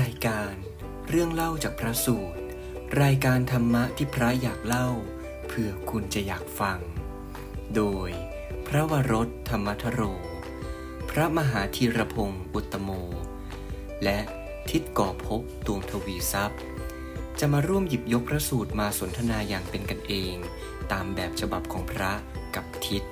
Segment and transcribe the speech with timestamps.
[0.00, 0.52] รายการ
[1.08, 2.40] เรื่องเล่าจากพระสูตร
[3.02, 4.88] รายการธรรมะที่พระอยากเล่า
[5.48, 6.78] เพื่อคุณจะอยากฟัง
[7.76, 8.10] โดย
[8.66, 10.00] พระวรถธรรมทโร
[11.10, 12.90] พระมหาธีรพงศ์อุตโม
[14.04, 14.18] และ
[14.70, 16.60] ทิศก่อภพดวงทวีทรัพย์
[17.38, 20.34] จะมาร่วมหยิบยกพระสูตรมาสนทนาอย่างเป็นกันเอง
[20.92, 22.12] ตามแบบฉบับของพระ
[22.54, 23.02] กับทิศ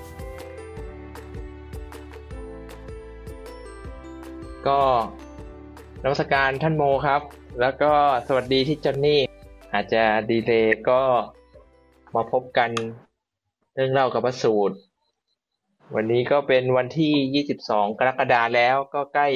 [4.66, 4.82] ก็
[6.06, 7.22] นมัสการท่านโมครับ
[7.60, 7.92] แล้วก็
[8.26, 9.20] สวัสดีที่จอนนี่
[9.74, 11.00] อาจจะดีเลย์ก็
[12.14, 12.70] มาพบกัน
[13.74, 14.76] เรื่องเล่ากับพระสูตร
[15.94, 19.28] วันนี้ก็เป็นวันที่ 22 กรกฎาแล้วก็ใกล้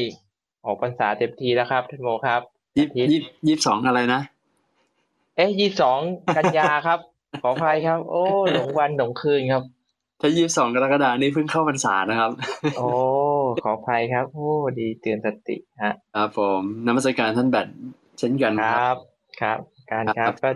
[0.65, 2.41] ออกพรรษาเต็มทีแล้วครับ ท่านโมครับ
[2.77, 4.21] ยี่อาทิตย์ยี่ยี่สิบสองอะไรนะ
[5.37, 5.51] เอ๊ะ
[5.95, 6.99] 22กันยาครับ
[7.43, 8.23] ขออภัยครับ โอ้
[8.53, 9.63] หลงวันหลงคืนครับ
[10.21, 12.31] ถ้ายี่สิบสองกรกฎานี่เพิ่งเข้าพรรษานะครับ
[12.79, 12.89] โอ้
[13.65, 17.69] ขออภัยครับ โอ้ ดีเตือนสติฮะ ครับผมนมัสการท่านแบท
[18.19, 18.97] เช่นกันคครรับับ
[19.41, 19.59] ครับ
[19.93, 20.51] การคครัรับบก็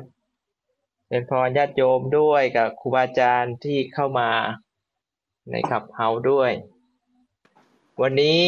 [1.09, 4.31] เป็นพรญาติโยมด้วยกับครูบาอาจารย์ที่เข้ามา
[5.51, 6.51] ในขับเฮาด้วย
[8.03, 8.41] วันนี้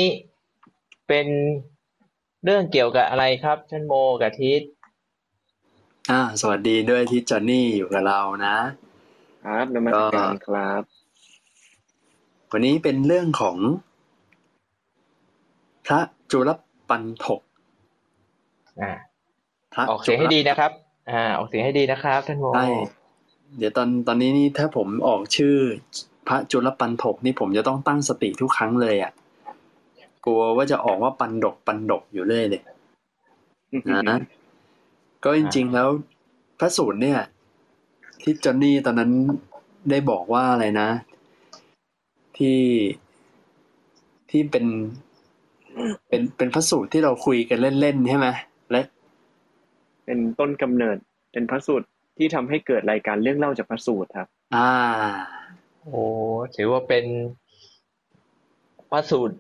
[1.09, 1.27] เป็น
[2.45, 4.63] เรื่องเกี่ยวกับอะไรครับท่านโมกับทิศ
[6.11, 8.57] อ่า สวัสดีด้วยที่จอห์นนี่อยู่กับเรานะ
[9.45, 10.83] ครับนมัสการครับ
[12.53, 13.57] วันนี้เป็นเรื่องของ
[15.87, 16.51] พระจุล
[16.89, 17.41] ปันถก
[18.81, 18.93] อ่า
[19.75, 20.71] พระออกเสียงให้ดีนะครับ
[21.11, 22.67] อ่า ออกเสียงให้ดีนะครับท่านโมใช่
[23.59, 25.55] เดี๋ยวตอนตอนนี้นี่ถ้าผมออกชื่อ
[26.29, 29.13] พระจุลปันถกนี่ผมจะต้องตั้งสติทุกครั้งเลยอะ
[30.25, 32.63] กลัวว่าจะออกว่าปันดกปันดกอยู่เรื่อยเลย
[34.11, 34.19] นะ
[35.25, 35.89] ก็จริง ๆ แล้ว
[36.59, 37.19] พระสูตรเนี่ย
[38.23, 39.11] ที่จอห์นนี่ตอนนั้น
[39.91, 40.89] ได้บอกว่าอะไรนะ
[42.37, 42.61] ที่
[44.31, 44.65] ที่เป็น
[46.09, 48.27] เป็นเป็นพระสูตรที่เราคุยกันเล่นๆใช่ไหม
[48.71, 48.83] และ
[50.05, 50.97] เป็นต้นกำเนิด
[51.33, 54.71] เป็นพระสูตรที่ทำให้เกิดรายการเรื่องเล่าจากพระสูตรครับ อ่า
[55.83, 56.05] โอ้
[56.57, 57.05] ถือว่าเป็น
[58.91, 59.37] พระสูตร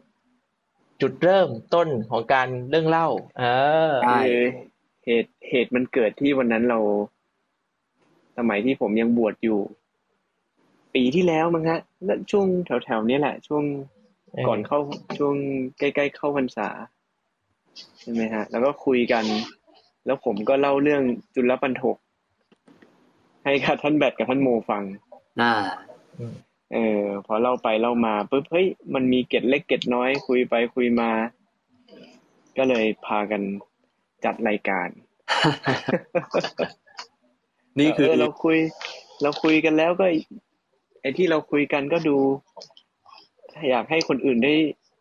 [1.01, 3.45] จุดเริ่มต้นของการเรื่องเล่า เอ
[3.91, 4.41] อใช่คือ
[5.05, 6.79] เหตุเหตุมันเกิดที่วันนั้นเรา
[8.39, 9.59] สมัยที่ผมยังบวชอยู่
[10.95, 13.94] ปีที่แล้วมั้งฮะแล้วช่วงแถวๆเนี้ยแหละ ช่วงเออ
[14.47, 14.79] ก่อนเข้า
[15.19, 15.35] ช่วง
[15.79, 16.69] ใกล้ๆเข้าพรรษา
[18.01, 19.25] ใช่ไหมฮะ แล้วก็คุยกัน
[20.07, 21.03] แล้วผมก็เล่าเรื่อง
[21.35, 21.97] จุลปันถก
[23.45, 24.83] ให้กับท่านแบทกับท่านโมฟัง
[25.43, 25.55] อ่า
[26.73, 31.11] เออพอเล่าไปเล่ามาปุ๊บเฮ้ยมันมีเกร็ดเล็กเกร็ดน้อย คุยไปคุยมา
[32.57, 33.43] ก็เลยพากัน
[34.25, 34.89] จัดรายการ
[37.79, 38.59] นี่คือเเราคุย
[39.23, 40.07] เราคุยกันแล้วก็
[41.01, 42.17] ไอ้ที่เราคุยกันก็ดู
[43.71, 44.55] อยากให้คนอื่นได้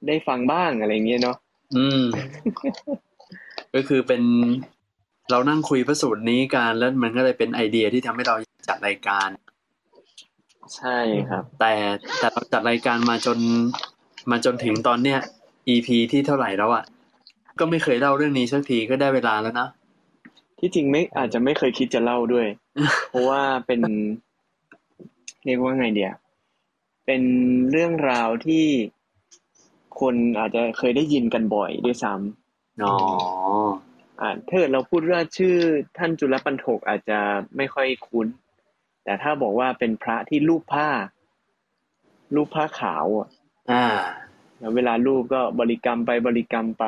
[0.07, 1.37] ได้ฟังบ้างอะไรเงี้ยเนาะ
[1.75, 2.03] อืม
[3.75, 4.21] ก็คือเป็น
[5.31, 8.35] เรานั่งคุยพระสูตรนี้กันแล้วมันก็เลยเป็นไอเดียที่ทำให้เรา
[8.67, 9.29] จัดรายการ
[10.75, 10.97] ใช่
[11.29, 11.73] ครับ แต่
[12.19, 13.39] แต่เราจัดรายการมาจน
[14.31, 15.19] มาจนถึงตอนเนี้ย
[15.69, 16.83] EP ที่เท่าไหร่แล้วอะ่ะ
[17.59, 19.67] ก็ไม่เคยเล่าเรื่องนี้สักทีก็ได้เวลาแล้วนะ
[20.59, 22.47] ที่จริงไม่อาจจะไม่เคยคิดจะเล่าด้วย
[23.09, 23.81] เพราะว่าเป็น
[25.45, 26.11] เรียกว่าไงเดีย
[27.05, 27.21] เป็น
[27.71, 28.65] เรื่องราวที่
[29.99, 32.13] คนอาจจะเคยได้ยินกันบ่อยด้วยซ้
[32.83, 35.55] อ๋อำอ่าถ้าเกิดเราพูดว่าชื่อ
[35.97, 37.19] ท่านจุลปันโถกอาจจะ
[37.57, 38.27] ไม่ค่อยคุ้น
[39.03, 40.89] แต่ถ้าบอกว่าเป็นพระที่รูปผ้า
[42.35, 43.27] รูปผ้าขาวอะ
[43.71, 43.85] อ่า
[44.59, 46.85] แล้วเวลารูปก็บริกรรมไปบริกรรมไป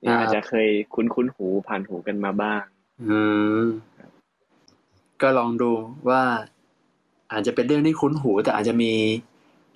[0.00, 2.62] เนี่ยอ่าอาจจะเคยคุ้นคุ้นๆหูผ่านหูกันมาบ้าง
[3.08, 3.20] อื
[3.60, 3.64] ม
[5.22, 5.70] ก็ลองดู
[6.08, 6.22] ว่า
[7.32, 8.92] อาจจะเป็นเรื่องที่คุ้นหู แต่อาจจะมี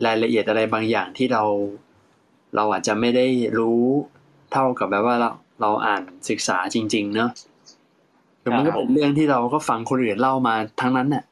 [0.06, 1.42] รายละเอียดอะไรบางอย่างที่เรา
[2.56, 3.26] เราอาจจะไม่ได้
[3.58, 3.82] รู้
[4.52, 7.30] เท่ากับแบบว่าเราเราอ่านศึกษาจริง ๆ เนอะ
[8.42, 11.24] คือมันก็เป็นเรื่องที่เราก็ฟังคนอื่นเล่ามาทั้งนั้นน่ะ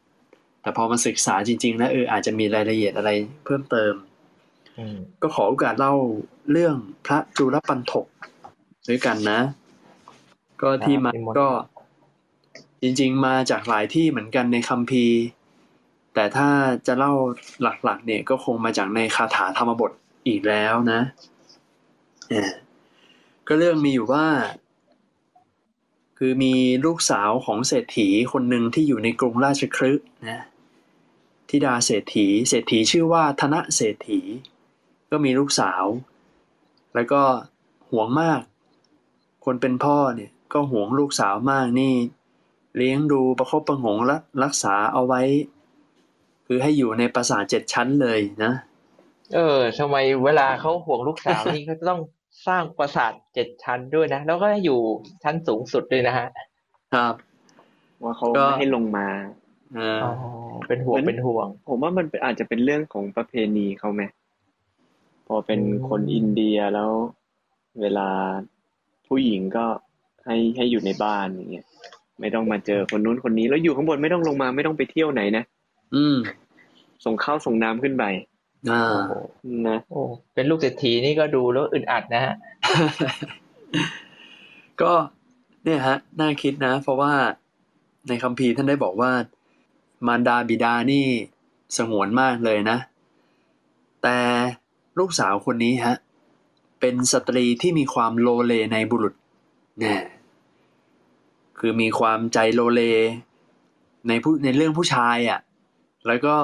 [0.62, 3.10] แต่พอมาศึกษาจริง ๆ แล้วเอออาจจะมีรายละเอียดอะไร
[3.44, 3.94] เพิ่มเติม
[4.78, 5.94] อืมก็ขอโอกาสเล่า
[6.50, 6.76] เรื่อง
[7.06, 8.06] พระจุลปันถก
[8.88, 9.40] ด้วยกันนะ
[10.62, 11.48] ก็ที่มาก็
[12.82, 15.16] จริง ๆ มาจากหลายที่เหมือนกันในคัมภีร์
[16.14, 16.48] แต่ถ้า
[16.86, 17.12] จะเล่า
[17.62, 19.90] หลักๆ เนี่ยก็คงมาจากในคาถาธรรมบท
[20.28, 21.00] อีกแล้วนะ
[22.30, 22.50] เออ
[23.46, 24.26] ก็เรื่องมีอยู่ว่า
[26.18, 26.54] คือมี
[26.84, 30.42] ลูกสาวของเศรษฐีคนหนึ่งที่อยู่ในกรุงราชคฤห์นะ
[31.48, 34.20] ธิดาเศรษฐี เศรษฐีชื่อว่าธนเศรษฐี
[35.10, 35.84] ก็มีลูกสาว
[36.94, 37.22] แล้วก็
[37.90, 38.40] หวงมาก
[39.44, 41.94] คนเป็นพ่อเนี่ยก็หวงลูกสาวมากนี่
[42.76, 45.22] เลี้ยงดูประคบประหงและรักษาเอาไว้
[46.46, 48.52] คือให้อยู่ในปราสาทเจ็ดชั้นเลยนะ
[49.34, 52.00] เออทำไมเวลาเขาห่วงลูกสาวนี่เขาจะต้อง
[52.46, 54.78] สร้างปราสาทเจ็ดชั้นด้วยนะ แล้วก็อยู่
[55.24, 56.28] ชั้นสูงสุดด้วยนะฮะ
[56.94, 57.14] ครับ
[58.02, 59.08] ว่าเขาก็ไม่ให้ลงมา
[59.76, 60.10] อ่าอ๋อ
[60.68, 64.02] เป็นห่วงเหมือนเป็นห่วง ผมว่ามันอาจจะเป็นเรื่องของประเพณีเขาไหม
[65.26, 66.90] พอเป็นอืมคนอินเดียแล้ว
[67.80, 68.08] เวลา
[69.06, 69.64] ผู้หญิงก็
[70.24, 71.66] ให้ให้อยู่ในบ้านอย่างเงี้ย
[72.20, 75.44] ไม่ต้องมาเจอคนนู้นคนนี้ แล้วอยู่ข้างบนไม่ต้องลงมาไม่ต้องไปเที่ยวไหนนะ
[75.94, 76.16] อืม
[77.04, 78.04] ส่งข้าวส่งน้ำขึ้นไป
[78.70, 79.18] อ่าโอ้
[79.68, 80.02] นะโอ้
[80.34, 82.34] เป็นลูกเศรษฐีนี่ก็ดูแล้วอึดอัดนะฮะ
[84.82, 84.92] ก็
[85.64, 87.12] เนี่ยฮะ น่าคิดนะ เพราะว่า
[88.08, 89.10] ในคัมภีร์ท่านได้บอกว่า
[90.06, 91.04] มารดาบิดานี่
[91.76, 92.78] สงวนมากเลยนะ
[94.02, 94.18] แต่
[94.98, 95.96] ลูกสาวคนนี้ฮะ
[96.80, 99.14] เป็นสตรีที่มีความโลเลในบุรุษ
[99.78, 100.02] เนี่ย
[101.58, 102.82] คือมีความใจโลเล
[104.08, 105.40] ในผู้ในเรื่องผู้ชายอะ่ะ
[106.06, 106.36] แล้วก็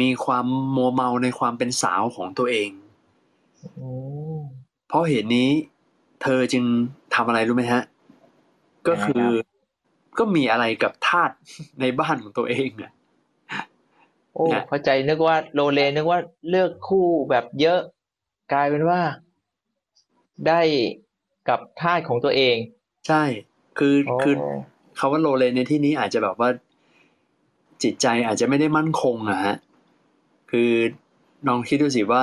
[0.00, 0.46] มีความ
[0.76, 2.70] มัวเมาในความเป็นสาวของตัวเอง
[3.78, 3.88] อื
[4.36, 4.38] ม
[4.88, 5.48] เพราะเหตุนี้
[6.22, 6.64] เธอจึง
[7.14, 7.82] ทำอะไรรู้ไหมฮะ
[8.88, 9.26] ก็คือ
[10.18, 11.30] ก็มีอะไรกับทาส
[11.80, 12.92] ในบ้านของตัวเองอะ
[14.34, 17.80] โอ้เนี่ยเข้าใจนึกว่าโลเลนึกว่าเลือกคู่แบบเยอะ
[18.52, 19.00] กลายเป็นว่า
[20.48, 20.60] ได้
[21.48, 22.56] กับทาสของตัวเอง
[23.08, 23.22] ใช่
[23.78, 24.34] คือโอ้คือ
[24.98, 26.48] คาว่าโลเลในที่นี้อาจจะแบบว่า
[27.82, 29.54] จิตใจอาจจะไม่ได้มั่นคงอะฮะ
[30.50, 30.70] คือ
[31.48, 32.22] ลองคิดดูสิว่า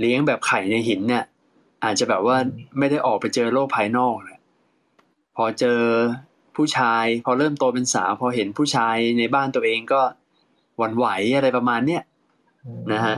[0.00, 1.24] เลี้ยงแบบไข่ในหินเนี่ย
[1.84, 2.36] อาจจะแบบว่า
[2.78, 4.40] ไม่ได้ออกไปเจอโลกภายนอกนี่ย
[5.36, 5.80] พอเจอ
[6.56, 10.02] ผู้ชาย พอเริ่มโตเป็นสาว พอเห็นผู้ชายในบ้านตัวเองก็
[10.78, 12.02] หวั่นไหวอะไรประมาณเนี้ย
[12.92, 13.16] นะฮะ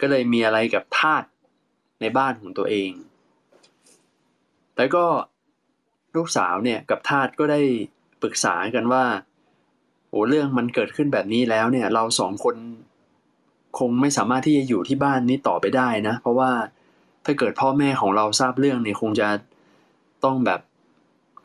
[0.00, 1.24] ก็เลยมีอะไรกับทาส
[2.00, 2.90] ในบ้านของตัวเอง
[4.76, 5.04] แล้วก็
[6.16, 7.60] ลูกสาวเนี่ยกับทาสก็ได้
[8.22, 9.04] ปรึกษากันว่า
[10.10, 12.56] โอ้เรื่องมันเกิดขึ้นแบบนี้แล้วเนี่ย เราสองคน
[13.78, 16.50] คงไม่สามารถที่จะอยู่ที่บ้านนี้ต่อไปได้นะ เพราะว่า
[17.24, 19.28] ถ้าเกิดพ่อแม่ของเราทราบเรื่องเนี่ยคงจะ
[20.24, 20.60] ต้องแบบ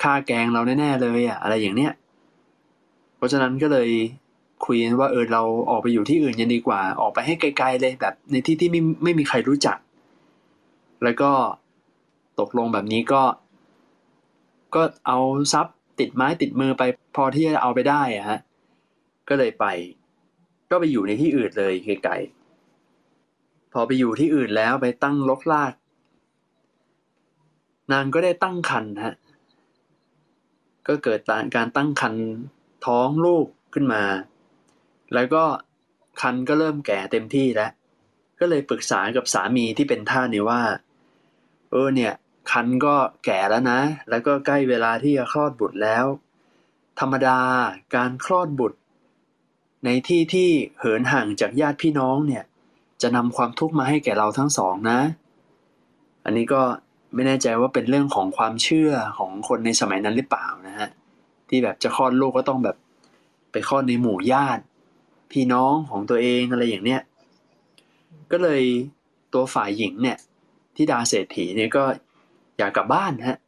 [0.03, 1.91] ฆ่าแกงเราแน่ๆเลยอะอะไรอย่างเนี้ย
[3.17, 3.89] เพราะฉะนั้นก็เลย
[4.65, 9.77] คุยกันว่าเออเราออกไปอยู่ที่อื่นยังดีกว่า ออกไปให้ไกลๆเลยแบบในที่ที่ไม่ไม่มีใครรู้จัก
[11.03, 11.31] แล้วก็
[12.39, 13.23] ตกลงแบบนี้ก็
[14.75, 15.19] ก็เอา
[15.53, 16.83] ทรัพย์ติดไม้ติดมือไป
[17.15, 18.39] พอที่จะเอาไปได้อะฮะ
[19.29, 19.65] ก็เลยไป
[20.69, 25.73] ก็ไปอยู่ในที่อื่นเลยไกลๆพอไปอยู่ที่อื่นแล้วไปตั้งลกลาก
[27.91, 29.15] นางก็ได้ตั้งครรภ์ฮะ
[30.87, 31.19] ก็เกิด
[31.55, 32.25] การตั้งครรภ์
[32.85, 34.03] ท้องลูกขึ้นมา
[35.13, 35.43] แล้วก็
[36.21, 37.71] คันก็เริ่มแก่เต็มที่แล้ว
[38.39, 40.61] ก็เลยปรึกษากับสามีที่เป็นท่าสเนี่ว่า
[41.71, 42.13] เออเนี่ย
[42.51, 42.95] คันก็
[43.25, 43.79] แก่แล้วนะ
[44.09, 46.05] แล้วก็ใกล้เวลาที่จะคลอดบุตรแล้ว
[46.99, 47.39] ธรรมดา
[47.95, 48.79] การคลอดบุตร
[49.85, 50.49] ในที่ที่
[50.79, 52.43] เหินห่างจากญาติพี่น้องเนี่ย
[53.01, 54.99] จะนำความทุกข์มาให้แก่เราทั้งสองนะ
[56.25, 56.61] อันนี้ก็
[57.13, 60.89] ไม่แน่ใจว่าเป็นเรื่องของความเชื่อของคนในสมัยนั้นหรือเปล่านะฮะ
[61.49, 62.77] ที่แบบจะคลอดลูกก็ต้องแบบ
[63.51, 64.63] ไปคลอดในหมู่ญาติ
[65.31, 67.01] พี่น้องของตัวเองอะไรอย่างเนี้ย
[68.31, 68.63] ก็เลย
[69.33, 70.17] ตัวฝ่ายหญิงเนี่ย
[70.75, 71.83] ที่ดาเศรษฐีเนี่ยก็
[72.57, 73.39] อยากกลับบ้านฮะ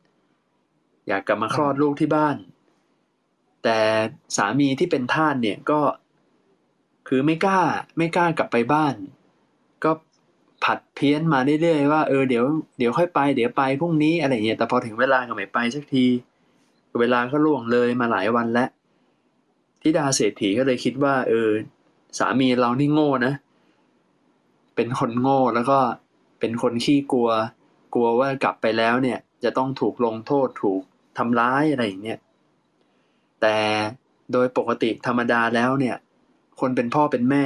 [1.07, 2.35] อยากกลับมาคลอดลูกที่บ้าน
[3.63, 3.79] แต่
[4.37, 5.79] สามีที่เป็นท่าสเนี่ยก็
[7.07, 7.61] คือไม่กล้า
[7.97, 8.95] ไม่กล้ากลับไปบ้าน
[9.83, 9.91] ก็
[10.63, 12.45] ผัดเพี้ยนมาเรื่อยๆว่าเออเดี๋ยว
[12.79, 16.05] เดี๋ยวค่อยไปเดี๋ยวไปพรุ่งนี้อะไรเงี้ยแต่พอถึงเวลาก็ไม่ไปสักที
[16.99, 18.69] เวลาก็ล่วงเลยมาหลายวันแล้ว
[19.81, 21.49] ทิดาเศรษฐีก็เลยคิดว่า เออ
[22.17, 23.33] สามีเรานี่โง่นะ
[24.75, 25.79] เป็นคนโง่แล้วก็
[26.39, 27.29] เป็นคนขี้กลัว
[27.93, 30.81] กลัวว่ากลับไปแล้วเนี่ย จะต้องถูกลงโทษถูก
[31.17, 32.19] ทำร้ายอะไรอย่างเนี้ย
[33.41, 33.57] แต่
[34.31, 35.95] โดยปกติธรรมดาแล้วเนี่ย
[36.59, 37.45] คนเป็นพ่อเป็นแม่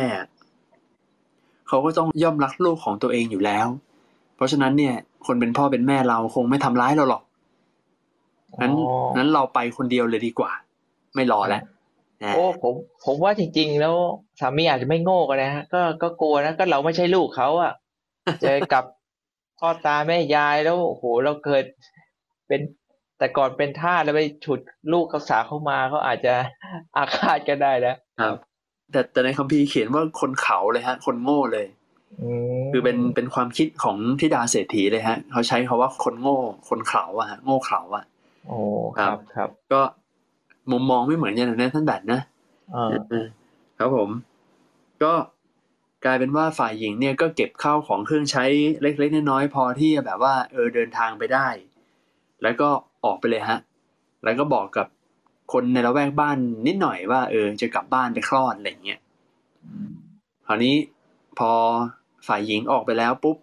[1.68, 3.68] เขาก็ต้องย่อมรักลูกของตัวเองอยู่แล้ว
[4.36, 4.96] เพราะฉะนั้นเนี่ย
[5.27, 7.24] คนเป็นพ่อเป็นแม่เราคงไม่ทำร้ายเราหรอก
[8.62, 10.51] นั้นอ๋อนั้นเราไปคนเดียวเลยดีกว่า
[11.15, 11.62] ไม่รอแล้ว
[12.24, 12.74] นะโอ้ผม
[13.06, 13.96] ผมว่าจริง ๆ แล้ว
[14.39, 17.74] สามีอาจจะไม่โง่ก็ได้ฮะก็ก็กลัวนะก็เราไม่ใช่ลูกเขาอะ
[18.41, 18.84] เจอกับ
[19.60, 21.63] พ่อตาแม่ยายแล้วโอ้โหเราเกิด
[22.48, 22.62] เป็น
[23.18, 24.60] แต่ก่อนเป็นทาสแล้วไปฉุด
[24.91, 26.34] ลูกเขาสาวเข้ามาเขาอาจจะ
[26.98, 28.38] อาฆาตก็ได้นะครับ
[28.91, 31.67] แต่แต่ในคัมภีร์เขียนว่าคนเขาเลยฮะ คนโง่เลย
[32.21, 32.29] อื
[32.62, 36.38] มคือเป็นเป็นความคิดของทิดาเศรษฐีเลยฮะ เขาใช้คาว่าคนโง่
[36.69, 38.03] คนเขาอะฮะโง่เขาอะ
[38.48, 38.57] โอ้
[38.98, 39.81] ครับครับ ก็
[40.71, 42.21] มุมมองไม่เหมือนกันนะท่านแบทนะ
[42.74, 43.25] เออเออ
[43.79, 44.10] ครับผม
[45.03, 45.13] ก็
[46.05, 48.43] กลายเป็นว่าฝ่ายหญิงเนี่ยก็เก็บข้าวของเครื่องใช้
[48.81, 51.48] เล็กๆน้อยๆพอที่จะแบบว่า เออเดินทางไปได้
[52.43, 52.69] แล้วก็
[53.05, 53.60] ออกไปเลยฮะ
[54.24, 54.88] แล้วก็บอกกับ
[55.51, 59.00] คนในละแวกบ้านนิดหน่อยว่า เออ จะกลับบ้านไปคลอดอะไรเงี้ย
[60.48, 60.75] คราวนี้
[61.39, 61.51] พอ
[62.27, 63.38] ฝ่ายหญิงออกไปแล้วปุ๊บ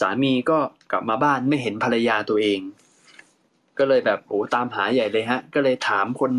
[0.00, 0.58] สามีก็
[0.90, 2.60] กลับมาบ้านไม่เห็นภรรยาตัวเอง
[3.78, 6.32] ก็เลยแบบโอ้ตามหาใหญ่เลยฮะ ก็เลยถามคน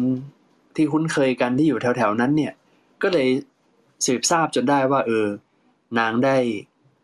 [0.75, 2.54] ที่คุ้นเคยกันที่อยู่แถวๆนั้นเนี่ย
[3.04, 3.28] ก็เลย
[4.06, 5.28] สืบทราบจนได้ว่า เออ
[6.00, 6.38] นางได้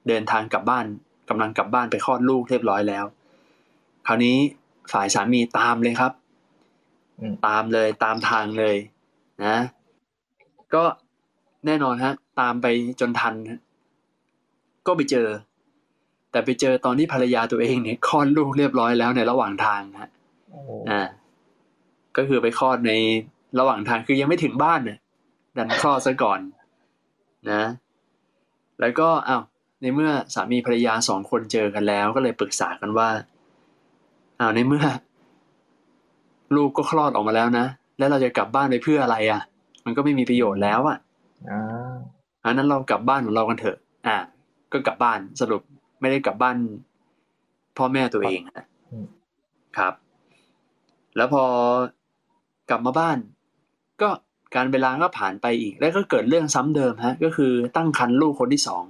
[0.07, 0.85] เดินทางกลับบ้าน
[1.29, 3.05] กำลังกลับบ้านไปคลอดลูกเรียบร้อยแล้ว
[4.07, 4.37] คราวนี้
[4.91, 6.11] ฝ่ายสามีตามเลยครับ
[7.47, 8.75] ตามเลยตามทางเลย
[9.45, 9.57] นะ
[10.73, 10.83] ก็
[11.65, 12.67] แน่นอนฮะ ตามไป
[12.99, 13.59] จนทันฮะ
[14.87, 15.27] ก็ไปเจอ
[16.31, 20.09] แต่ไปเจอตอนที่ภรรยาตัวเองเนี่ยคลอดลูกเรียบร้อยแล้วในระหว่างทางฮะ
[20.49, 20.59] โอ้
[20.89, 21.01] อ่า
[22.17, 22.91] ก็คือไปคลอดใน
[23.59, 24.99] ระหว่างทางคือยังไม่ถึงบ้านเนี่ย
[25.57, 26.39] ดันคลอดซะก่อน
[27.51, 27.63] นะ
[28.79, 29.43] แล้วก็อ้าว
[29.81, 33.09] ในเมื่อสามีภรรยาสองคนเจอกันแล้ว ก็เลยปรึกษากันว่า
[34.39, 34.85] อ้าวในเมื่อ
[36.55, 37.65] ลูกก็คลอดออกมาแล้วนะ
[37.97, 39.41] แล้วเราจะกลับบ้านไปเพื่ออะไรอะ
[39.85, 40.97] มันก็ไม่มีประโยชน์แล้วอะ
[41.49, 41.95] อ่า
[42.45, 43.77] อันนั้นเรากลับบ้านของเรากันเถอะ
[44.07, 44.17] อ่า
[44.71, 45.61] ก็กลับบ้านสรุป
[46.01, 46.57] ไม่ได้กลับบ้าน
[47.77, 48.65] พ่อแม่ตัวเองฮะ
[49.77, 49.93] ครับ
[51.15, 51.43] แล้วพอ
[52.69, 53.17] กลับมาบ้าน
[54.01, 54.09] ก็
[54.55, 58.85] การเวลาก็ผ่านไปอีก แล้วก็เกิดเรื่องซ้ำเดิมฮะ ก็คือตั้งครรภ์ลูกคนที่สอง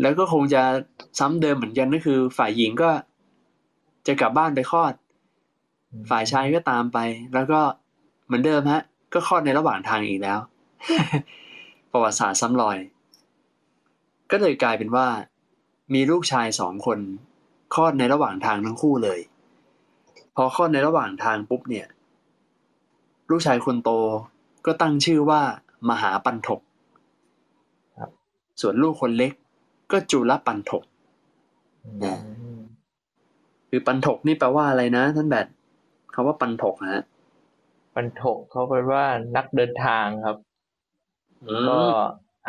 [0.00, 0.62] แล้วก็คงจะ
[1.18, 2.90] ซ้ำเดิมเหมือนกันก็คือ ฝ่ายหญิงก็
[4.06, 4.92] จะกลับบ้านไปคลอด
[6.10, 6.98] ฝ่ายชายก็ตามไป
[7.34, 7.60] แล้วก็
[8.26, 10.38] เหมือนเดิมฮะ ก็คลอดในระหว่างทางอีกแล้ว
[11.92, 12.78] ประวัติศาสตร์ซ้ำรอย
[14.30, 15.06] ก็เลยกลายเป็นว่า
[15.94, 16.98] มีลูกชายสองคน
[17.74, 19.20] คลอดในระหว่างทางทั้งคู่เลย
[20.36, 21.86] พอคลอดในระหว่างทางปุ๊บเนี่ย
[23.30, 23.90] ลูกชายคนโต
[24.66, 25.40] ก็ตั้งชื่อว่า
[25.88, 26.60] มหาปันถก
[27.98, 28.10] ครับ
[28.60, 29.32] ส่วนลูกคนเล็ก
[29.92, 30.84] ก็จุลปันถก
[32.02, 32.10] อื
[32.58, 32.60] ม
[33.68, 35.46] คือปันถกนี่แปลว่าอะไรนะท่านแบบ
[36.20, 37.04] คำว่าปันถกนะฮะ
[37.94, 39.04] ปันถกเขาเป็นว่า
[39.36, 40.36] นักเดินทางครับ
[41.44, 41.80] อืมก็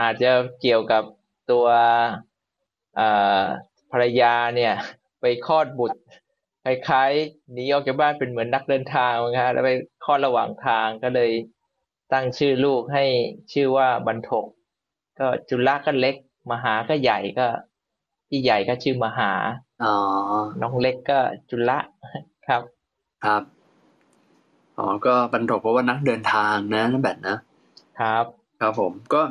[0.02, 1.04] อาจจะเกี่ยวกับ
[1.52, 1.66] ตัว
[2.96, 3.08] เอ่
[3.40, 3.42] อ
[3.92, 4.74] ภรรยาเนี่ย
[5.22, 6.00] ไปคลอดบุตร
[6.66, 9.72] คล้ายๆหนีออกจากบ้านเป็นเหมือนนักเดินทางนะฮะแล้วไป
[10.06, 11.32] คลอดระหว่างทางก็เลย
[12.14, 13.06] ตั้งชื่อลูกให้
[13.54, 14.46] ชื่อว่าบรรทก
[15.20, 16.16] ก็จุลก็เล็ก
[16.52, 17.48] มหาก็ใหญ่ก็
[18.30, 19.32] ที่ใหญ่ก็ชื่อมหา
[19.84, 19.96] อ๋อ
[20.62, 21.72] น้องเล็กก็จุล
[22.48, 22.62] ครับ
[23.26, 23.44] ครับ
[24.80, 27.38] อ๋อก็บรรทกเพราะว่านักเดินทางนะนั่นแบบนะ
[28.00, 28.26] ครับ
[28.62, 29.22] ครับผมก็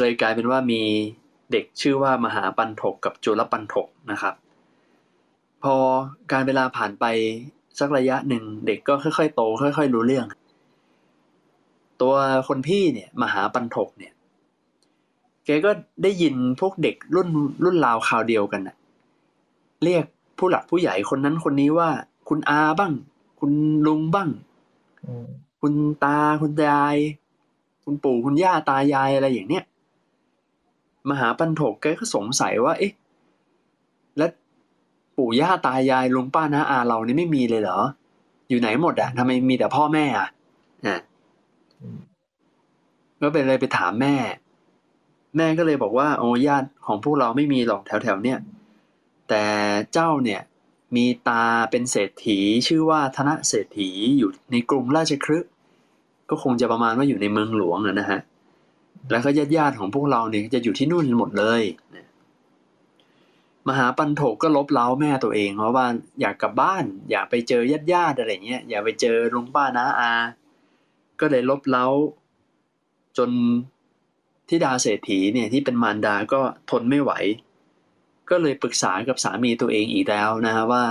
[0.00, 0.82] เลยกลายเป็นว่ามี
[1.52, 4.34] เด็กชื่อว่ามหาปันถกกับจุลปันถกนะครับ
[5.62, 5.76] พอ
[6.32, 7.04] การเวลาผ่านไป
[7.78, 10.26] สักระยะหนึ่งเด็กก็ค่อยๆ โต ค่อย ๆ รู้เรื่อง
[12.00, 12.14] ตัว
[12.48, 14.12] คนพี่เนี่ยมหาปันถกเนี่ย
[15.44, 15.70] แกก็
[16.02, 17.28] ได้ยินพวกเด็กรุ่น
[17.64, 18.76] รุ่นราวคราวเดียวกันน่ะ
[19.84, 20.04] เรียก
[20.38, 21.88] ผู้หลักผู้ใหญ่คนนั้นคนนี้ว่า
[22.28, 22.92] คุณอาบ้าง
[23.40, 23.52] คุณ
[23.86, 24.53] ลุงบ้างอืม
[25.60, 26.96] คุณตาคุณยาย
[27.84, 29.64] คุณปู่คุณย่าตายายอะไรอย่างเนี้ย
[31.08, 32.92] มหาปันโถกแกก็สงสัยว่า เอ๊ะ
[34.16, 34.30] แล้ว
[35.16, 37.80] ปู่ย่าตายายลุงป้าน้าอาเรานี่ไม่มีเลยเหรอ
[38.48, 40.28] อยู่ไหนหมดอะทำไมมีแต่พ่อแม่อะ
[40.86, 40.98] อะ
[41.80, 41.98] อืม
[43.20, 44.14] ก็เป็นเลยไปถามแม่
[45.36, 48.38] แม่ก็เลยบอกว่า โอ้ญาติของพวกเราไม่มีหรอกแถวๆเนี้ย
[49.28, 49.44] แต่
[49.92, 50.40] เจ้าเนี่ย
[50.96, 55.50] มีตาเป็นเศรษฐีชื่อว่าธนเศรษฐีอยู่ในกรุงราชคฤห์
[56.30, 58.20] ก็คงจะประมาณว่าอยู่ในเมืองหลวงนะฮะ
[59.10, 61.62] แล้วก็ญาติญาติของพวกเราเนี่ยจะอยู่ที่นู่นหมดเลย
[63.68, 65.86] มหาปันโถกก็ลบเล้าแม่ตัวเองเพราะว่า
[66.20, 70.12] อยากกลับบ้าน อยากไปเจอญาติญาติอะไรเงี้ยอยากไปเจอลุงป้าน้าอา
[71.20, 71.86] ก็เลยลบเล้า
[73.18, 73.30] จน
[74.48, 77.12] ทิดาเศรษฐีเนี่ยที่เป็นมารดาก็ทนไม่ไหว
[78.30, 80.84] ก็เลยปรึกษากับสามีตัวเองอีกแล้วนะฮะว่า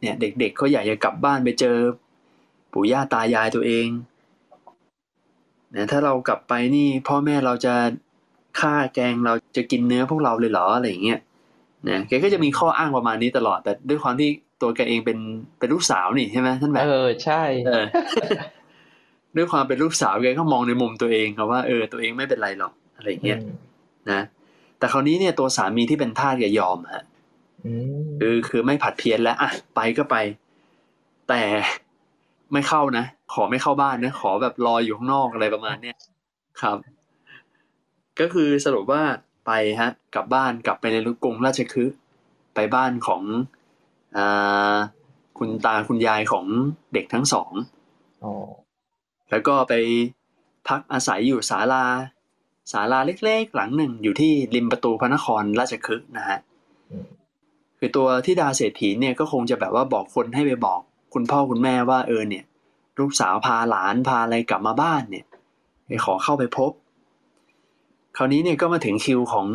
[0.00, 1.76] เนี่ยเด็กๆเขาอยากจะกลับบ้านไปเจอ
[2.72, 3.86] ปู่ย่าตายายตัวเอง
[5.76, 7.74] นะถ้าเรากลับไปนี่พ่อแม่เราจะ
[8.60, 11.20] ฆ่าแกงเราจะกินเนื้อพวกเราเลยเหรออะไรอย่างเงี้ย
[11.88, 14.28] นะแกก็จะมีข้ออ้างประมาณนี้ตลอด แต่ด้วยความที่
[14.62, 15.18] ตัวแกเองเป็น
[15.58, 17.84] เป็นลูกสาวนี่ใช่ไหมท่านแบบเออใช่เออ
[19.36, 23.54] ด้วยความเป็นลูกสาวแกก็มองในมุมตัวเองครับว่าเออตัวเองไม่เป็นไรหรอกอะไรอย่างเงี้ยอืม
[24.10, 24.22] นะ
[24.82, 27.04] แต่คราวนี้เนี่ยตัวสามีที่เป็นทาสแกยอมฮะ
[27.64, 27.72] อื
[28.04, 30.16] มคือคือไม่ผัดเพี้ยนแล้วอะไปก็ไป
[31.28, 31.42] แต่
[32.52, 35.96] ไม่เข้านะขอไม่เข้าบ้านนะขอแบบรออยู่ข้างนอกอะไรประมาณเนี้ย
[36.60, 36.76] ครับ
[38.20, 39.02] ก็คือสรุปว่า
[39.46, 41.96] ไปฮะ กลับบ้านกลับไปในกรุงราชคฤห์
[42.54, 43.22] ไปบ้านของ
[44.16, 44.76] อ่า
[45.38, 46.46] คุณตาคุณยายของ
[46.92, 47.52] เด็กทั้งสอง
[48.24, 48.32] อ๋อ
[49.30, 49.74] แล้วก็ไป
[50.68, 51.84] พักอาศัยอยู่ศาลา
[52.70, 56.38] ศาลาเล็กๆ หลังหนึ่งอยู่ที่ริมประตูพระนครราชคฤห์นะฮะ
[57.78, 60.80] คือตัวที่ดาเศรษฐีเนี่ยก็คงจะแบบว่าบอกคนให้ไปบอก
[61.14, 62.44] คุณพ่อคุณแม่ว่าเออเนี่ย
[62.98, 65.24] ลูกสาวพาหลานพาอะไรกลับมาบ้านเนี่ย
[65.86, 66.72] ไปขอเข้าไปพบ
[68.16, 69.46] คราวนี้เนี่ยก็มาถึงคิวของ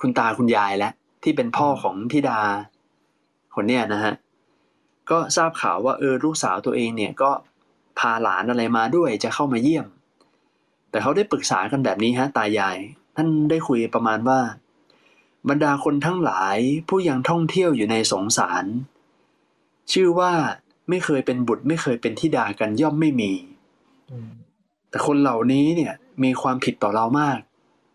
[0.00, 2.40] คุณตาคุณยายแล้วที่เป็นพ่อของธิดา
[3.54, 4.14] คนเนี้ยนะฮะ
[5.10, 7.30] ก็ทราบข่าวว่าเออลูกสาวตัวเองเนี่ยก็
[7.98, 9.86] พาหลานอะไรมาด้วยจะเข้ามาเยี่ยม
[10.90, 12.78] แต่เขาได้ปรึกษากันแบบนี้ฮะตายาย
[13.16, 14.40] ท่านได้คุยประมาณว่า
[15.48, 18.64] บรรดาคนทั้งหลายผู้ยังท่องเที่ยวอยู่ในสงสาร
[19.92, 20.32] ชื่อว่า
[20.88, 23.32] ไม่เคยเป็นบุตรไม่เคยเป็นธิดากันย่อมไม่มี
[24.90, 27.38] แต่คนเหล่านี้เนี่ยมีความผิดต่อเรามาก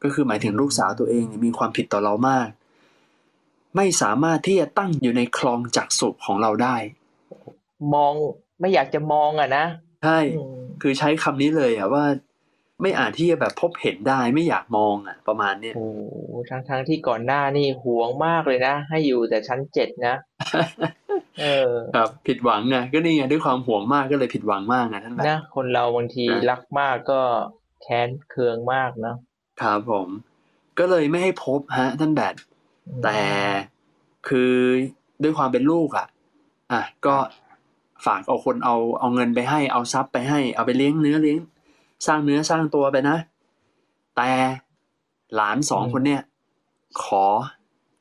[0.03, 2.47] ก็คือหมายถึงลูกสาวตัวเองมีความผิดต่อเรามาก
[3.75, 6.75] ไม่สามารถที่จะตั้งอยู่ในคลองจักสุของเราได้
[7.93, 8.13] มอง
[8.59, 9.65] ไม่อยากจะมองอะนะ
[10.03, 10.19] ใช่
[10.81, 12.05] คือใช้คำนี้เลยอะว่า
[12.81, 15.87] ไม่อาจที่จะแบบพบเห็นได้ไม่อยากมองอะ ประมาณเนี้ยโอ้
[16.49, 20.15] ทั้งทั้งที่ก่อนหน้านี่หวงมากเลยนะ ให้อยู่แต่ชั้นเจ็ดนะ
[21.41, 27.21] เออครับผิดหวังไงก็นี่ไงด้วยความห่วงมากก็เลยผิดหวังมากนะท่านนะคนเราบางทีรักมากก็
[27.81, 29.17] แค้นเคืองมากเนาะ
[29.61, 30.07] ครับผม
[30.79, 32.35] ก็เลยไม่ให้พบฮะ ท่านแบด
[33.03, 33.21] แต่
[34.27, 34.53] คือ
[35.23, 36.07] ด้วยความเป็นลูกอะ
[36.71, 37.15] อะก็
[38.05, 41.37] ฝากเอาคนเอาเอาเงินไปให้เอาทรัพย์ไปให้เอาไปเลี้ยงเนื้อเลี้ยง
[42.05, 43.17] สร้างเนื้อสร้างตัวไปนะ
[44.17, 44.31] แต่
[45.35, 46.21] หลานสองคนเนี่ย
[47.03, 47.25] ขอ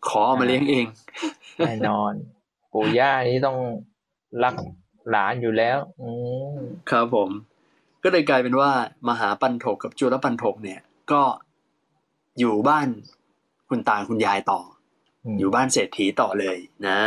[0.08, 0.86] ขอเอามาเลี้ยงเอง
[1.58, 2.12] แน่นอน
[2.72, 3.58] ปู่ย่านี่ต้อง
[4.44, 4.54] รัก
[5.10, 6.10] หลานอยู่แล้วอื
[6.90, 7.30] ครับผม
[8.02, 8.70] ก็เลยกลายเป็นว่า
[9.08, 10.80] มหาปันโถกกับจุลปันโถกเนี่ย
[11.12, 11.22] ก็
[12.38, 12.88] อยู่บ้าน
[13.68, 14.60] คุณตาคุณยายต่อ
[15.38, 16.56] อยู่บ้านเศรษฐีต่อเลย
[16.88, 17.00] นะ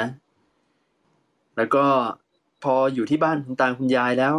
[1.58, 1.86] แล้วก็
[2.64, 4.36] พออยู่ที่บ้านคุณตาคุณยายแล้ว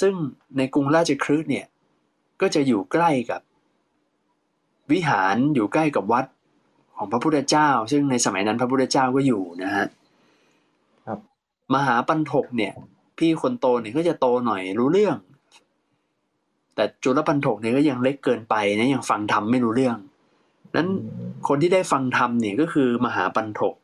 [0.00, 0.14] ซึ่ง
[0.56, 1.66] ในกรุงราชคฤห์เนี่ย
[2.40, 3.40] ก็จะอยู่ใกล้กับ
[4.92, 6.26] วิหารอยู่ใกล้กับวัด
[6.96, 9.86] ของพระพุทธเจ้า ซึ่งในสมัยนั้นพระพุทธเจ้าก็อยู่นะฮะ
[11.06, 11.18] ครับ
[11.74, 12.72] มหาปันทกเนี่ย
[13.18, 15.16] พี่คนโตเนี่ยก็จะโตหน่อยรู้เรื่อง
[16.74, 19.96] แต่จุลปันทกเนี่ยก็ยังเล็กเกินไปนะยังฟังธรรมไม่รู้เรื่อง
[20.76, 20.88] นั้น
[21.48, 23.74] คนที่ได้ฟังธรรมเนี่ยก็คือมหาปันทก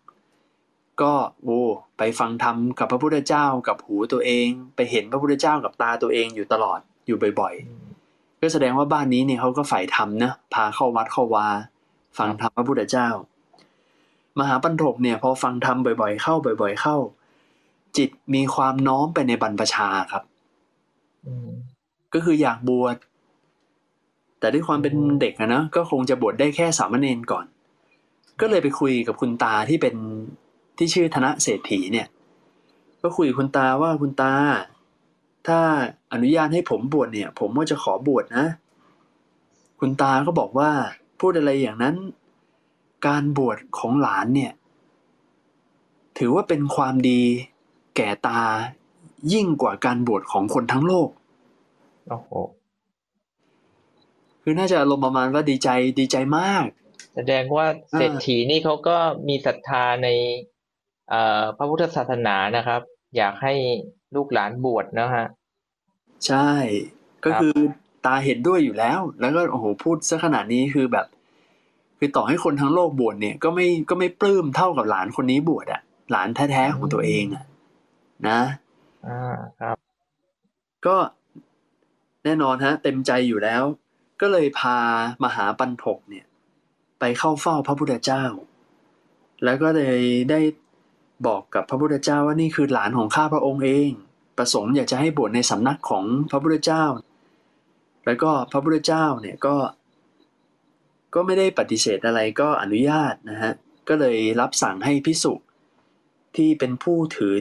[1.03, 1.13] ก็
[1.45, 1.63] โอ้
[1.99, 4.47] ไปฟังธรรมกับพระพุทธเจ้ากับหูตัวเอง
[4.77, 11.47] ไปเห็นพระพุทธเจ้ากับตาตัวเองอยู่ตลอดอยู่บ่อยๆ ก็แสดงว่าบ้านนี้เนี่ยเขาก็ฝ่ายธรรมนะพาเข้าวัดเข้าวา
[12.19, 13.09] ฟังธรรมพระพุทธเจ้า
[14.39, 16.97] มหาปัญถกเนี่ยพอฟังธรรมบ่อยๆ เข้าบ่อย ๆ เข้า
[17.97, 20.23] จิตมีความน้อมไปในบรรพชาครับ
[22.15, 22.97] ก็คืออยากบวช
[24.41, 27.47] แต่ด้วยความเป็นเด็กนะก็คงจะบวชได้แค่สามเณรก่อน
[28.41, 29.95] ก็เลยไปคุยกับคุณตาที่เป็น
[30.79, 32.07] ที่ชื่อธนเศรษฐีเนี่ย
[33.03, 34.35] ก็คุยคุณตาว่าคุณตา
[35.47, 35.61] ถ้า
[36.13, 38.47] อนุญาตให้ผมบวชเนี่ย ผมก็จะขอบวชนะ
[39.81, 40.71] คุณตาก็บอกว่า
[41.21, 41.97] พูดอะไรอย่างนั้น
[43.07, 44.53] การบวชของหลานเนี่ย
[46.19, 47.23] ถือว่าเป็นความดี
[47.97, 48.43] แก่ตา
[49.33, 51.09] ยิ่งกว่าการบวชของคนทั้งโลก
[52.09, 52.31] โอ้โห
[54.43, 56.65] คือน่าจะอารมณ์ประมาณว่าดีใจดีใจมาก
[57.15, 58.97] แสดงว่าเศรษฐีนี่เขาก็
[59.29, 60.09] มีศรัทธาใน
[61.57, 62.81] พระพุทธศาสนานะครับ
[63.17, 63.53] อยากให้
[64.15, 65.27] ลูกหลานบวชนะฮะ
[66.27, 66.51] ใช่
[67.25, 67.57] ก็คือ
[68.05, 71.07] ตาเห็นด้วยอยู่แล้ว แล้วก็โอ้โหพูดซะขนาดนี้คือแบบ
[71.99, 77.45] คือต่อให้คนทั้งโลกบวชเนี่ย ก็ไม่ก็ไม่ปลื้มเท่ากับหลานคนนี้บวชอะหลานแท้ๆของตัวเองอะ
[78.29, 78.41] นะ
[79.07, 79.77] อ่าครับ
[80.87, 80.97] ก็
[82.25, 83.63] แน่นอนฮะ เต็มใจอยู่แล้ว
[84.21, 84.79] ก็เลยพา
[85.25, 86.27] มหาปันถกเนี่ย
[87.01, 88.25] ไปเข้าเฝ้าพระพุทธเจ้า
[89.45, 90.41] แล้วก็เลยได้
[91.27, 93.91] บอกกับพระพุทธเจ้าว่านี่คือหลานของข้าพระองค์เอง
[94.39, 96.85] ประสงค์อยากจะให้บวชในสำนักของพระพุทธเจ้า
[98.07, 99.57] แล้วก็พระพุทธเจ้าเนี่ยก็
[101.15, 103.53] ก็ไม่ได้ปฏิเสธอะไรก็อนุญาตนะฮะ
[103.89, 105.33] ก็เลยรับสั่งให้พิสุ
[106.37, 107.35] ที่เป็นผู้ถือ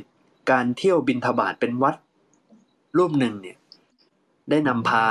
[0.51, 1.95] การเที่ยวบินทบาทเป็นวัด
[2.97, 3.57] รูปหนึ่งเนี่ย
[4.49, 5.05] ได้นำพา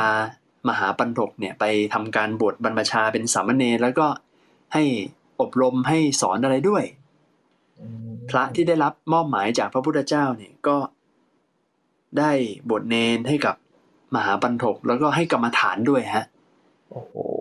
[0.68, 4.06] มหาปันถกเนี่ยไปทำการบวชบรรพชาเป็นสามเณรแล้วก็
[4.74, 4.84] ให้
[5.40, 6.84] อบรมให้สอนอะไรด้วย
[8.30, 10.76] พระที่ได้รับมอบหมายจากพระพุทธเจ้าเนี่ยก็
[12.18, 12.32] ได้
[12.70, 13.56] บทเนนให้กับ
[14.14, 16.26] มหาปันถกแล้วก็ให้กรรมฐานด้วยฮะ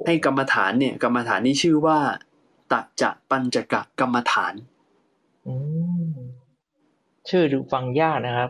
[0.05, 1.99] ให้กรรมฐานเนี่ย กรรมฐานนี้ชื่อว่า
[2.71, 4.53] ตะจะปัญจกะกรรมฐาน
[7.29, 8.49] ชื่อดูฟังยากนะครับ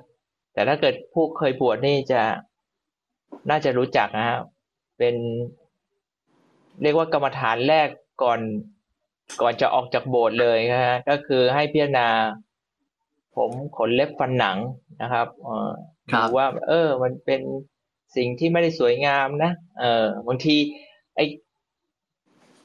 [0.54, 2.21] แต่ถ้าเกิดผู้เคยบวชนี่จะ
[3.50, 4.41] น่าจะรู้จักนะครับ
[4.98, 5.15] เป็น
[6.82, 7.88] เรียกว่ากรรมฐานแรก
[8.24, 8.39] ก่อน
[9.41, 12.07] ก่อนจะออกจากโบสถ์เลยนะฮะก็คือให้พิจารณา
[13.35, 14.57] ผมขนเล็บฟันหนัง
[15.01, 15.27] นะครับ
[16.11, 17.41] ดูว่า เออ มันเป็น
[18.15, 20.55] สิ่งที่ไม่ได้สวยงามนะเออบางที
[21.15, 21.25] ไอ้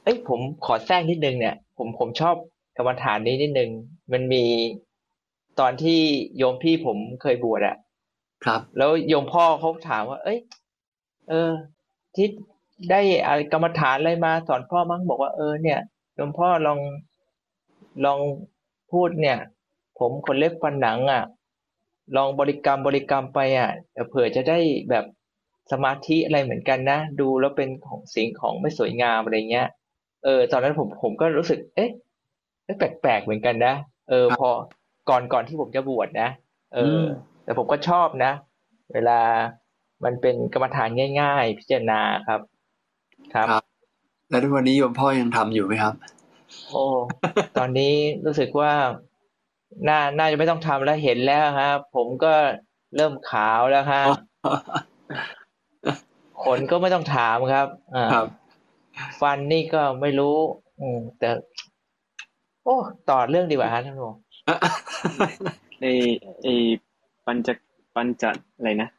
[0.03, 2.35] เอ้ยผมขอแทรกนิดนึงเนี่ย ผมผมชอบ
[2.77, 3.69] กรรมฐานนี้นิดนึง
[4.11, 4.43] มันมี
[5.59, 5.99] ตอนที่
[6.37, 7.75] โยมพี่ผมเคยบวชอะ
[8.45, 10.39] ครับ แล้วโยมพ่อเขาถามว่า เอ้ย
[11.29, 11.51] เออ
[12.15, 12.27] ที่
[12.91, 15.79] ได้อะไรกรรมฐานอะไรมาสอนพ่อมั้งบอกว่าเออเนี่ย
[16.15, 16.79] หลวงพ่อลอง
[18.05, 18.19] ลอง
[18.91, 19.37] พูดเนี่ย
[19.99, 21.23] ผมคนเล็บฟันหนังอะ
[22.15, 23.71] ลองบริกรรมบริกรรมไปอะ
[24.09, 25.05] เผื่อจะได้แบบ
[25.71, 29.67] สมาธิอะไรเหมือนกันนะ ดูแล้วเป็นของสิ่งของไม่สวยงามอะไรเงี้ย
[30.23, 31.89] เออ ตอนนั้นผมผมก็รู้สึก เอ๊ะ
[32.77, 33.73] แปลกๆเหมือนกันนะ
[34.09, 34.49] เออ พอ
[35.09, 36.29] ก่อนก่อนที่ผมจะบวชนะ
[36.73, 37.01] เออ
[37.43, 38.31] แต่ผมก็ชอบนะ
[38.93, 39.19] เวลา
[40.03, 40.89] มันเป็นกรรมฐาน
[41.21, 42.41] ง่าย ๆ พิจารณาครับ
[43.33, 43.70] ครับ
[44.31, 45.93] แล้วทุกวันนี้โยมพ่อยังทำอยู่ไหมครับ
[46.69, 46.83] โอ้
[47.57, 47.93] ตอนนี้
[48.25, 48.71] รู้สึกว่า
[49.87, 52.33] น่าน่าจะไม่ต้องทำแล้วเห็นแล้วครับ ผมก็
[52.95, 54.09] เริ่มขาวแล้วครับ
[56.43, 58.27] ขนก็ไม่ต้องถามครับอ่าครับ
[59.21, 60.35] ฟันนี่ก็ไม่รู้
[60.79, 61.29] อืมแต่
[62.63, 62.75] โอ้
[63.09, 64.11] ต่อเรื่องดีกว่าฮะท่านผู้
[65.81, 65.85] ใน
[66.41, 66.47] ไอ
[67.25, 67.49] ปัญจ
[67.95, 68.23] ปัญจ
[68.57, 68.89] อะไรนะ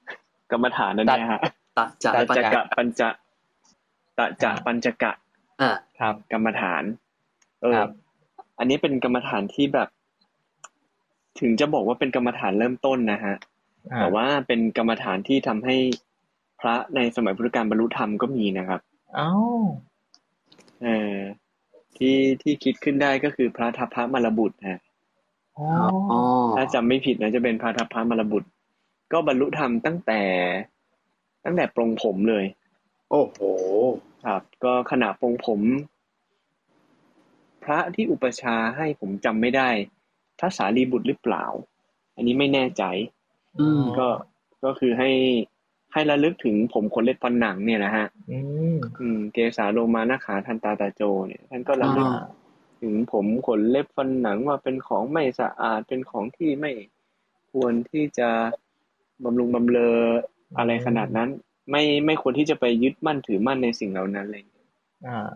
[0.50, 1.40] กรรมฐานนั่นนะฮะ
[1.78, 3.08] ตะจะปัญจกะปัญจะ
[4.18, 5.12] ตะจะปัญจกะ
[5.60, 5.70] อ่า
[6.00, 6.82] ครับ กรรมฐาน
[7.60, 7.90] เออครับ
[8.58, 9.88] อันนี้เป็นกรรมฐานที่แบบ
[11.40, 13.34] ถึงจะบอกว่าเป็นกรรมฐานเริ่มต้นนะฮะ
[13.92, 15.76] อ่าแต่ว่าเป็นกรรมฐานที่ทำให้
[16.60, 18.80] พระในสมัยพุทธกาลบรรลุธรรมก็มีนะครับ
[19.14, 19.32] เอ้า
[20.82, 21.16] เออ
[21.96, 24.80] ที่ที่คิดขึ้นได้ก็คือพระทัพพระมรบุตรฮะ
[25.58, 25.66] อ๋อ
[26.10, 26.20] อ๋อ
[26.56, 28.48] ถ้าจำไม่ผิดนะจะเป็นพระทัพพระมรบุตร
[29.12, 30.22] ก็บรรลุธรรมตั้งแต่
[31.44, 32.44] ตั้งแต่ปรงผมเลย
[33.14, 33.38] โอ้โห
[34.24, 35.60] ครับ ก็ขณะปรงผม
[37.64, 39.68] พระที่อุปชฌาย์ให้ผมจำไม่ได้
[40.38, 41.44] พระสารีบุตรหรือเปล่า
[42.16, 42.82] อันนี้ไม่แน่ใจ
[43.60, 44.08] อืมก็
[44.64, 45.10] ก็คือให้
[45.92, 48.38] ให้ระลึกถึงผมขนเล็บฟันหนังเนี่ยนะฮะ อื
[48.74, 52.22] มอืมเกสาโลมานาขาทันตาตาโจเนี่ยท่านก็ระลึกอ่า
[52.80, 56.72] ถึงผมขนเล็บฟันหนังว่าเป็นของไม่สะอาดเป็นของที่ไม่
[57.52, 58.28] ควรที่จะ
[59.24, 59.98] บำรุงบำเรอ
[60.58, 61.30] อะไรขนาดนั้น
[61.70, 64.42] ไม่ไม่ควรที่จะไปยึดมั่นถือมั่นในสิ่งเหล่านั้นเลย
[65.06, 65.28] อ่า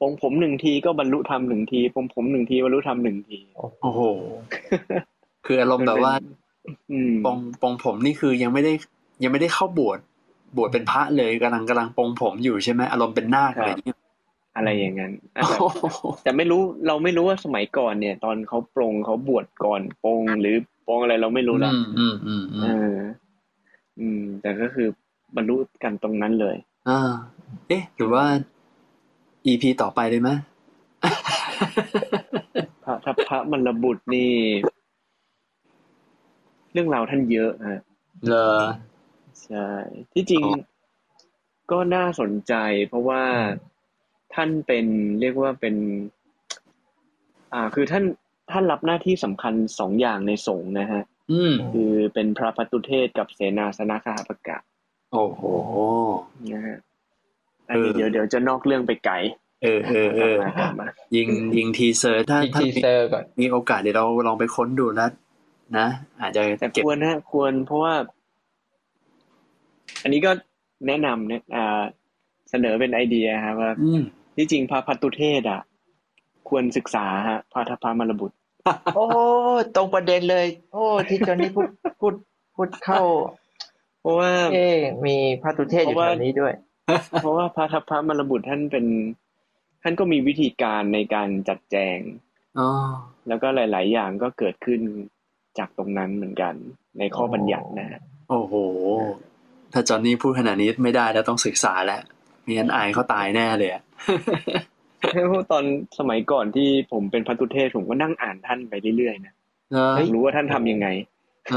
[0.00, 3.38] ปรงผมหนึ่งทีก็บรรลุธรรมหนึ่งทีปรงผมหนึ่งทีบรรลุธรรมหนึ่งที
[3.82, 4.00] โอ้โห
[5.46, 6.14] คืออารมณ์แบบว่า
[6.92, 8.72] อืมปองปองผมนี่คือยังไม่ได้
[9.22, 9.98] ยังไม่ได้เข้าบวช
[10.56, 13.98] บวชเป็นพระเลยกำลังกำลังปองผมอยู่ใช่ไหมอารมณ์เป็นนาคอะไรอย่างเงี้ย
[14.56, 20.56] อะไรอย่างนั้นอาจจะโอ้โหแต่ไม่รู้เราไม่รู้ว่าสมัยก่อนเนี่ย ตอนเขาปรงเขาบวชก่อนปรงหรือ
[20.86, 22.98] ปรงอะไรเราไม่รู้นะอืมอืมอืมอืเอมอ
[24.00, 24.88] อืมแต่ก็คือ
[25.36, 26.56] บรรลุกันตรงนั้นเลย
[26.88, 27.00] อ่า
[27.68, 28.24] เอ๊ะ หรือว่า
[29.46, 30.30] EP ต่อไปเลยไหม
[32.84, 34.32] พระทัพพระมรบุตรนี่
[36.72, 37.80] เรื่องราวท่านเยอะฮะ
[38.28, 38.64] เลอ
[39.44, 39.68] ใช่
[40.14, 40.58] ที่จริงอ๋อ
[41.70, 42.54] ก็น่าสนใจ
[42.88, 43.22] เพราะว่า
[44.34, 44.86] ท่านเป็น
[45.20, 45.74] เรียกว่าเป็น
[47.52, 48.04] อ่า คือท่าน
[48.50, 54.58] ท่านรับหน้าที่สำคัญสองอย่างในสงฆ์นะฮะอืมคือเป็นพระภัตตุเทศก์กับเสนาสนคาหาปกะ
[55.12, 55.42] โอ้โห
[56.52, 56.78] นะฮะ
[57.68, 59.14] อันนี้เออเดี๋ยวเดี๋ยวจะนอกเรื่องไปไกล
[59.62, 65.10] เออเออเออกลับมากลับมายิงยิง teaser ถ้าอีกถ้าทีมีเซอร์ก่อนมีโอกาสเดี๋ยวเราลองไปค้นดูแล้ว
[65.78, 65.86] นะ
[66.20, 67.94] อาจจะแต่เก็บควรนะควรเพราะว่า
[70.02, 70.30] อันนี้ก็
[70.86, 71.82] แนะนำเนี่ยอ่า
[72.50, 74.02] เสนอเป็นไอเดียครับว่าอืม
[74.36, 75.60] ที่จริงพระพัตตุเทศอะ
[76.48, 78.36] ควรศึกษาฮะพระทัพพระมรบุตร
[78.94, 79.04] โอ้
[79.76, 81.68] ตรงประเด็นเลย โอ้ ที่จอนนี่พูด
[82.00, 82.14] พูด
[82.56, 83.02] พูดเข้า
[84.00, 86.54] เพราะว่าเอ๊ะมีพระตุเทศอยู่เพราะว่าแถวนี้ด้วย
[87.22, 88.86] เพราะว่าพระทัพพระมรบุตรท่านเป็น
[89.82, 91.98] ท่านก็มีวิธีการในการจัดแจง
[92.58, 92.68] อ๋อ
[93.28, 94.80] แล้วก็หลาย ๆ อย่างก็เกิดขึ้น
[95.58, 96.54] จากตรงนั้นเหมือนกัน
[96.98, 98.54] ในข้อบัญญัตินะฮะโอ้โห
[99.72, 102.02] ถ้าจอนนี่พูดขนาดนี้ไม่ได้แล้วต้องศึกษาแล้ว
[102.42, 103.82] ไม่งั้นอายเขาตายแน่เลยอะ
[105.28, 105.64] เพราะตอน
[105.98, 109.34] สมัยก่อนที่ผมเป็นพัตุเทศผมก็นั่งอ่านท่านไปเรื่อยๆนะ
[109.72, 110.88] เนอะอยากรู้ว่าท่านทำยังไง
[111.50, 111.52] เ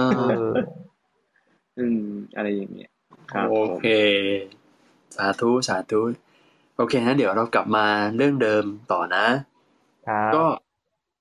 [1.79, 2.05] ออเอออืม
[2.35, 2.91] อะไรอย่างเงี้ย
[3.31, 3.85] ครับโอเค
[5.15, 6.01] สาธุสาธุ
[6.75, 9.25] โอเคนะเดี๋ยวเรากลับมาเรื่องเดิมต่อนะ
[10.07, 10.45] ครับก็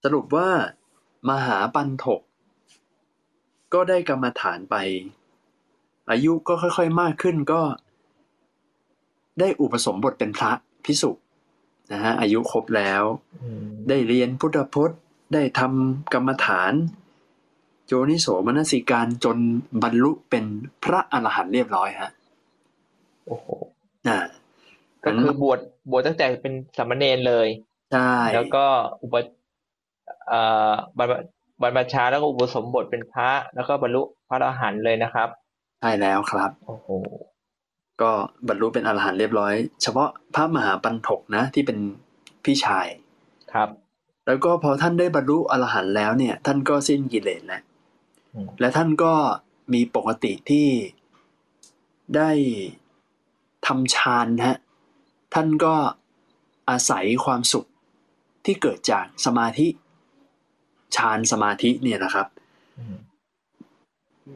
[0.05, 0.49] สรุปว่า
[1.29, 2.21] มหาปันถก
[3.75, 4.77] ก็ได้กรรมฐานไป
[6.11, 7.63] อายุก็ค่อยๆมากขึ้นก็
[9.41, 10.53] ได้อุปสมบทเป็นพระ
[10.85, 11.11] พิสุ
[11.93, 13.03] นะฮะอายุครบแล้ว
[13.43, 14.99] อืมได้เรียนพุทธพจน์
[15.35, 16.73] ได้ทำกรรมฐาน
[17.93, 19.39] โยนิโสมนสิการจน
[19.83, 20.45] บรรลุเป็น
[20.85, 22.11] พระอรหันต์เรียบร้อยฮะ
[23.27, 23.47] โอ้โห
[24.09, 24.19] อ่า
[25.05, 25.59] ก็คือบวช
[25.91, 27.49] บวชตั้งแต่เป็นสามเณรเลย
[27.93, 28.65] ใช่แล้วก็
[29.03, 29.15] อุป
[30.29, 31.13] เอ่อบรรพ
[31.63, 35.29] บรรพชาแล้วก็อุปสมบทเป็นพระ แล้วก็บรรลุพระอรหันต์เลยนะครับ
[35.81, 36.89] ใช่แล้วครับโอ้โห
[38.03, 38.11] ก็
[38.49, 41.79] บรรลุเป็นอรหันต์เรียบร้อย เฉพาะพระมหาปันถกนะ ที่เป็น
[42.45, 42.87] พี่ชาย
[43.53, 43.69] ครับ
[44.27, 47.70] แล้วก็พอท่านได้บรรลุอรหันต์แล้วเนี่ย ท่านก็สิ้นกิเลสแล้วอืม
[48.61, 49.15] และท่านก็
[49.73, 50.69] มีปกติที่
[52.17, 52.31] ได้
[53.67, 54.59] ทำฌานฮะ
[55.35, 55.75] ท่านก็
[56.71, 57.67] อาศัยความสุข
[58.45, 59.67] ที่เกิดจากสมาธิ
[60.97, 62.27] ฌานสมาธิเนี่ยนะครับ
[62.79, 62.97] อืม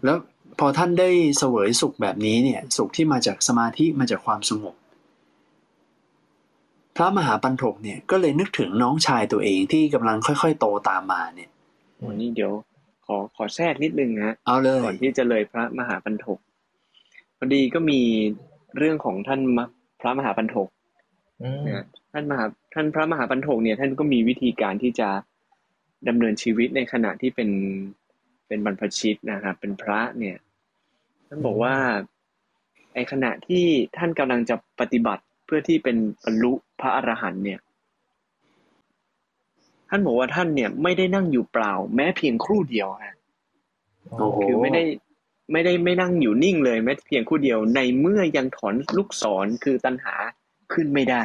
[0.04, 0.18] แล้ว
[0.58, 4.74] พอท่านได้เสวยสุขแบบนี้เนี่ย สุขที่มาจากสมาธิมาจากความสงบ
[6.96, 11.50] พระมหาปันถกเนี่ยก็เลยนึกถึงน้องชายตัวเองที่กำลังค่อย ๆ โตตามมาเนี่ย
[12.06, 12.52] วันนี้เดี๋ยว
[13.06, 16.38] ขอขอแทรกนิดนึงนะเอาเลยก่อนที่จะเลยพระมหาปันถก
[17.38, 18.00] พอดีก็มี
[18.78, 19.66] เรื่องของท่านมะ
[20.00, 20.68] พระมหาปันถก
[21.42, 25.08] อืมนะท่านมหาท่านพระมหาปันถกเนี่ย ท่านก็มีวิธีการที่จะ
[26.08, 27.50] ดำเนินชีวิตในขณะที่เป็น
[28.46, 30.36] เป็นบรรพชิตนะครับเป็นพระเนี่ย
[31.28, 31.74] ท่านบอกว่า
[32.94, 33.64] ไอขณะที่
[33.96, 37.60] ท่านกำลังจะปฏิบัติเพื่อที่เป็นบรรลุพระอรหันต์เนี่ย
[39.94, 43.16] ท่านบอกว่าท่านเนี่ยไม่ได้นั่งอยู่เปล่า แม้เพียงครู่เดียวฮะ
[44.18, 44.82] โอ้โหคือไม่ได้
[45.52, 50.14] ไม่ได้ไม่นั่งอยู่นิ่งเลยแม้เพียงครู่เดียว ในเมื่อยังถอนลูกศรคือตัณหา
[50.72, 51.22] ขึ้นไม่ได้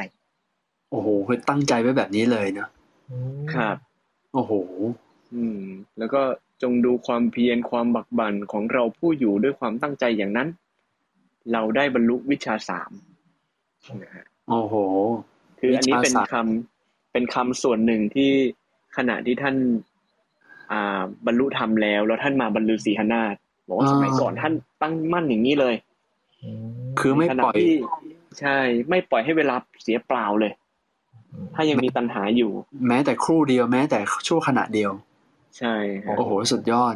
[0.91, 2.69] โอ้โหคือตั้งใจไว้แบบนี้เลยเนาะ
[3.09, 3.77] อืมครับ
[4.33, 4.53] โอ้โห
[5.33, 5.61] อืม
[5.97, 6.21] แล้วก็
[6.61, 10.47] จงดูความเพียรความบักบั่นของเราผู้อยู่ด้วยความตั้งใจอย่างนั้น
[11.51, 12.91] เราได้บรรลุวิชาสาม
[14.01, 14.75] นะฮะโอ้โห
[15.59, 16.47] คืออันนี้เป็นวิชาคำสาม
[17.11, 18.31] เป็นคำส่วนหนึ่งที่
[18.99, 19.55] ขณะที่ท่าน
[20.71, 23.35] อ่าบรรลุธรรมแล้ว แล้วท่านมาบรรลือสีหนาถ
[23.67, 25.75] บอกว่าสมัยก่อนท่านตั้งมั่นอย่างนี้เลย
[26.43, 26.67] อืม
[26.99, 27.73] คือไม่ขปณะล่อยที่
[28.39, 28.57] ใช่
[28.89, 30.51] ไม่ปล่อยให้เวลาเสียเปล่าเลย
[31.55, 32.51] ถ้ายังมีตัณหาอยู่
[32.87, 34.91] แม้แต่ครู่เดียวแม้แต่ชั่วขณะเดียว
[35.57, 36.95] ใช่ครับโอ้โหสุดยอด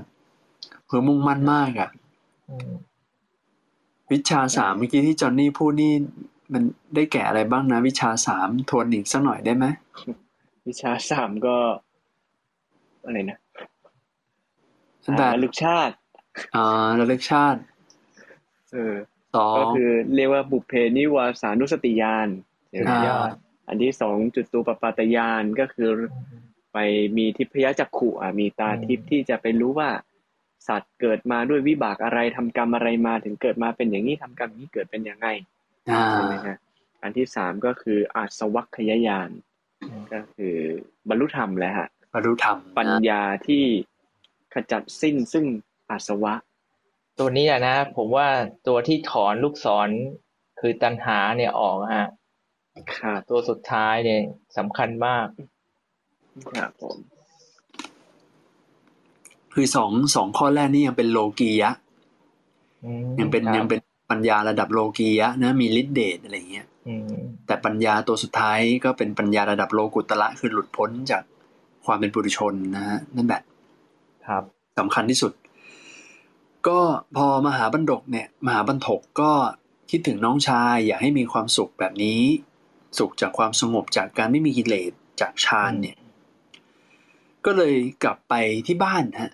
[0.90, 1.90] คือมุ่งมั่นมากอะ
[2.50, 2.72] อืม
[4.12, 5.94] วิชาสามเมื่อกี้ที่จอห์นนี่พูดนี่
[6.54, 6.64] มัน
[6.96, 9.66] ได้แก่อะไรบ้างนะ วิชาสามทวนอีกสักหน่อยได้ไหม
[10.68, 11.56] วิชาสามก็
[13.06, 13.40] อะไรนะ
[15.06, 15.96] ตั้งแต่อ่าระลึกชาติ
[16.56, 17.60] อ่าระลึกชาติ
[18.74, 18.96] เออ
[19.36, 22.28] สองก็คือเรียกว่าบุพเพนิวาสานุสติญาณ
[22.70, 23.32] ใช่ไหมอ่ายอด
[23.68, 25.90] อันที่สองจุดตูปปาตยานก็คือ
[26.74, 26.78] ไป
[27.18, 29.90] มีทิพยจักขุอะมีตาทิพย์ที่จะไปรู้ว่า
[30.68, 35.28] สัตว์เกิดมาด้วยวิบากอะไรทำกรรมอะไรมาถึงเกิดมาเป็นอย่างนี้ทำกรรมนี้เกิดเป็นยังไง
[35.92, 36.58] อ่าใช่ไหมฮะ
[37.04, 39.30] อันที่สามก็คืออาสวัคยายาน
[40.14, 40.56] ก็คือ
[41.10, 43.64] บรรลุธรรมแหละฮะ บรรลุธรรมปัญนะญาที่
[44.54, 45.46] ขจัดสิ้นซึ่ง
[45.90, 46.34] อาสวะ
[47.20, 48.28] ตัวนี้อะนะ ผมว่า
[48.68, 49.90] ตัวที่ถอนลูกศร
[50.60, 52.08] คือตัณหาเนี่ยออกฮะ
[52.96, 54.22] ครับตัวสุดท้ายเนี่ย
[54.58, 55.28] สำคัญมาก
[56.52, 56.98] ครับผม
[59.54, 61.72] คือสองสองข้อแรกนี่ยังเป็นโลกียะ
[62.86, 63.80] อืมยังเป็นครับยังเป็น
[64.12, 67.14] ปัญญาระดับโลกียะนะมีฤทธิเดชอะไรเงี้ยอืม
[67.48, 71.24] แต่ปัญญาตัวสุดท้ายก็เป็นปัญญาระดับโลกุตละคือหลุดพ้นจาก
[71.86, 73.44] ความเป็นปุถุชนนะฮะนั่นแบบ
[74.28, 74.44] ครับ
[74.80, 75.34] สำคัญที่สุด
[76.68, 76.80] ก็
[77.18, 79.32] พอมหาบันดกเนี่ย มหาบันทกก็
[79.92, 82.22] คิดถึงน้องชาย อยากให้มีความสุขแบบนี้
[82.98, 84.92] สุขจากความสงบจากการไม่มีกิเลส
[85.22, 85.98] จากฌานเนี่ย
[87.46, 88.34] ก็เลยกลับไป
[88.68, 89.32] ที่บ้านฮะ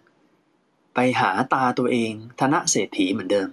[0.95, 3.49] ไปหาตาตัวเองธนเศรษฐีเหมือนเดิม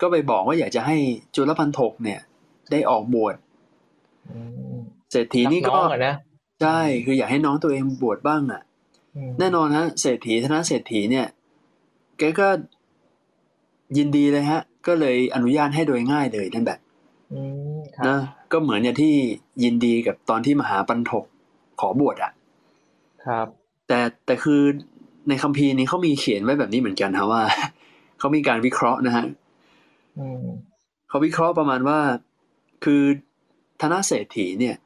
[0.00, 0.96] ก็ไปบอกว่าอยากจะให้
[1.34, 2.20] จุลพันทกเนี่ย
[2.70, 3.36] ได้ออกบวช
[4.30, 4.38] อื
[4.74, 4.76] ม
[5.10, 6.14] เศรษฐีนี่รัก็น้องอะนะ
[6.62, 8.62] ใช่คืออยากให้น้องตัวเองบวชบ้างอะ
[9.16, 11.26] อืมแน่นอนฮะเศรษฐีธนเศรษฐีเนี่ย
[12.18, 12.48] แกก็
[13.96, 16.78] ยินดีเลยฮะ ก็เลยอนุญาตให้โดยง่ายเลยนั่นแบบ
[17.32, 17.40] อื
[17.76, 18.18] มครับนะ
[18.52, 19.14] ก็เหมือนอย่างที่
[19.62, 21.24] ยินดีกับตอนที่มหาปันถก
[21.80, 22.32] ขอบวชอะ
[23.26, 23.46] ครับ
[23.88, 24.62] แต่แต่คือ
[25.28, 27.42] ในคัมภีร์นี้เขามีเขียนไว้แบบนี้เหมือนกันฮะว่า
[28.18, 29.24] เขามีการวิเคราะห์นะฮะ
[30.18, 30.44] อืม
[31.08, 31.98] เขาวิเคราะห์ประมาณว่า
[32.84, 33.02] คือ
[33.80, 34.76] ธนเศรษฐีเนี่ย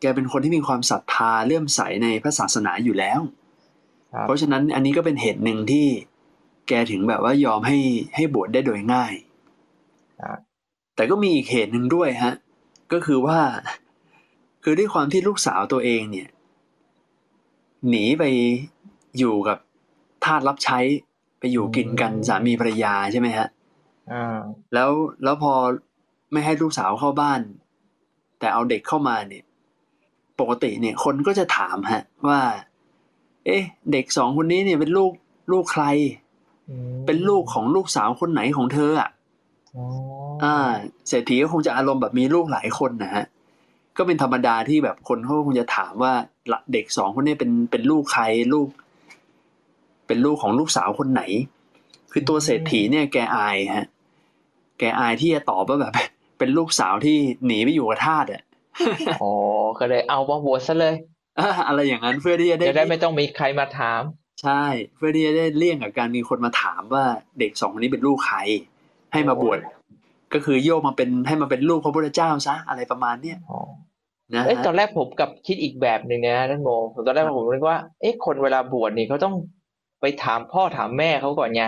[0.00, 3.20] แกเป็นคนที่มีความศรัทธาเลื่อมใสในพระศาสนาอยู่แล้ว
[4.12, 5.86] ครับเพราะฉะนั้นอันนี้ก็เป็นเหตุหนึ่งที่
[6.68, 7.78] แกถึงแบบว่ายอมให้
[8.14, 9.14] ให้บวชได้โดยง่าย
[10.22, 10.38] ครับ
[10.96, 12.34] แต่ก็มีอีกเหตุหนึ่งด้วยฮะ
[12.92, 13.38] ก็คือว่า
[14.62, 16.28] คือด้วยความที่ลูกสาวตัวเองเนี่ย
[17.88, 18.24] หนีไป
[19.18, 19.58] อยู่กับ
[20.24, 20.78] ทาสรับใช้
[21.40, 23.48] ไปอยู่กินกันสามีภรรยาใช่ไหมฮะ
[24.12, 24.38] อ่า
[24.74, 24.90] แล้ว
[25.24, 25.52] แล้วพอ
[26.32, 27.40] ไม่ให้ลูกสาวเข้าบ้าน
[28.38, 29.44] แต่เอาเด็กเข้ามาเนี่ย
[30.40, 32.40] ปกติเนี่ยคนก็จะถามฮะว่า
[33.46, 35.12] เอ๊ะ เด็กสองคนนี้เนี่ยเป็นลูก
[35.52, 35.84] ลูกใคร
[36.68, 39.10] อืมเป็นลูกของลูกสาวคนไหนของเธออะ
[39.76, 39.84] อ๋อ
[40.44, 40.56] อ่า
[41.08, 43.24] เศรษฐีก็คงจะอารมณ์แบบมีลูกหลายคนนะฮะ
[43.96, 46.12] ก็เป็นธรรมดาที่แบบคนเขาก็คงจะถามว่า
[46.52, 48.22] ละเด็กสองคนนี้เป็นเป็นลูกใคร
[48.54, 48.68] ลูก
[50.06, 51.22] เป็นลูกของลูกสาวคนไหน
[52.12, 53.86] คือตัวเศรษฐีเนี่ยแกอายฮะ
[54.78, 55.92] แกอายที่จะตอบว่าแบบ
[56.38, 58.42] เป็นลูกสาวที่หนีไปอยู่กับทาสอะ
[59.22, 59.32] อ๋อ
[59.78, 60.94] ก็เลยเอามาบวชซะเลย
[61.38, 64.02] อ่าอะไรอย่างนั้นเพื่อที่จะได้จะได้ไม่ต้องมีใครมาถาม
[64.42, 64.62] ใช่
[64.96, 67.04] เพื่อที่จะได้เลี่ยงกับการมีคนมาถามว่า
[67.38, 68.38] เด็กสองคนนี้เป็นลูกใคร
[69.12, 69.58] ให้มาบวช
[70.34, 73.60] ก็คือโยกมาเป็นให้มาเป็นลูกพระพุทธเจ้าซะอะไรประมาณเนี้ยอ๋อ
[74.34, 76.70] นะเอ้ยฮะตอนแรกผมกับคิดอีกแบบหนึ่งนะท่านโม
[77.06, 79.34] ตอนแรกผมนึกว่าเอ๊ะคนเวลาบวชนี่เขาต้อง
[80.00, 81.64] ไปถามพ่อถามแม่เขาก่อนไง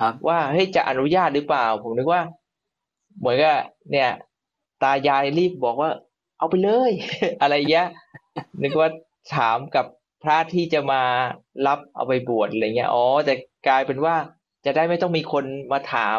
[0.00, 2.22] ครับว่าเฮ้ยจะอนุญาตหรือเปล่า ผมนึกว่า
[3.18, 3.58] เหมือนกับ
[3.90, 4.10] เนี่ย
[4.82, 5.90] ตายายรีบบอกว่า
[6.42, 6.92] เอาไปเลย
[7.42, 7.88] อะไรเงี้ย
[8.62, 8.88] นึกว่า
[9.36, 9.86] ถามกับ
[10.22, 11.02] พระที่จะมา
[11.66, 13.34] รับเอาไปบวชอะไรเงี้ยอ๋อแต่
[13.68, 14.14] กลายเป็นว่า
[14.64, 16.18] จะได้ไม่ต้องมีคนมาถาม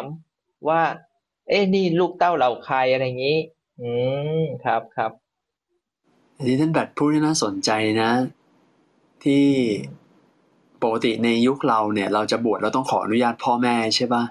[0.68, 0.80] ว่า
[1.48, 3.38] เอ๊ะนี่ลูกเต้าเหล่าใครอะไรอย่างนี้
[3.80, 3.90] อื
[4.40, 5.12] มครับครับ
[6.36, 7.70] อันนี้ท่านแบทพูดที่น่าสนใจ
[8.02, 8.10] นะ
[9.24, 9.46] ที่
[10.82, 14.24] ปกติในยุคเราเนี่ย เราจะบวชเราต้องขออนุญาตพ่อแม่ใช่ปะ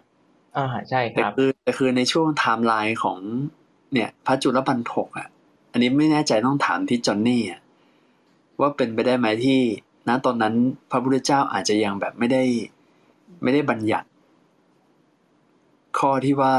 [0.58, 3.20] อ่าใช่คแต่รับคือแต่คือในช่วงไทม์ไลน์ของ
[3.94, 5.28] เนี่ย พระจุลปันถกอะ
[5.74, 7.42] อันนี้ไม่แน่ใจต้องถามที่จอนนี่
[8.60, 9.60] ว่าเป็นไปได้ไหมที่
[10.08, 10.54] ณตอนนั้น
[10.90, 12.44] พระพุทธเจ้าอาจจะยังแบบไม่ได้
[13.44, 14.08] ไม่ได้บัญญัติ
[16.00, 16.54] ข้อที่ว่า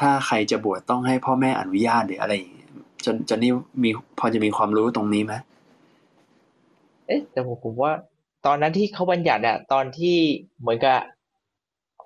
[0.00, 2.70] ถ้าใครจะบวชต้องให้พ่อแม่อนุญาตหรืออะไรอย่างเงี้ย
[3.04, 3.52] จนจอนนี่
[3.82, 5.34] มีพอจะมีความรู้ตรงนี้ไหม
[7.06, 7.92] เอ๊ะแต่ผมผมว่า
[8.46, 10.16] ตอนนั้นที่เขาบัญญัติอะตอนที่
[10.60, 10.98] เหมือนกับ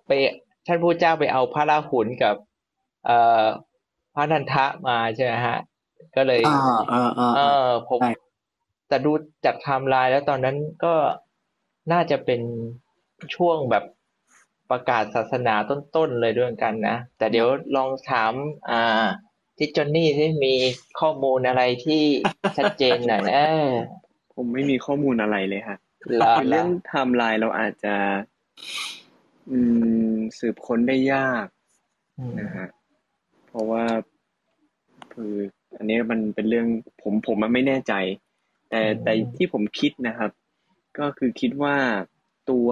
[0.07, 0.11] ไป
[0.67, 2.35] ท่านพระเจ้าไปเอาพระราหุลกับ
[3.07, 3.45] เอ่อ
[4.15, 5.59] พระนันทะมาใช่ไหมฮะ
[6.17, 8.11] ก็เลยอ่าเออเออเอเอออผมใช่
[8.89, 9.13] แต่ดู
[9.45, 10.95] จากไทม์ไลน์แล้วตอนนั้นก็
[11.93, 12.41] น่าจะเป็น
[13.35, 13.85] ช่วงแบบ
[14.71, 18.33] ประกาศศาสนาต้นๆเลยด้วยกันนะ แต่เดี๋ยวลองถาม
[18.71, 19.07] อ่า
[19.59, 20.55] ที่จอนนี่ที่มี
[21.01, 22.03] ข้อมูลอะไรที่
[22.57, 23.45] ชัดเจนหน่อยนะ
[24.35, 25.79] ผมไม่มีข้อมูลอะไรเลยฮะ
[26.15, 27.95] เหรอคือเรื่องไทม์ไลน์เราอาจจะ
[29.51, 29.59] อื
[30.13, 31.47] ม สืบค้นได้ยาก
[32.19, 32.69] อืมนะฮะ
[33.49, 33.85] เพราะว่า
[35.13, 35.35] คือ
[35.77, 36.67] อันนี้มันเป็นเรื่อง
[37.03, 37.93] ผมผมมันไม่แน่ใจ
[38.71, 40.31] แต่แต่ที่ผมคิดนะครับ
[40.99, 41.77] ก็คือคิดว่า
[42.51, 42.69] ตัว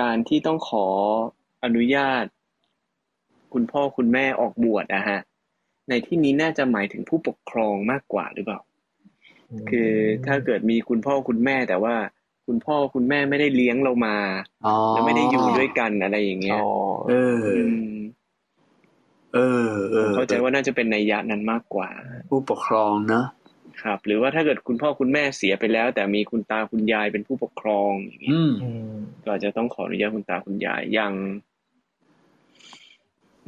[0.00, 0.86] การที่ต้องขอ
[1.64, 2.24] อนุญาต
[3.52, 5.18] คุณพ่อคุณแม่ออกบวชนะฮะ
[5.88, 8.60] ในที่นี้น่าจะหมายถึงผู้ปกครองมากกว่าหรือเปล่า
[9.70, 9.90] คือ
[10.26, 11.96] ถ้าเกิดมีคุณพ่อคุณแม่แต่ว่า
[12.46, 14.16] คุณพ่อคุณแม่ไม่ได้เลี้ยงเรามา
[14.66, 16.70] อ๋อแล้วไม่ได้อยู่ด้วยกันอะไรอย่างเงี้ยอ๋อ
[17.08, 17.93] เอออืม
[19.34, 21.90] เออเออเข้าใจว่าน่าจะเป็นนัยยะนั้นมากกว่า
[22.30, 23.26] ผู้ปกครองเนอะ
[23.82, 31.12] ครับ หรือว่าถ้าเกิดคุณพ่อคุณแม่เสียไปแล้ว แต่มีคุณตาคุณยายเป็นผู้ปกครองอย่างเงี้ยอืมอืมก็อาจจะต้องขออนุญาตคุณตาคุณยายอย่าง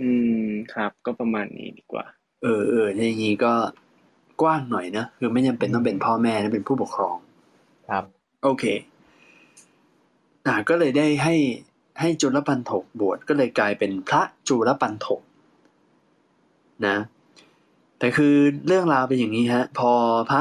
[0.00, 0.10] อื
[0.44, 2.04] มครับ ก็ประมาณนี้ดีกว่า
[2.42, 3.52] เออเออถ้าอย่างนี้ก็
[4.42, 7.16] กว้างหน่อยนะคือไม่จำเป็นต้องเป็นพ่อแม่นะเป็นผู้ปกครอง
[7.88, 8.04] ครับ
[8.42, 8.64] โอเค
[10.46, 11.34] อ่าก็เลยได้ให้
[12.00, 15.20] ให้จุลปันถกบวชก็เลยกลายเป็นพระจุลปันถก
[16.86, 16.96] นะ
[17.98, 18.34] แต่คือ
[18.66, 19.90] เรื่องราวเป็นอย่างนี้ฮะ พอ
[20.30, 20.40] พระ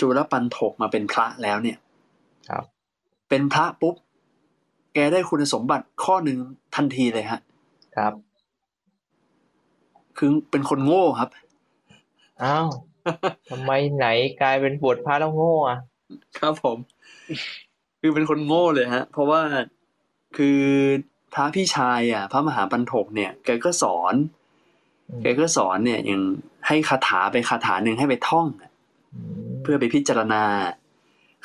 [0.00, 1.78] จุลปันถกมาเป็นพระแล้วเนี่ย
[2.48, 2.64] ครับ
[3.28, 3.94] เป็นพระปุ๊บ
[4.94, 6.38] แกได้คุณสมบัติข้อหนึ่ง
[6.74, 7.40] ทันทีเลยฮะ
[7.96, 8.12] ครับ
[10.18, 11.30] คือเป็นคนโง่ครับ
[12.42, 12.68] อ้าว
[13.50, 14.06] ทำไมไหน
[14.40, 15.78] กลายเป็นบวชพระแล้วโง่อะ
[16.38, 16.78] ครับผม
[18.00, 19.40] คือเป็นคนโง่เลยฮะ เพราะว่า
[20.36, 20.60] คือ
[21.34, 24.14] พระพี่ชายอะ พระมหาปันถกเนี่ย แกก็สอน
[25.22, 26.22] แกก็สอนเนี่ยอย่าง
[26.66, 28.74] ให้คาถาไปคาถาหนึ่งให้ไปท่องอะม
[29.62, 30.44] เพื่อไปพิจารณา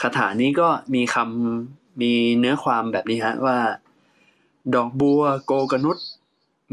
[0.02, 3.60] คาถานี้ก็มีคำมีเนื้อความแบบนี้ฮะว่า
[4.76, 5.98] ดอกบัวโกกนุษ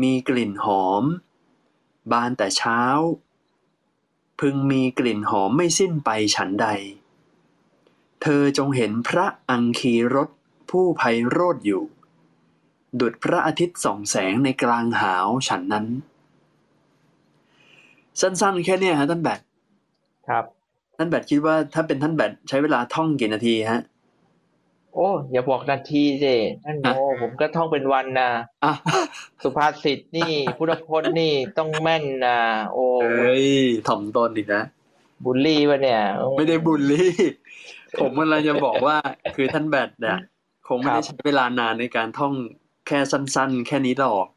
[0.02, 1.04] มีกลิ่นหอม
[2.12, 2.80] บานแต่เช้า
[4.40, 6.66] พึงมีกลิ่นหอมไม่สิ้นไปฉันใด
[8.22, 10.28] เธอจงเห็นพระอังคีรส
[10.70, 11.82] ผู้ไพโรธอยู่
[13.00, 15.86] ดุดพระอาทิตย์ส่องแสงในกลางหาวฉันนั้น
[18.20, 19.40] สั้นๆแค่เนี้ยฮะท่านแบท
[20.28, 20.44] ครับ
[20.96, 23.82] ท่านแบทคิดว่าถ้าเป็นท่านแบทใช้เวลาท่องกี่นาทีฮะ
[24.94, 26.86] โอ้อย่าบอกนาทีสิท่านโม
[27.20, 28.30] ผมก็ท่องเป็นวันนะ
[28.64, 28.72] อะ
[29.42, 32.38] สุภาษิตนี่พุทธพจน์นี่ต้องแม่นนะ
[32.72, 33.46] โอ้เอ้ย
[33.88, 34.62] ถ่อมตนอีกนะ
[35.24, 36.02] บุลลี่ปะเนี่ย
[36.38, 37.10] ไม่ได้บุลลี่
[38.00, 38.96] ผมกำลังจะบอกว่า
[39.36, 40.18] คือท่านแบทเนี่ย
[40.68, 42.34] คงไม่ได้ใช้เวลานานในการท่อง
[42.86, 44.28] แค่สั้น ๆ แค่นี้หรอก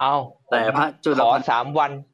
[0.00, 0.14] เอา
[0.50, 2.13] แต่พระจุลขอพันธ์สามวันอืมโอ้โ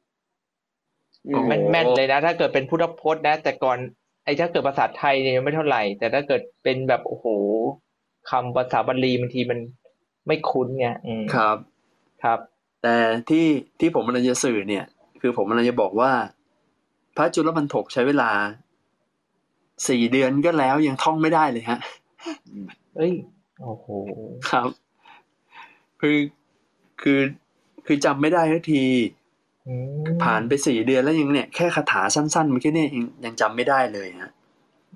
[1.47, 3.77] แม่นๆเลยนะ ถ้าเกิดเป็นพุทธพจน์นะ แต่ก่อน
[4.25, 7.25] ไอ้ถ้าเกิดภาษาไทยเนี่ยไม่เท่าไหร่ แต่ถ้าเกิดเป็นแบบโอ้โห
[8.29, 9.59] คำภาษาบาลีบางทีมัน
[10.27, 11.57] ไม่คุ้นไงอืมครับ
[12.23, 12.39] ครับ
[12.83, 12.95] แต่
[13.29, 13.45] ที่
[13.79, 14.85] ที่ผมกำลังจะสื่อเนี่ย
[15.21, 16.11] คือผมกำลังจะบอกว่า
[17.15, 18.31] พระจุลปันถกใช้เวลา
[19.87, 21.79] สี่เดือนก็แล้วยังท่องไม่ได้เลยฮะ
[22.95, 23.13] เอ้ย
[23.61, 23.87] โอ้โห
[24.51, 24.69] ครับ
[26.01, 26.17] คือ
[27.01, 27.19] คือ
[27.85, 29.20] คือจำไม่ได้ทันทีอืม
[30.23, 34.31] ผ่านไปสี่เดือนแล้วยังเนี่ยแค่คาถาสั้นๆเมื่อกี้เนี่ยยังยังจำไม่ได้เลยฮะ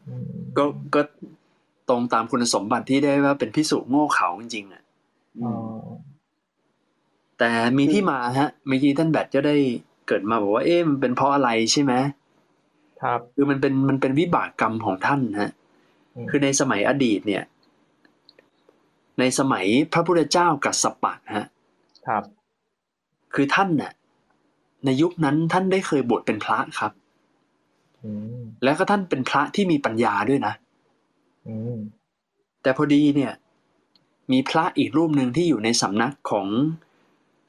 [0.08, 0.64] อืมก็
[0.96, 1.02] ก็
[1.90, 4.84] ตรงตามคุณสมบัติที่ได้ว่าเป็นพิสุโง่เขาจริงๆอะ
[5.44, 5.54] อ๋อ
[7.40, 9.56] แต่มีที่มาฮะเมื่อกี้ท่านแบทก็ได้
[10.08, 11.94] เกิดมาบอกว่า เอ๊ะมันเป็นเพราะอะไรใช่ไหม
[13.02, 15.52] ครับ คือมันเป็นมันเป็นวิบากกรรมของท่านฮะ
[16.26, 17.44] มคือในสมัยอดีตเนี่ย
[19.20, 21.46] ในสมัยพระพุทธเจ้ากัสสปะฮะ
[22.08, 22.24] ครับ
[23.34, 23.92] คือท่านน่ะ
[24.86, 26.92] ในยุคนั้นท่านได้เคยบวชเป็นพระครับ
[28.04, 28.10] อื
[28.40, 30.54] มแล้วก็ท่านเป็นพระที่มีปัญญาด้วยนะ
[31.48, 31.78] อืม
[32.62, 33.34] แต่พอดีเนี่ย
[34.32, 36.48] มีพระอีกรูปหนึ่งที่อยู่ในสำนักของ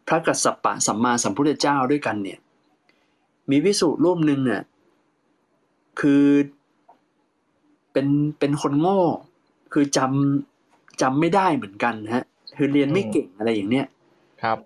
[0.07, 2.39] พระกัสสปะสัมมาสัมพุทธเจ้าด้วยกันเนี่ย
[3.51, 4.63] มีวิสุรูปหนึ่งเนี่ย
[6.01, 6.25] คือ
[7.93, 8.07] เป็น
[8.39, 9.01] เป็นคนโง่
[9.73, 12.25] คือจำจำไม่ได้เหมือนกันฮะ
[12.57, 13.87] คือเรียนไม่เก่งอะไรอย่างเนี้ย
[14.43, 14.59] ครับ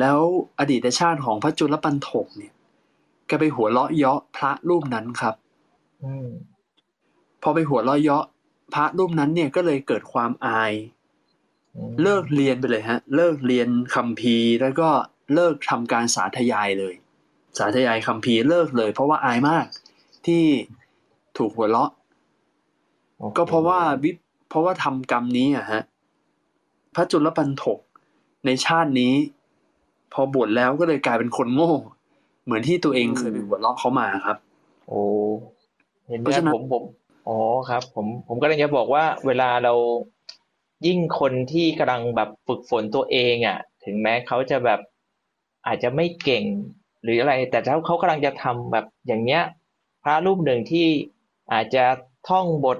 [0.00, 0.18] แล้ว
[0.58, 2.52] อดีตชาติของพระจุลปันถกเนี่ย
[3.26, 5.34] แกไปหัวเราะเยาะพระรูปนั้นครับ
[6.04, 6.28] อืม
[7.42, 8.24] พอไปหัวเราะเยาะ
[8.74, 10.72] พระรูปนั้นเนี่ยก็เลยเกิดความอาย
[11.74, 14.88] อืมเลิกเรียนไปเลยฮะ เลิกเรียนคัมภีร์แล้วก็
[15.34, 16.94] เลิกทำการสาธยายเลย
[17.58, 19.66] สาธยายคัมภีร์เลิกเลย เพราะว่าอายมาก
[20.26, 20.44] ที่
[21.38, 21.90] ถูกหัวเราะ
[23.16, 24.10] โอ้โหก็เพราะว่าวิ
[24.48, 25.82] เพราะว่าทำกรรมนี้อะฮะ
[26.94, 27.80] พระจุลปันถก
[28.44, 29.12] ในชาตินี้
[30.12, 31.72] พอบวชแล้วก็เลยกลายเป็นคนโง่
[32.44, 34.36] เหมือนที่ตัวเองเคยไปหัวเราะเขามาครับ
[34.88, 35.00] โอ้
[36.08, 36.84] เห็นไหเพมราะฉะนั้นผมผม
[37.28, 37.38] อ๋อ
[37.70, 39.74] ครับ ผมผมก็เลยจะบอกว่า เวลาเรา
[40.86, 44.80] ยิ่งคนที่กำลังแบบฝึกฝนตัวเองอะ ถึงแม้เขาจะแบบ
[45.66, 46.44] อาจจะไม่เก่ง
[47.02, 49.42] หรืออะไร แต่ถ้าเขากำลังจะทำแบบอย่างเนี้ย
[50.04, 50.86] พระรูปหนึ่งที่
[51.52, 51.84] อาจจะ
[52.28, 52.78] ท่องบท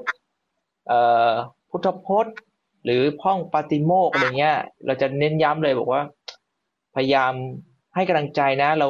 [0.88, 1.30] เอ่อ
[1.70, 2.36] พุทธพจน์
[2.84, 4.56] หรือท่องปาติโมกข์อะไรเงี้ย
[4.86, 6.02] เราจะเน้นย้ำเลยบอกว่า
[6.96, 7.32] พยายาม
[7.94, 8.88] ให้กำลังใจนะ เรา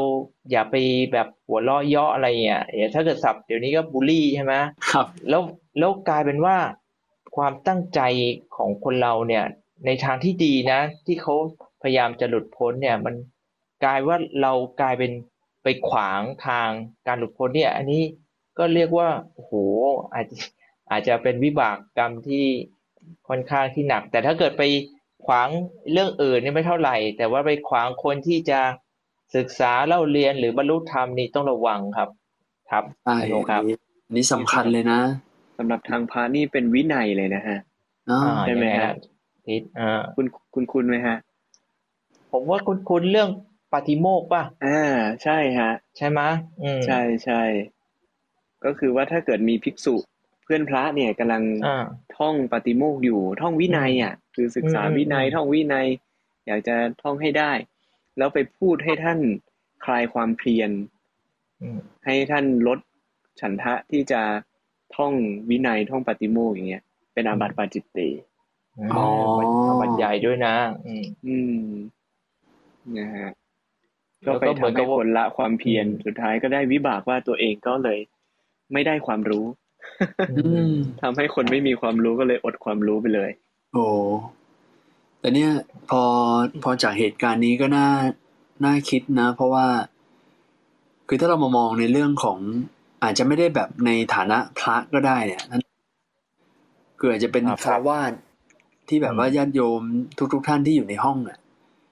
[0.51, 0.75] อย่าไป
[1.13, 4.55] แบบหัวเราะเยาะอะไรเงี้ยเดี๋ยวถ้าเกิดศัพท์เดี๋ยวนี้ก็บูลลี่ใช่ไหม
[4.93, 5.43] ครับ แล้ว
[5.79, 6.57] แล้วกลายเป็นว่า
[7.37, 8.01] ความตั้งใจ
[8.57, 9.45] ของคนเราเนี่ย
[9.87, 11.35] ในทางที่ดีนะ ที่เขา
[11.83, 13.15] พยายามจะหลุดพ้นเนี่ย มัน
[13.85, 15.13] กลายว่าเรากลายเป็น
[15.63, 16.69] ไปขวางทาง
[17.07, 18.03] การหลุดพ้นเนี่ย อันนี้
[18.59, 19.53] ก็เรียกว่าโอ้โห
[20.15, 20.37] อาจจะ
[20.91, 22.45] อาจจะเป็นวิบากกรรมที่
[23.29, 24.63] ค่อนข้างที่หนัก แต่ถ้าเกิดไป
[25.27, 25.49] ขวาง
[25.93, 28.61] เรื่องอื่นเนี่ยไม่เท่าไหร่ แต่ว่าไปขวางคนที่จะ
[29.37, 32.09] ศึกษาเล่าเรียนหรือบรรลุธรรมนี่ต้องระวังครับ
[32.71, 35.01] ครับใช่อนุครับอันนี้อันนี้สำคัญเลยนะ
[35.59, 37.59] สำหรับทางพระนี่เป็นวินัยเลยนะฮะ
[38.11, 38.95] อ่าอ่าใช่ไหมยังงฮะ
[39.47, 41.17] ทิศอ่าคุณคุณคุณไหมฮะ
[42.33, 43.31] ผมว่าคุณคุณเรื่อง
[43.73, 44.83] ปาติโมกข์ป่ะอ่า
[45.23, 46.31] ใช่ฮะ ใช่ไหมย
[46.63, 47.43] อืมใช่ใช่
[48.65, 49.95] ก็คือว่าถ้าเกิดมีภิกษุ
[50.45, 51.85] เพื่อนพระเนี่ยกำลังอ่า
[52.17, 55.87] ท่องปาติโมกข์อยู่ ท่องวินัยอะ คือศึกษาอืมวินัยอืมท่องวินัย
[56.47, 57.53] อยากจะท่องให้ได้
[58.19, 59.19] แล้วไปพูดให้ท่าน
[59.85, 60.71] คลายความเพลียน
[61.63, 62.79] อืมให้ท่านลด
[63.41, 64.23] ฉันทะที่จะ
[64.97, 65.13] ท่อง
[65.51, 66.83] วินัยท่องปาติโมกข์อย่างเงี้ย
[67.15, 68.09] เป็นอาบัติปาจิตติ
[68.93, 69.07] อ๋อ
[69.81, 70.55] บรรยายด้วยนะ
[70.87, 71.67] อืมอืม
[72.99, 73.31] นะฮะ
[74.25, 77.99] แล้ก็วไปก็เหมือนทำกัให้บว่าคนละความเพียรอืมสุดท้ายก็ได้วิบากว่าตัวเองก็เลย
[78.73, 79.47] ไม่ได้ความรู้
[80.31, 80.37] อื
[80.71, 83.31] มทำให้คนไม่มีความรู้ก็เลยอดความรู้ไปเลย
[83.77, 83.89] โอ้
[85.21, 85.51] แต่เนี่ย
[85.91, 86.03] พอ
[86.63, 87.89] พอจากเหตุการณ์นี้ก็น่า
[88.65, 89.67] น่าคิดนะ เพราะว่า
[91.09, 92.39] คือถ้าเรามามองในเรื่องของ
[93.03, 95.63] อาจจะไม่ได้แบบในฐานะพระก็ได้เนี่ยนั่น
[96.99, 98.13] คืออาจจะเป็นครับคารวาส
[98.89, 99.83] ที่แบบว่าญาติโยม
[100.33, 101.39] ทุก ๆท่านที่อยู่ในห้องน่ะ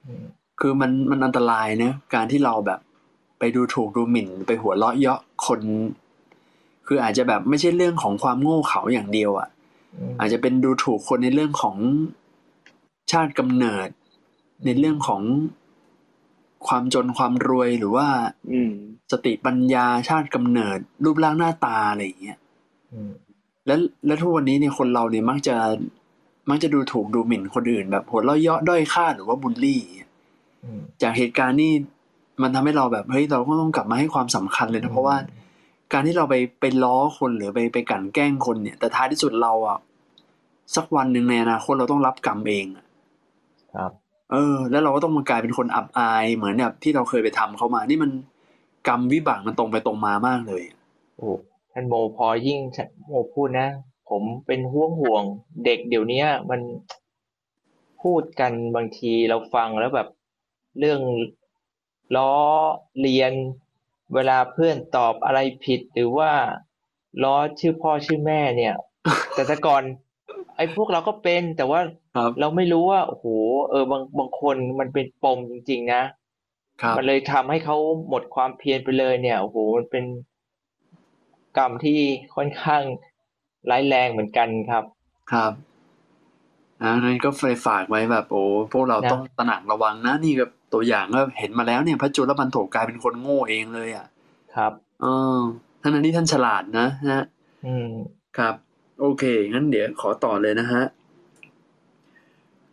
[0.05, 0.25] อืม
[0.61, 2.81] คือมันมันอันตรายนะการที่เราแบบ
[3.39, 5.61] ไปดูถูกดูหมิ่น ไปหัวเราะเยาะคน
[6.87, 9.54] คืออาจจะแบบไม่ใช่เรื่องของความโง่เขลาอย่างเดียวอะอืม
[10.19, 11.77] อาจจะเป็นดูถูกคนในเรื่องของ
[13.13, 13.89] ชาติกำเนิด
[14.65, 15.23] ในเรื่องของ
[16.67, 18.07] ความจนความรวยหรือว่า
[18.53, 18.73] อืม
[19.13, 22.39] สติปัญญาชาติกำเนิด รูปร่างหน้าตาอะไรอย่างเงี้ย
[22.93, 23.11] อืม
[23.67, 25.57] แล้วแล้วทุกวันนี้เนี่ยคนเราเนี่ยมักจะ
[26.51, 29.81] มักจะดูถูกดูหมิ่นคนอื่น แบบหัวเราะเยาะด้อยค่าหรือว่าบูลลี่
[30.65, 31.73] อืมจากเหตุการณ์นี่
[32.43, 35.17] มันทำให้เราแบบเฮ้ยเราก็ต้องกลับมาให้ความสำคัญเลยนะเพราะว่า
[35.93, 39.79] การที่เราไปไปล้อคนหรือไปไปกลั่นแกล้งคนเนี่ย แต่ท้ายที่สุดเราอะ
[40.77, 42.85] สักวันหนึ่งในอนาคตเราต้องรับกรรมเองอะ
[43.75, 43.93] ครับ
[44.33, 48.11] เออ แล้วเราก็ต้องมากลายเป็นคนอับอายเหมือนแบบที่เราเคยไปทำเขามา นี่มัน
[48.89, 50.63] กรรมวิบากมันตรงไปตรงมามากเลย
[51.17, 51.31] โอ้
[51.73, 53.69] ท่านโมพอยิ่งท่านโมพูดนะ
[54.11, 55.23] ผมเป็นห่วงห่วง
[55.65, 56.61] เด็กเดี๋ยวเนี้ยมัน
[58.03, 60.09] พูดกันบางทีเราฟังแล้วแบบ
[60.79, 61.01] เรื่อง
[62.17, 62.33] ล้อ
[63.01, 63.33] เลียน
[64.15, 66.31] เวลาเพื่อนตอบอะไรผิดหรือว่า
[67.23, 68.75] ล้อชื่อพ่อชื่อแม่เนี่ย
[69.35, 69.83] แต่แต่ก่อน
[70.57, 71.81] ไอ้พวกเราก็เป็นแต่ว่า
[72.17, 73.27] ครับเราไม่รู้ว่าโอ้โห
[73.71, 76.03] เออบางบางคนมันเป็นปมจริง ๆ นะ
[76.83, 77.77] ครับมันเลยทำให้เขา
[78.09, 80.05] หมดความเพียรไปเลยเนี่ยโอ้โหมันเป็น
[81.59, 81.99] กรรมที่
[82.37, 82.83] ค่อนข้าง
[83.71, 84.85] ร้ายแรงเหมือนกันครับ
[85.33, 85.53] ครับ
[86.83, 94.07] อ่านั้นก็ไปฝากไว้แบบโอ้พวกเรานะต้องตระหนักระวังนะนี่ก็ ตัวอย่างก็เห็นมาแล้วเนี่ย พระจุลปันโถกลายเป็นคนโง่เองเลยอะ
[94.57, 94.73] ครับ
[95.03, 95.07] เอ
[95.39, 95.41] อ
[95.83, 97.25] ท่านนั้นที่ท่านฉลาดนะฮะ
[97.67, 97.91] อืม
[98.39, 98.55] ครับ
[99.01, 100.83] โอเค งั้นเดี๋ยวขอต่อเลยนะฮะ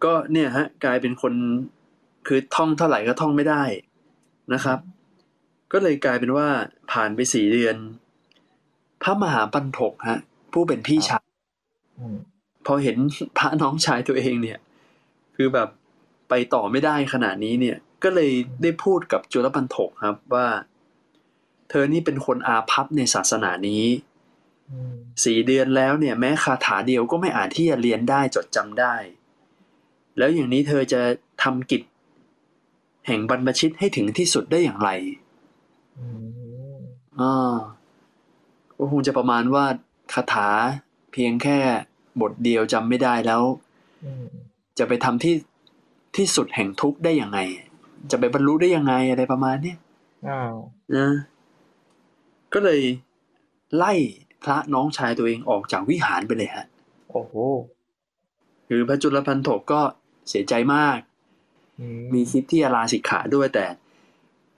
[0.03, 1.33] ก็เนี่ยฮะ กลายเป็นคน
[2.27, 3.63] คือท่องเท่าไหร่ก็ท่องไม่ได้
[4.53, 4.79] นะครับ
[5.71, 6.47] ก็เลยกลายเป็นว่า
[6.91, 7.75] ผ่านไปสี่เดือน
[9.03, 10.19] พระมหาปันถกฮะ
[10.53, 11.25] ผู้เป็นพี่ชาย
[11.99, 12.17] อืม
[12.65, 12.97] พอเห็น
[13.37, 14.59] พระน้องชายตัวเองเนี่ย
[15.35, 15.69] คือแบบ
[16.29, 18.31] ไปต่อไม่ได้ขนาดนี้เนี่ย ก็เลย
[18.61, 20.47] ได้พูดกับจุลปันถกครับว่า
[21.69, 23.85] เธอนี่เป็นคนอาภัพในศาสนานี้
[24.69, 24.93] อืม
[25.23, 28.95] สี่เดือนแล้วเนี่ย แม้คาถาเดียวก็ไม่อาจที่จะเรียนได้จดจำได้
[30.17, 31.01] แล้วอย่างนี้เธอจะ
[31.43, 31.81] ทำกิจ
[33.07, 34.89] แห่งบรรพชิตให้ถึงที่สุดได้อย่างไร
[35.99, 36.07] อื
[36.75, 36.77] ม
[37.19, 37.55] อ่า
[38.77, 39.65] ก็คงจะประมาณว่า
[40.13, 40.49] คาถา
[41.11, 41.59] เพียงแค่
[42.21, 43.43] บทเดียวจำไม่ได้แล้ว
[44.05, 44.25] อืม
[44.77, 45.35] จะไปทำที่
[46.15, 47.39] ที่สุดแห่งทุกข์ได้ยังไง
[48.11, 49.77] จะไปบรรลุได้ยังไงอะไรประมาณเนี้ย
[50.29, 50.55] อ้าว
[50.95, 51.07] นะ
[52.53, 52.81] ก็เลย
[53.75, 53.93] ไล่
[54.43, 56.65] พระน้องชายตัวเองออกจากวิหารไปเลยฮะ
[57.11, 57.33] โอ้โห
[58.67, 59.81] คือพระจุลพันถกก็
[60.29, 60.99] เสียใจมาก
[61.79, 63.65] อืมีคิดที่จะลาสิกขาด้วยแต่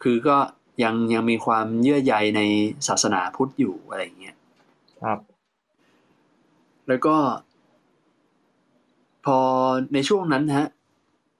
[0.03, 0.37] คือก็
[0.83, 2.41] ยังยังมีความเยื่อใยใน
[2.87, 4.35] ศาสนาพุทธอยู่อะไรอย่างเงี้ย
[5.03, 5.19] ครับ
[6.87, 7.15] แล้วก็
[9.25, 9.39] พอ
[9.93, 10.67] ในช่วงนั้นฮะ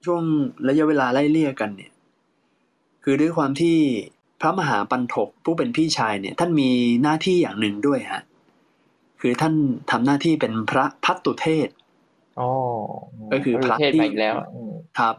[0.05, 0.23] ช่วง
[0.67, 1.91] ระยะเวลาไล่เลี่ยกันเนี่ย
[3.03, 3.77] คือด้วยความที่
[4.41, 6.69] พระมหาปันถกผู้เป็นพี่ชายเนี่ยท่านมี
[7.03, 8.23] หน้าที่อย่างหนึ่งด้วยฮะ
[9.21, 9.53] คือท่าน
[9.91, 11.69] ทำหน้าที่เป็นพระพัตตุเทศ
[12.39, 12.49] อ๋อ
[13.31, 15.15] ก็คือพระเทศที่มาอีกแล้วอืมครับ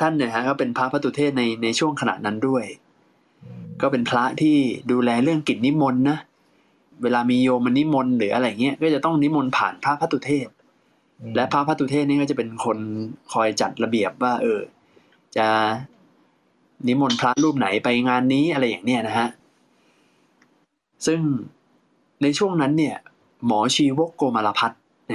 [0.00, 2.64] ท่านเนี่ยฮะก็เป็นพระพัตตุเทศในในช่วงขณะนั้นด้วย
[3.82, 4.56] ก็เป็นพระที่
[4.90, 6.18] ดูแลเรื่องกิจนิมนต์นะ
[7.02, 10.48] เวลามีโยมมานิมนต์หรืออะไรเงี้ยก็จะต้องนิมนต์ผ่านพระพัตตุเทศ
[11.20, 12.78] อืมและพระพัตตุเทศนี่ก็จะเป็นคน
[13.32, 14.60] คอยจัดระเบียบว่า เออ
[15.36, 15.46] จะ
[16.86, 19.28] นิมนต์พระรูปไหนไปงานนี้อะไรอย่างเนี้ยนะฮะ
[21.06, 21.20] ซึ่ง
[22.22, 22.96] ในช่วงนั้นเนี่ย
[23.46, 25.14] หมอชีวกโกมารพัฒน์แหม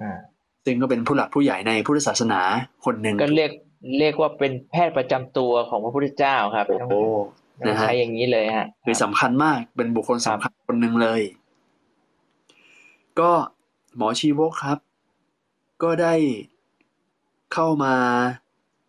[0.00, 0.18] อ่า
[0.64, 2.40] ซึ่งก็เป็นผู้หลักผู้ใหญ่ในพุทธศาสนา
[2.84, 3.50] คนหนึ่งก็เรียก
[3.98, 7.02] เรียกว่าเป็นแพทย์ประจำตัวของพระพุทธเจ้าครับต้องโอ้
[7.60, 11.20] ต้องนะฮะใช้อย่างนี้เลยฮะคือสำคัญมากเป็นบุคคลสำคัญคนหนึ่งเลย
[13.20, 13.30] ก็
[13.96, 14.78] หมอชีวกครับ
[15.82, 16.14] ก็ได้
[17.54, 17.94] เข้ามา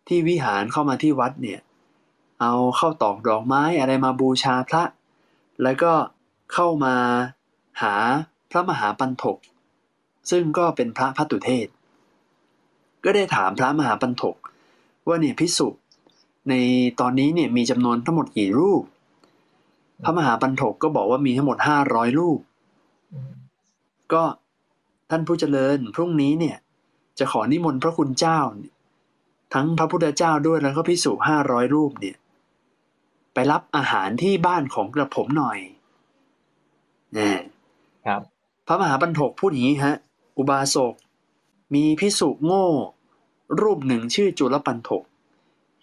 [0.08, 1.60] ที่วิหารเข้ามาที่วัดเนี่ย
[2.40, 4.82] เอาเข้าตอกดอกไม้อะไรมาบูชาพระ
[5.62, 5.92] แล้วก็
[6.52, 6.94] เข้ามา
[7.82, 7.94] หา
[8.50, 9.38] พระมหาปันถก
[10.30, 11.66] ซึ่งก็เป็นพระพัตุเทศ
[13.04, 14.36] ก็ได้ถามพระมหาปันถก
[15.06, 15.68] ว่าเนี่ยพิสุ
[16.48, 16.54] ใน
[17.00, 18.82] ตอนนี้เนี่ยมีจำนวนทั้งหมดกี่รูป
[20.04, 22.40] พระมหาปันถกก็บอกว่ามีทั้งหมดห้าร้อยรูป
[24.12, 24.24] ก็
[25.10, 26.56] ท่านผู้เจริญพรุ่งนี้เนี่ย
[27.18, 28.38] จะขอนิมนต์พระคุณเจ้า
[29.54, 32.16] ทั้งพระพุทธเจ้าด้วยแล้วก็พิสุห้าร้อยรูปเนี่ย
[33.36, 35.58] ไปรับอาหารที่บ้านของกระผมหน่อย
[37.14, 37.30] แน่
[38.06, 38.20] ครับ
[38.66, 39.94] พระมหาปันถกพูดอย่างนี้ฮะ
[40.38, 40.94] อุบาสก
[41.74, 42.66] มีพิสุโง่
[43.60, 45.02] รูปหนึ่งชื่อจุลปันถก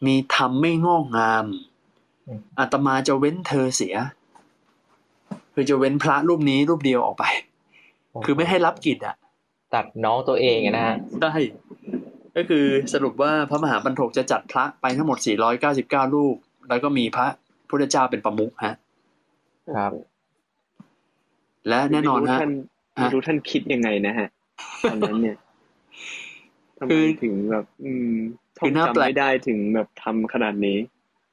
[0.06, 1.46] มีธรรมไม่งอกงาม
[2.28, 3.96] อืมอาตมาจะเว้นเธอเสีย
[5.54, 7.24] คือจะเว้นพระรูปนี้รูปเดียวออกไป
[8.26, 9.16] คือไม่ให้รับกิจอะ
[9.74, 11.34] ตัดน้องตัวเองอะนะฮะได้
[12.36, 15.18] ก็คือสรุปว่าพระมหาปันถกจะจัดพระไปทั้งหมด
[15.66, 16.36] 499 รูป
[16.70, 17.28] แล้วก็มีพระ
[17.74, 18.74] พุทธเจ้าเป็นประมุขฮะ
[19.78, 19.92] ครับ
[21.68, 22.52] และแน่นอนไม่รู้ฮะท่าน
[23.00, 24.28] ฮะไม่รู้ท่านคิดยังไงนะฮะ
[24.92, 25.38] ตอนนั้นเนี่ย
[26.78, 28.12] ทำคืไมอถึงแบบ อืม
[28.58, 30.78] ท่คือองน่าจำแปลกไม่ได้ถึงแบบทำขนาดนี้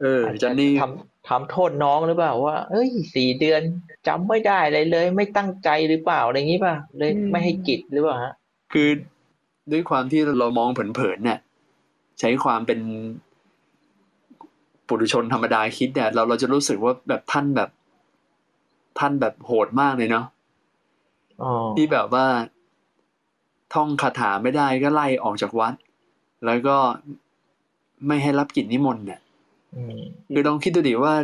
[0.00, 3.62] เออจอนนี่ทำทำโทษน้องหรือเปล่าว่าเอ้ยสี่เดือน
[4.08, 8.32] จำไม่ได้อะไรเลย ไม่ตั้งใจหรือเปล่าอะไรอย่างนี้ป่ะเลยอืมไม่ให้กิจหรือเปล่าฮะ
[8.72, 8.88] คือ
[9.72, 11.38] ด้วยความที่เรามองเผินๆเนี่ย
[12.20, 12.80] ใช้ความเป็น
[14.90, 17.70] ปุถุชนธรรมดาคิดเนี่ยเราเราจะรู้สึกว่าแบบท่านแบบ
[18.98, 20.26] ท่านแบบโหดมากเลยเนาะ
[21.42, 22.26] อ๋อที่แบบว่า
[23.74, 25.74] ท่องคาถาไม่ได้ก็ไล่ออกจากวัด
[26.46, 26.76] แล้วก็
[28.06, 29.20] ไม่ให้รับกิจนิมนต์เนี่ย
[29.76, 30.00] อืม
[30.32, 31.14] คือลองคิดดูดิว่า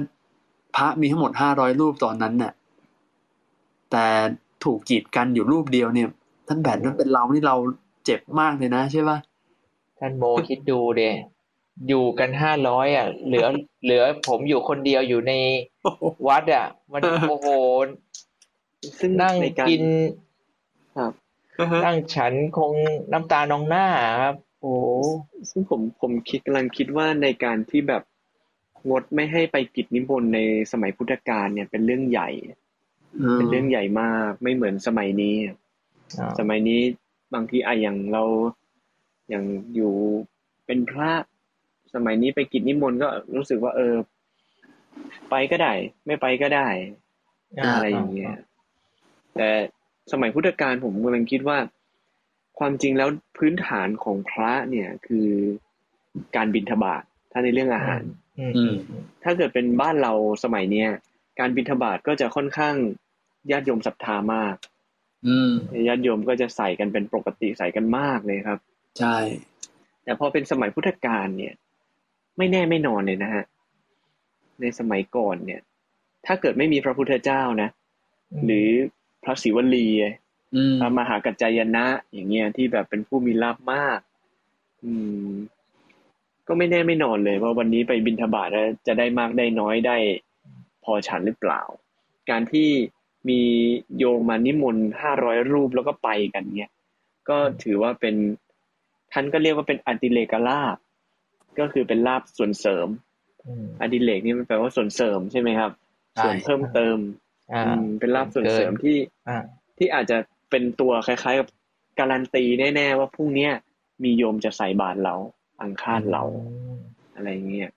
[0.76, 2.52] พระมีทั้งหมดห้าร้อยรูปตอนนั้นน่ะ
[3.90, 4.06] แต่
[4.64, 6.08] ถูกกีดกันอยู่รูปเดียวเนี่ย
[6.48, 7.56] ท่านแบบนั้นเป็นเรานี่เรา
[8.04, 9.18] เจ็บมากเลยนะใช่ปะ
[9.98, 11.02] ท่านโมคิดดูเด
[11.89, 13.47] อยู่กันห้าร้อยอะ เหลือ
[13.85, 15.33] เหลือผมอยู่คนเดียวอยู่ใน
[16.29, 17.49] วัดอะ มันโอ้โห
[19.01, 19.83] ซึ่งนั่งในการกิน
[20.97, 21.12] ครับ
[21.85, 22.72] นั่งฉันคง
[23.12, 23.87] น้ำตานองหน้า
[24.22, 24.87] ครับ โอ้โห
[25.51, 28.03] ซึ่งผมผมคิดกำลังคิดว่าในการที่แบบ
[28.89, 30.41] งดไม่ให้ไปกิจนิมนต์ใน
[30.72, 32.29] สมัยพุทธกาลเนี่ยเป็นเรื่องใหญ่
[33.35, 35.37] เป็นเรื่องใหญ่มากไม่เหมือนสมัยนี้
[36.18, 36.81] อ่าสมัยนี้
[37.35, 38.24] บางทีอะอย่างเรา
[39.29, 39.95] อย่างอยู่
[40.66, 41.11] เป็นพระ
[41.97, 43.94] สมัยนี้ไปกิจนิมนต์ก็รู้สึกว่า เออ
[45.30, 45.72] ไปก็ได้
[46.07, 48.36] ไม่ไปก็ได้าอะไรอย่างเงี้ย
[49.36, 49.49] แต่
[50.12, 51.59] สมัยพุทธกาลผมกำลังคิดว่า
[52.59, 55.28] ความจริงแล้วพื้นฐานของพระเนี่ย คือ
[56.36, 58.03] การบิณฑบาตถ้าในเรื่องอาหาร
[58.38, 58.74] อืมอือืมม
[59.24, 60.12] ถ้าเกิดเป็นบ้านเรา
[60.44, 60.88] สมัยเนี้ย
[61.40, 62.74] การบิณฑบาตก็จะค่อนข้าง
[63.51, 64.57] ญาติโยมศรัทธามาก
[65.26, 65.53] อืม
[65.88, 68.59] ญาติโยมก็จะใส่กันเป็นปกติใส่กันมากเลยครับ
[68.99, 69.16] ใช่
[70.05, 71.55] แต่พอเป็นสมัยพุทธกาลเนี่ย
[72.39, 73.45] ไม่แน่ไม่นอนเลยนะฮะ
[74.61, 75.61] ในสมัยก่อนเนี่ย
[76.26, 77.68] ถ้าเกิดไม่มีพระพุทธเจ้านะ
[78.45, 78.68] หรือ
[79.24, 79.89] พระศิวลี
[80.55, 84.01] อืมพระมหากัจจายนะ อย่างเงี้ยที่แบบเป็นผู้มีลาภมาก
[84.84, 84.93] อื
[85.26, 85.28] ม
[86.47, 89.97] ก็ไม่แน่ไม่นอนเลย ว่าวันนี้ไปบิณฑบาตแล้วจะได้มากได้น้อยได้
[90.84, 91.62] พอฉันหรือเปล่า
[92.30, 92.68] การที่
[93.28, 93.41] มี
[93.99, 96.72] โยมมานิมนต์ห้าร้อยรูปแล้วก็ไปกันเนี่ย
[97.28, 98.14] ก็ถือว่าเป็น
[99.12, 100.76] ท่านก็เรียกว่าเป็นอดิเลกลาบ
[101.61, 102.88] ก็คือเป็นลาบส่วนเสริม
[103.46, 105.72] อืมอดิเลกนี่มันแปลว่าส่วนเสริมใช่ไหมครับ
[106.16, 106.98] ใช่ส่วนเพิ่มเติม
[107.52, 108.96] อ่าอืมเป็นลาบส่วนเสริมที่
[109.28, 109.38] อ่า
[109.78, 110.18] ที่อาจจะ
[110.50, 111.48] เป็นตัวคล้าย ๆ กับ
[111.98, 112.44] การันตี
[112.74, 113.52] แน่ๆว่าพรุ่งเนี้ย
[114.04, 115.14] มีโยมจะใส่บาตรเรา
[115.62, 116.22] อังคารเรา
[117.14, 117.70] อะไรเงี้ย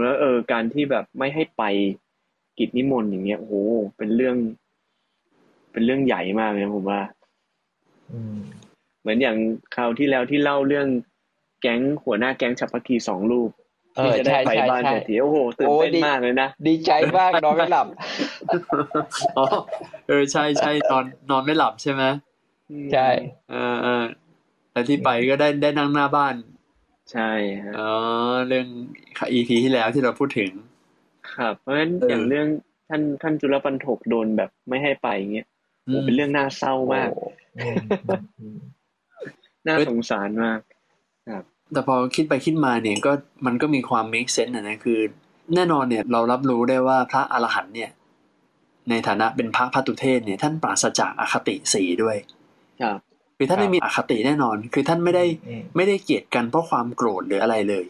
[0.00, 1.62] แล้วเออ การที่แบบไม่ให้ไป
[2.58, 3.54] กิจนิมนต์อย่างเงี้ยโอ้โห
[3.96, 4.36] เป็นเรื่อง
[5.72, 7.00] เป็นเรื่องใหญ่มากเลยนะผมว่า
[8.12, 8.36] อืม
[9.00, 9.36] เหมือนอย่าง
[9.76, 10.88] คราวที่แล้วที่เล่าเรื่อง
[11.62, 13.50] แก๊งหัวหน้าแก๊งฉับพักคีสองรูป
[13.96, 17.86] เอที่อจะได้ใช่ไปใช่บ้านใช่เศรษฐีโอ้โหตื่นโอ้เต้นดีมากเลยนะ ดีใจมากนอนไม่หลับ
[19.38, 19.44] อ๋อ
[20.08, 22.02] เออใช่ใช่นอนนอนไม่หลับใช่ไหม
[22.92, 23.08] ใช่
[23.50, 24.04] เออเออ
[24.72, 26.34] แต่ที่ไปก็ได้ได้นั่งหน้าบ้าน
[27.12, 27.30] ใช่
[27.64, 27.90] ฮะอ๋อ
[28.48, 28.66] เรื่อง
[29.32, 30.50] EP ที่แล้วที่เราพูดถึง
[31.34, 32.48] ครับ เพราะฉะนั้นเออออย่างเรื่อง
[32.88, 35.48] ท่านท่านจุลปันถกโดนแบบไม่ให้ไปเงี้ย
[35.84, 37.26] โอ้เป็นเรื่องน่าเศร้ามากโอ้
[37.58, 38.58] อืมอืม
[39.66, 40.60] น่าสงสารมาก
[41.72, 43.12] แต่พอคิดไปคิดมาเนี่ยก็
[43.46, 44.98] มันก็มีความ make sense นะนะคือ
[45.54, 47.90] แน่นอนเนี่ยเรารับรู้ได้ว่าพระอรหันต์เนี่ย
[48.90, 52.16] ในฐานะเป็นพระพัตุเทศเนี่ยท่านปราศจากอคติสีด้วย
[52.82, 52.98] ครับ
[53.36, 57.84] คือท่านไม่มีอคติแน่นอน คือท่านไม่ได้อืมไม่ได้เกลียดกันเพราะความโกรธหรืออะไรเลย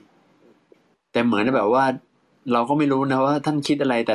[1.13, 1.85] แต่เหมือนแบบว่า
[2.53, 4.15] เราก็ไม่รู้นะว่า ท่านคิดอะไรแต่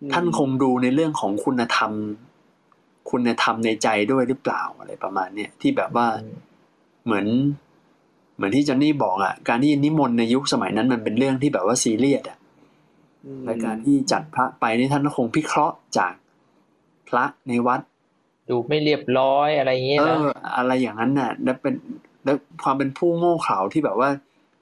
[0.00, 1.92] อืมท่านคงดูในเรื่องของคุณธรรม
[3.10, 6.06] คุณธรรมในใจด้วยหรือเปล่าอะไรประมาณเนี้ยที่แบบว่า
[7.04, 7.26] เหมือน
[8.36, 12.38] เหมือนที่จอนนี่บอกอะการที่นิมนต์ในยุคสมัยนั้นมันเป็นเรื่องที่แบบว่าซีเรียสอะ
[13.26, 16.12] อืมและการที่จัดพระไปนี่ท่านก็คงพิเคราะห์จาก
[17.08, 17.80] พระในวัด
[18.48, 20.26] ดูไม่เรียบร้อยอะไรอย่างเงี้ยเอนะอ
[20.56, 21.74] อะไรอย่างนั้นน่ะ แล้วเป็น
[22.24, 24.10] แล้วความเป็นผู้โง่เขลาที่แบบว่า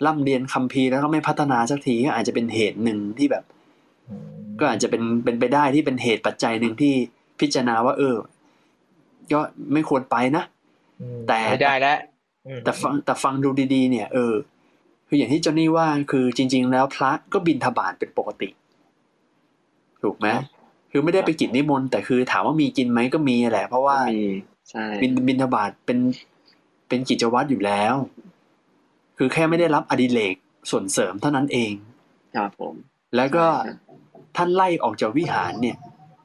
[0.07, 3.45] ร่ำเรียนคัมภีร์แล้วก็ไม่พัฒนาสักทีก็อาจจะเป็นเหตุหนึ่งที่แบบ
[4.61, 6.95] ก็อาจจะเป็นเป็นไปได้ที่เป็นเหตุปัจจัยหนึ่งที่
[7.41, 8.17] พิจารณาว่า เออ
[9.33, 9.41] ก็
[9.73, 10.45] ไม่ควรไปนะ
[11.01, 12.20] อืมแต่ไม่ได้แล้วอืม
[12.65, 14.35] แต่ฟังแต่ฟังดูดีๆ เนี่ยเออ
[15.09, 18.49] คืออย่างที่จอนนี่ว่าคือจริง ๆ แล้วพระก็บินทบาทเป็นปกติ
[20.03, 20.27] ถูกไหม
[20.91, 24.25] คือไม่ได้ไปกินนิมนต์แต่คือถามว่ามีกินไหมก็มีแหละ เพราะว่ามี
[24.71, 25.99] ใช่บินบินทบาทเป็น
[26.89, 27.95] เป็นกิจวัตรอยู่แล้ว
[29.19, 30.35] คือแค่ไม่ได้รับอดิเรก
[30.71, 31.73] ส่วนเสริมเท่านั้นเอง
[32.37, 32.75] ครับผม
[33.17, 33.47] แล้วก็
[34.37, 35.77] ท่านไล่ออกจากวิหารเนี่ย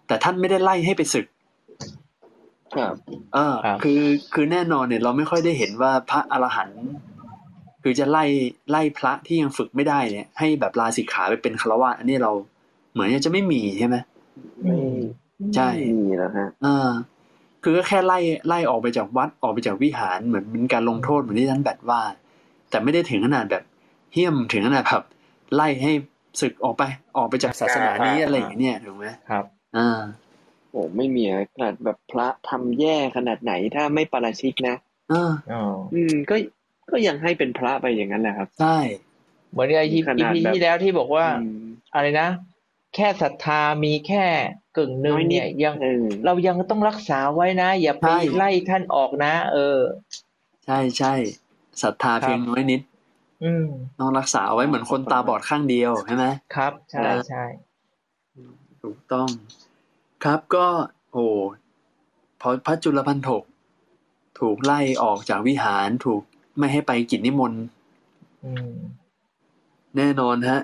[0.08, 1.26] แต่ท่านไม่ได้ไล่ให้ไปศึก
[2.76, 2.94] ครับ
[3.34, 4.02] เออคือ
[4.34, 6.84] คือแน่นอนเนี่ย เราไม่ค่อยได้เห็นว่าพระอรหันต์
[7.84, 8.26] คือจะไล่
[8.72, 12.32] ไล่พระที่ยังฝึกไม่ได้เนี่ย ให้แบบลาสิกขาไปเป็นฆราวาสอันนี้เรา
[12.94, 13.96] เหมือนจะไม่มีใช่ไหม
[14.64, 14.78] ไม่
[15.56, 16.90] ใช่ไม่มีแล้วฮะอ่า
[17.64, 22.02] คือก็แค่ไล่ไล่ออกไปจากวัดออกไปจากวิหารเหมือนเป็นการลงโทษเหมือนที่ท่านแบดว่า
[22.70, 23.64] แต่ไม่ได้ถึงขนาดแบบ
[24.14, 25.04] เหี้ยมถึงขนาดแบบ
[25.56, 25.94] ไล่ให้
[26.42, 26.84] ศึกออกไป
[27.18, 29.46] ออกไปจากศาสนานี้อะไรอย่างเงี้ยถูกไหมครับ
[29.78, 34.76] อ่าโอ้ไม่มีอะขนาดแบบพระทำแย่ขนาดไหนถ้าไม่ปาราชิกนะ
[35.12, 35.64] อ่าอ๋อ
[35.94, 36.36] อืมก็
[36.92, 38.78] ก็ยังให้เป็นพระไปอย่างนั้นแหละครับ ใช่
[39.52, 42.30] เหมือนไอ้ที่ขนาดพีแบบที่แล้วที่บอกว่าอืมอะไรนะ
[42.96, 44.26] แค่ศรัทธามีแค่
[44.78, 49.80] กึ่งหนึ่งน้อยนิดเนี่ยยังเออเรายังต้องรักษาไว้นะ อย่าไปใช่ไล่ท่านออกนะ เออ
[50.66, 51.14] ใช่ใช่
[51.82, 52.82] ศรัทธาครับเพียงน้อยนิด
[53.44, 53.66] อืม
[54.00, 57.44] ต้องรักษาเอาไว้เหมือนคนตาบอดข้างเดียวใช่ไหมครับ ใช่เออใช่
[58.84, 59.28] ถูกต้อง
[60.24, 60.68] ครับก็
[61.12, 61.26] โอ้
[62.42, 63.44] พอพระจุลพันถก
[64.40, 66.22] ถูกไล่ออกจากวิหารถูก
[66.58, 67.62] ไม่ให้ไปกิจนิมนต์
[68.46, 68.76] อืม
[69.98, 70.62] แน่นอนฮะ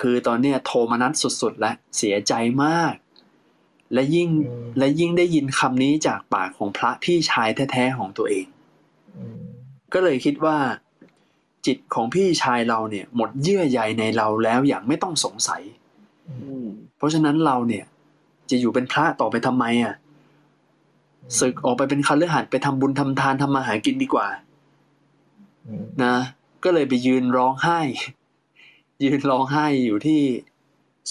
[0.00, 2.32] คือตอนเนี้ยโทมนัสสุดๆ แล้วเสียใจ
[2.64, 2.94] มาก
[3.92, 8.46] และยิ่งอืมและยิ่งได้ยินคำนี้จากปากของพระพี่ชายแท้ๆของตัวเอง
[9.16, 9.40] อืม
[9.92, 10.56] ก็เลยคิดว่า
[11.66, 15.62] จิตของพี่ชายเราเนี่ย หมดเยื่อใยในเราแล้วอย่างไม่ต้องสงสัย
[16.28, 17.84] อืมเพราะฉะนั้นเราเนี่ย
[18.50, 19.94] จะอยู่เป็นพระต่อไปทำไมอะ
[21.40, 24.26] ศึกออกไปเป็นคันเลือหัดไปทำบุญทำทานทำมาหากินดีกว่า
[25.66, 26.16] อืมนะ
[26.64, 27.80] ก็เลยไปยืนร้องไห้
[29.04, 30.20] ยืนร้องไห้อยู่ที่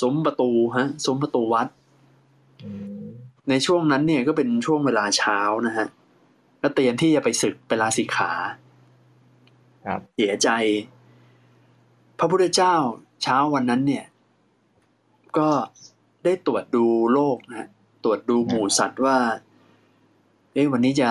[0.01, 1.67] ซุ้มประตูฮะซุ้มประตูวัด
[2.63, 2.71] อื
[3.01, 3.05] ม
[3.49, 5.87] ในช่วงนั้นเนี่ยก็เป็นช่วงเวลาเช้านะฮะ
[6.61, 8.31] ก็เตรียมที่จะไปศึกไปลาสิกขา
[9.87, 10.49] ครับเสียใจ
[12.19, 12.75] พระพุทธเจ้า
[13.23, 14.05] เช้าวันนั้นเนี่ย
[15.37, 15.49] ก็
[16.23, 17.69] ได้ตรวจดูโลกนะฮะ
[18.03, 19.17] ตรวจดูหมู่สัตว์ว่า
[20.53, 21.09] เอ๊ะวันนี้จะ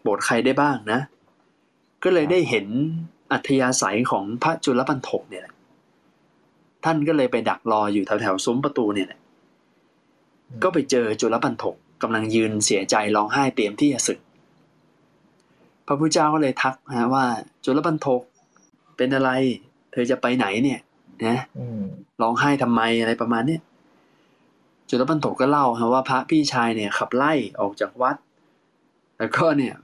[0.00, 1.00] โปรดใครได้บ้างนะ
[2.04, 2.66] ก็เลยได้เห็น
[3.32, 5.54] อัธยาศัยของพระจุลปันถกเนี่ยแหละ
[6.84, 9.20] ท่านก็เลยไปดักรออยู่แถวแถวๆซุ้มประตูเนี่ยแหละ
[10.62, 14.18] ก็ไปเจอจุลปันถกกำลังยืนเสียใจร้องไห้เตรียมที่จะศึก
[15.86, 17.24] พระพุทธเจ้าก็เลยทักนะว่า
[17.64, 18.22] จุลปันถก
[18.96, 19.30] เป็นอะไร
[19.92, 20.80] เธอจะไปไหนเนี่ย
[21.26, 21.82] นะอืม
[22.22, 23.60] ร้องไห้ทำไมอะไรประมาณเนี้ย
[24.88, 28.16] จุลปันโถก็เล่าฮะว่าพระพี่ชายเนี่ยขับไล่ออกจากวัด
[29.18, 29.74] แล้วก็เนี่ย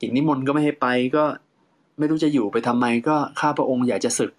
[0.00, 0.86] กิจนิมนต์ก็ไม่ให้ไป
[1.16, 1.24] ก็
[1.98, 4.32] ไม่รู้จะอยู่ไปทำไมก็ข้าพระองค์อยากจะศึก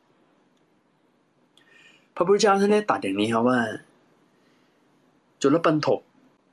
[2.16, 3.60] พระพุทธเจ้าท่านได้ตัดอย่างนี้ครับว่า
[5.42, 6.02] จุลปันถก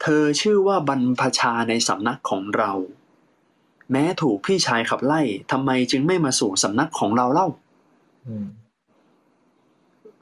[0.02, 2.72] เธอชื่อว่าบรรพชาในสำนักของเรา
[3.92, 5.20] แม้ถูกพี่ชายขับไล่
[5.52, 7.48] ทำไมจึงไม่มาสู่สำนักของเราเล่า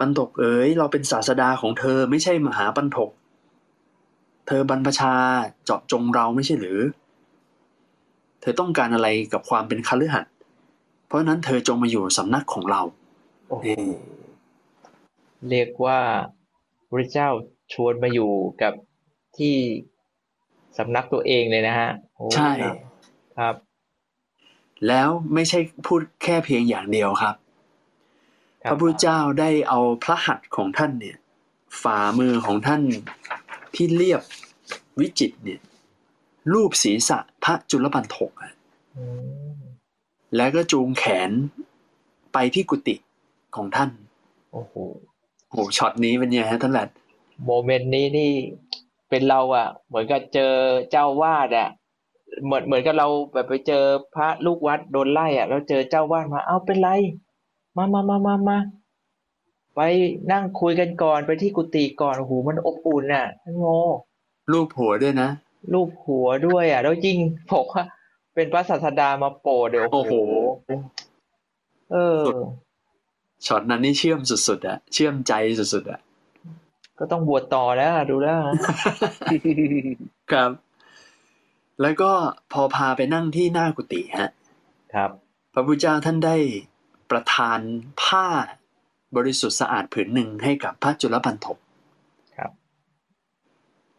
[0.02, 3.10] ปันถกเอ๋ยเราเป็นศาสดาของเธอไม่ใช่มหาปันถก
[4.46, 5.14] เธอบรรพชา
[5.64, 6.80] เจาะจงเราไม่ใช่หรือ
[8.40, 10.32] เธอต้องการอะไรกับความเป็นคฤหัสถ์
[11.06, 12.80] เพราะฉะนั้นเธอจงมาอยู่สำนักของเรา
[13.48, 13.78] โอ้โหนี่
[15.48, 15.98] เรียกว่า
[16.90, 17.28] พระเจ้า
[17.72, 18.30] ชวนมาอยู่
[18.62, 18.72] กับ
[19.38, 19.54] ที่
[20.78, 22.76] สำนักตัวเองเลยนะฮะโอ้ใช่ครับ
[23.38, 23.54] ครับ
[24.88, 27.41] แล้วไม่ใช่พูดแค่เพียงอย่างเดียวครับคบ
[28.70, 31.16] พระพุทธเจ้าได้เอาพระหัตถ์ของท่านเนี่ย
[31.82, 32.82] ฝ่ามือของท่าน
[33.74, 34.22] ที่เรียบ
[35.00, 35.60] วิจิตรเนี่ย
[36.52, 38.52] รูปศีรษะพระจุลปันถกอะ
[38.96, 39.04] อื
[39.52, 39.60] ม
[40.36, 41.30] แล้วก็จูงแขน
[42.32, 42.94] ไปที่กุฏิ
[43.56, 43.90] ของท่าน
[44.52, 44.74] โอ้โห
[45.48, 46.86] โอ้โหช็อตนี้เป็นไงฮะท่านแหละ
[47.46, 48.32] โมเมนต์นี้นี่
[49.08, 50.52] เป็นเราอะ เหมือนกับเจอ
[50.90, 51.68] เจ้าวาดอะ
[52.44, 53.84] เหมือนเหมือนกับเราแบบไปเจอ
[54.14, 56.90] พระลูกวัดโดนไล่อะแล้วเจอเจ้าวาดมา เอ้าเป็นไร
[57.76, 58.58] มามามามามา
[59.74, 59.80] ไป
[60.32, 63.66] นั่งคุยกันก่อนไปที่กุฏิก่อนโอ้โหมันอบอุ่นอะท่านโม
[64.52, 65.30] รูปหัวด้วยนะ
[65.72, 67.18] รูปหัวด้วยอะ แล้วยิ่ง
[67.52, 67.84] บอกว่า
[68.34, 70.14] เป็นพระศาสดามาโปรดเดี๋ยวโอ้โห
[71.92, 72.22] เออ
[73.46, 75.32] ช็อตนั้นนี่เชื่อมสุดๆอะเชื่อมใจ
[75.74, 76.00] สุดๆอะ
[76.98, 78.54] ก็ต้องบวชต่อแล้วอะดูแล้วนะ
[80.32, 80.50] ครับ
[81.80, 82.10] แล้วก็
[82.52, 84.30] พอพาไปนั่งที่หน้ากุฏิฮะ
[84.94, 85.10] ครับ
[85.52, 86.36] พระพุทธเจ้าท่านได้
[87.12, 87.60] ประทาน
[88.02, 88.26] ผ้า
[89.16, 91.58] บริสุทธิ์สะอาดผืนหนึ่งให้กับพระจุลปันถก
[92.36, 92.50] ครับ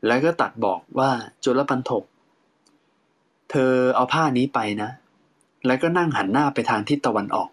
[0.07, 1.11] แล้วก็ตัดบอกว่า
[1.43, 2.03] จุลปันถก
[3.51, 4.89] เธอเอาผ้านี้ไปนะ
[5.65, 7.49] แล้วก็นั่งหันหน้าไปทางทิศตะวันออก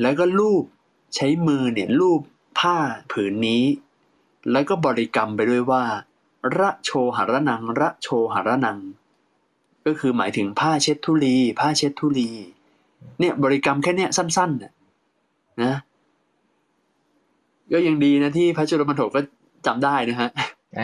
[0.00, 0.64] แล้วก็ลูบ
[1.14, 2.20] ใช้มือเนี่ยลูบ
[2.58, 2.76] ผ้า
[3.12, 3.64] ผืนนี้
[4.50, 5.84] แล้วก็บริกรรมไปด้วยว่า
[6.58, 8.78] ระโชหรนัง ระโชหรนัง
[9.86, 12.30] ก็คือหมายถึงผ้าเช็ดทุลี ผ้าเช็ดทุลี
[13.20, 14.72] เนี่ยบริกรรมแค่เนี้ยสั้นๆน่ะ
[15.62, 15.74] นะ
[17.72, 19.20] ก็ยังดีนะที่พระจุลปันถกก็
[19.66, 20.30] จำได้นะฮะ
[20.76, 20.82] แหม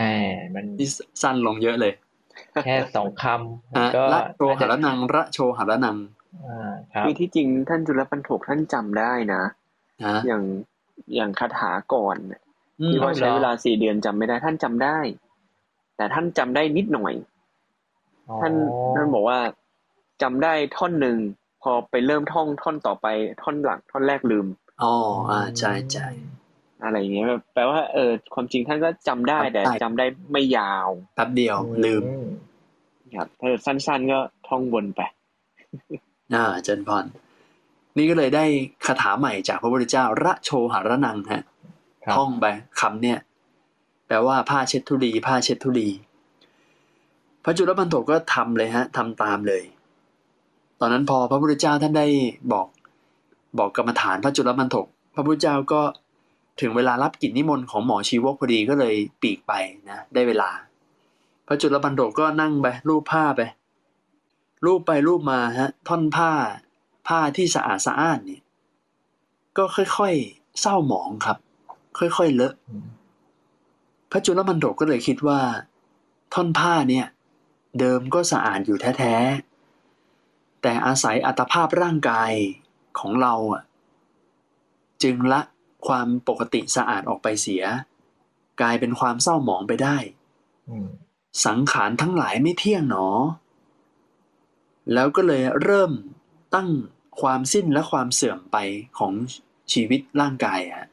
[0.53, 0.87] มันที่
[1.21, 1.93] สั้นลงเยอะเลย
[2.65, 5.97] แค่สองคำมันฮะก็ระโชหน่าจะรนังระโชหรนัง
[6.47, 9.43] อ่าครับคือที่จริงท่านจุลปันโถกท่านจำได้นะ
[10.05, 10.43] นะอย่าง
[11.15, 12.41] อย่างคาถาก่อนน่ะ
[12.81, 14.97] อืมที่ว่าเอาเหรอใช้เวลาสี่เดือนจำไม่ได้ท่านจำได้
[15.97, 17.13] แต่ท่านจำได้นิดหน่อย
[18.41, 18.53] ท่าน
[18.95, 19.39] ท่านบอกว่า
[20.21, 21.17] จำได้ท่อนหนึ่ง
[21.61, 23.07] พอไปเริ่มท่องท่อนต่อไป
[23.41, 24.47] ท่อนหลังท่อนแรกลืม
[24.83, 24.93] อ๋อ
[25.29, 26.07] อ่าใช่ใช่
[26.83, 32.15] อะไรอย่างเงี้ยแปลว่าเออความจริงท่านก็จำได้จำได้แต่จำได้ไม่ยาวแป๊บเดียวลืมอื
[33.15, 35.01] ครับถ้าสั้น ๆ ก็ท่องวนไป
[36.33, 37.05] อ่าเจนพร
[37.97, 38.45] นี่ก็เลยได้
[38.85, 41.43] คาถาใหม่จากพระพุทธเจ้าระโชหรนังฮะ
[42.05, 42.45] ครับท่องไป
[42.79, 43.19] คำเนี่ย
[44.07, 45.89] แปลว่าผ้าเช็ดทุลีผ้าเช็ดทุลี
[47.43, 49.63] พระจุลปันโถก็ทำเลยฮะทำตามเลย
[50.79, 52.07] ตอนนั้นพอพระพุทธเจ้าท่านได้
[52.51, 52.67] บอก
[53.57, 54.75] บอกกรรมฐานพระจุลปันโถ
[55.15, 55.81] พระพุทธเจ้าก็
[56.61, 59.53] ถึงเวลารับกิจนิมนต์ของหมอชีวกพอดีก็เลยปีกไป
[59.89, 60.49] นะได้เวลา
[61.47, 63.41] พระจุลปันโถก็นั่งไปรูปผ้าไป
[64.65, 66.31] รูปไปรูปมาฮะท่อนผ้า
[67.07, 68.41] ผ้าที่สะอาดสะอ้านเนี่ย
[69.57, 71.37] ก็ค่อยๆเศร้าหมองครับ
[71.99, 72.53] ค่อยๆเลอะ
[74.11, 75.39] พระจุลมันโดกก็เลยคิดว่า
[76.33, 77.05] ท่อนผ้าเนี่ย
[77.79, 79.48] เดิมก็สะอาดอยู่แท้ๆ
[80.61, 82.31] แต่อาศัยอัตภาพร่างกาย
[82.99, 83.63] ของเราอะ
[85.03, 85.41] จึงละ
[85.87, 87.63] ความปกติสะอาดออกไปเสีย
[88.61, 89.97] กลายเป็นความเศร้าหมองไปได้
[90.69, 90.89] อืม
[91.45, 93.07] สังขารทั้งหลายไม่เที่ยงหนอ
[94.93, 95.91] แล้วก็เลยเริ่ม
[96.55, 96.69] ตั้ง
[97.21, 98.57] ความสิ้นและความเสื่อมไป
[98.99, 99.13] ของ
[99.73, 100.89] ชีวิตร่างกายฮะ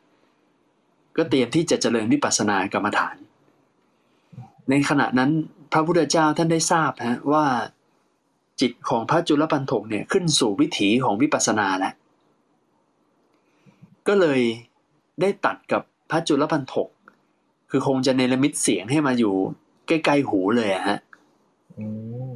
[1.16, 3.16] ก็เตรียมที่จะเจริญวิปัสสนากรรมฐาน
[4.68, 5.30] ในขณะนั้น
[5.72, 7.46] พระพุทธเจ้าท่านได้ทราบฮะว่า
[8.60, 11.94] จิตของพระจุลปันถกเนี่ยขึ้นสู่วิถีของวิปัสสนาแล้ว
[14.08, 14.40] ก็เลย
[15.20, 16.88] ได้ตัดกับพระจุลปันถก
[17.70, 19.34] คือคงจะเนรมิตเสียงให้มาอยู่
[19.86, 20.98] ใกล้ๆหูเลยฮะ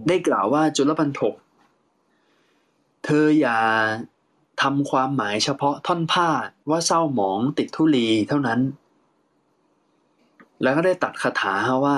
[0.08, 1.34] ได้กล่าวว่าจุลปันถก
[3.04, 3.58] เธออย่า
[4.62, 6.28] ทำความหมายเฉพาะท่อนผ้า
[6.70, 8.60] ว่าเศร้าหมองติดทุลีเท่านั้น
[10.62, 11.54] แล้วก็ได้ตัดคาถา
[11.84, 11.96] ว่า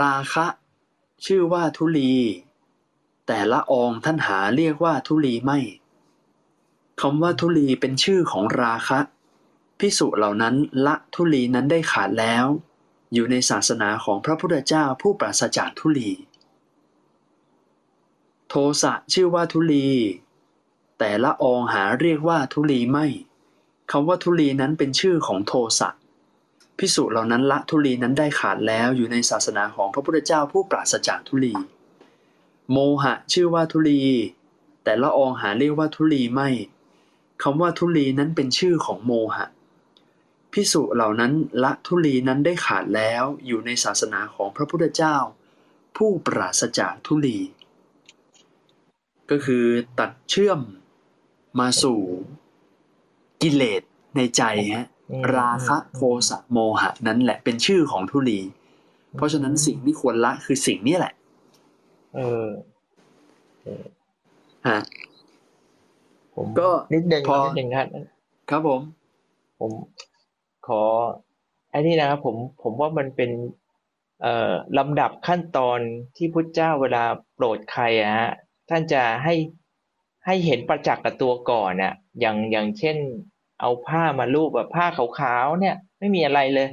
[0.00, 0.46] ราคะ
[1.26, 2.12] ชื่อว่าทุลี
[3.26, 5.58] แต่ละอองท่านหาเรียกว่าทุลีไม่
[7.00, 9.00] คำว่าทุลีเป็นชื่อของราคะ
[9.78, 10.54] พิสุเหล่านั้น
[10.86, 12.46] ละทุลีนั้นได้ขาดแล้ว
[13.12, 16.10] อยู่ในศาสนาของพระพุทธเจ้าผู้ปราศจากทุลี
[18.48, 19.88] โทสะชื่อว่าทุลี
[20.98, 23.06] แต่ละอองหาเรียกว่าทุลีไม่
[23.90, 25.88] คำว่าทุลีนั้นเป็นชื่อของโทสะ
[26.78, 31.54] พิสุเหล่านั้นละทุลีนั้นได้ขาดแล้วอยู่ในศาสนาของพระพุทธเจ้าผู้ปราศจากทุลี
[32.72, 34.00] โมหะชื่อว่าทุลี
[34.84, 36.48] แต่ละอองหาเรียกว่าทุลีไม่
[37.42, 39.46] คำว่าทุลีนั้นเป็นชื่อของโมหะ
[40.52, 45.16] พิสุเหล่านั้นละทุลีนั้นได้ขาดแล้วอยู่ในศาสนาของพระพุทธเจ้า
[45.96, 47.38] ผู้ปราศจากทุลี
[49.30, 49.64] ก็คือ
[49.98, 50.60] ตัดเชื่อม
[51.60, 52.00] มาสู่
[53.42, 53.82] กิเลส
[54.16, 54.42] ในใจ
[54.74, 58.40] ฮะอืมราคะโทสะโมหะนั้นแหละเป็นชื่อของทุลี
[59.16, 61.14] เพราะฉะนั้นสิ่งที่ควรละคือสิ่งนี้แหละ
[62.16, 62.46] เออ
[64.68, 64.78] ฮะ
[66.36, 67.86] ผมก็นิดหนึ่งพอนิดหนึ่งครับ
[68.50, 68.80] ครับผม
[69.60, 69.72] ผม
[70.66, 70.82] ขอ
[71.70, 73.30] ไอ้นี่นะครับผมผมว่ามันเป็น
[74.22, 75.78] เอ่อลำดับขั้นตอน
[76.16, 77.04] ที่พุทธเจ้าเวลา
[77.34, 78.32] โปรดใครอะฮะ
[78.68, 79.34] ท่านจะให้
[80.26, 82.96] ให้เห็นประจักษ์กับตัวก่อนอะอย่างอย่างเช่น
[83.60, 84.86] เอาผ้ามาลูบแบบผ้า
[85.18, 86.68] ขาวๆเนี่ย ไม่มีอะไรเลย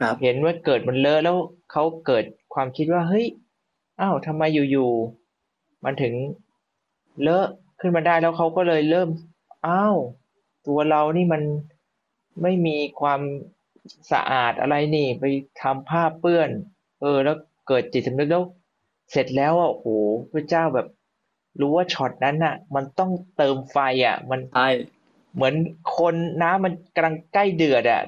[0.00, 1.36] ครับเห็นว่าเกิดมันเลอะแล้ว
[1.72, 3.26] เขาเกิดความคิดว่าเฮ้ย
[4.00, 6.14] อ้าวทำไมอยู่ๆมันถึง
[7.22, 7.46] เลอะ
[7.80, 9.08] ขึ้นมาได้แล้วเขาก็เลยเริ่ม
[9.66, 9.96] อ้าว
[10.66, 11.42] ตัวเรานี่มัน
[12.42, 13.20] ไม่มีความ
[14.12, 15.24] สะอาดอะไรนี่ ไป
[15.62, 16.50] ทำผ้าเปื้อน
[17.00, 17.36] เออ แล้ว
[17.68, 18.44] เกิดจิตสำนึกแล้ว
[19.10, 19.86] เสร็จแล้วอะโอ้โห
[20.32, 20.86] พระเจ้าแบบ
[21.60, 24.68] รู้ว่าช็อตนั้นน่ะ มันต้องเติมไฟอะ มันใช่
[25.34, 25.54] เหมือน
[25.98, 28.02] คนน้ำมันกำลังใกล้เดือดอะ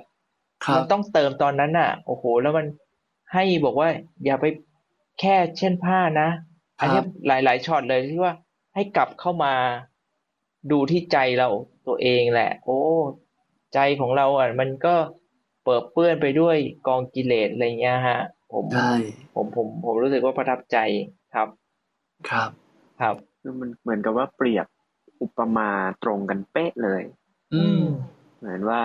[0.64, 2.66] ครัมับนต้องเติมตอนนั้นน่ะ โอ้โห แล้วมัน
[3.32, 3.88] ให้บอกว่า
[4.24, 4.44] อย่าไป
[5.20, 6.28] แค่เช่นผ้านะ
[6.80, 8.34] อันเนี้ยหลาย ๆช็อตเลยที่ว่า
[8.74, 9.54] ให้กลับเข้ามา
[10.70, 11.48] ดูที่ใจเรา
[11.86, 12.80] ตัวเองแหละ โอ้
[13.74, 14.94] ใจของเราอะ มันก็
[15.64, 16.56] เปิดเปื้อนไปด้วย
[16.86, 18.20] กองกิเลสอะไรเงี้ยฮะ
[18.52, 18.92] ผมใช่
[19.34, 20.78] ผมผมผมรู้สึกว่าประทับใจ
[21.34, 21.48] ครับ
[22.30, 22.50] ครับ
[23.00, 24.66] ครับคือมันเหมือนกับว่าเปรียบ
[25.22, 25.70] อุปมา
[26.02, 27.02] ตรงกันเป๊ะเลย
[27.54, 27.82] อืม
[28.38, 28.82] เหมือนว่า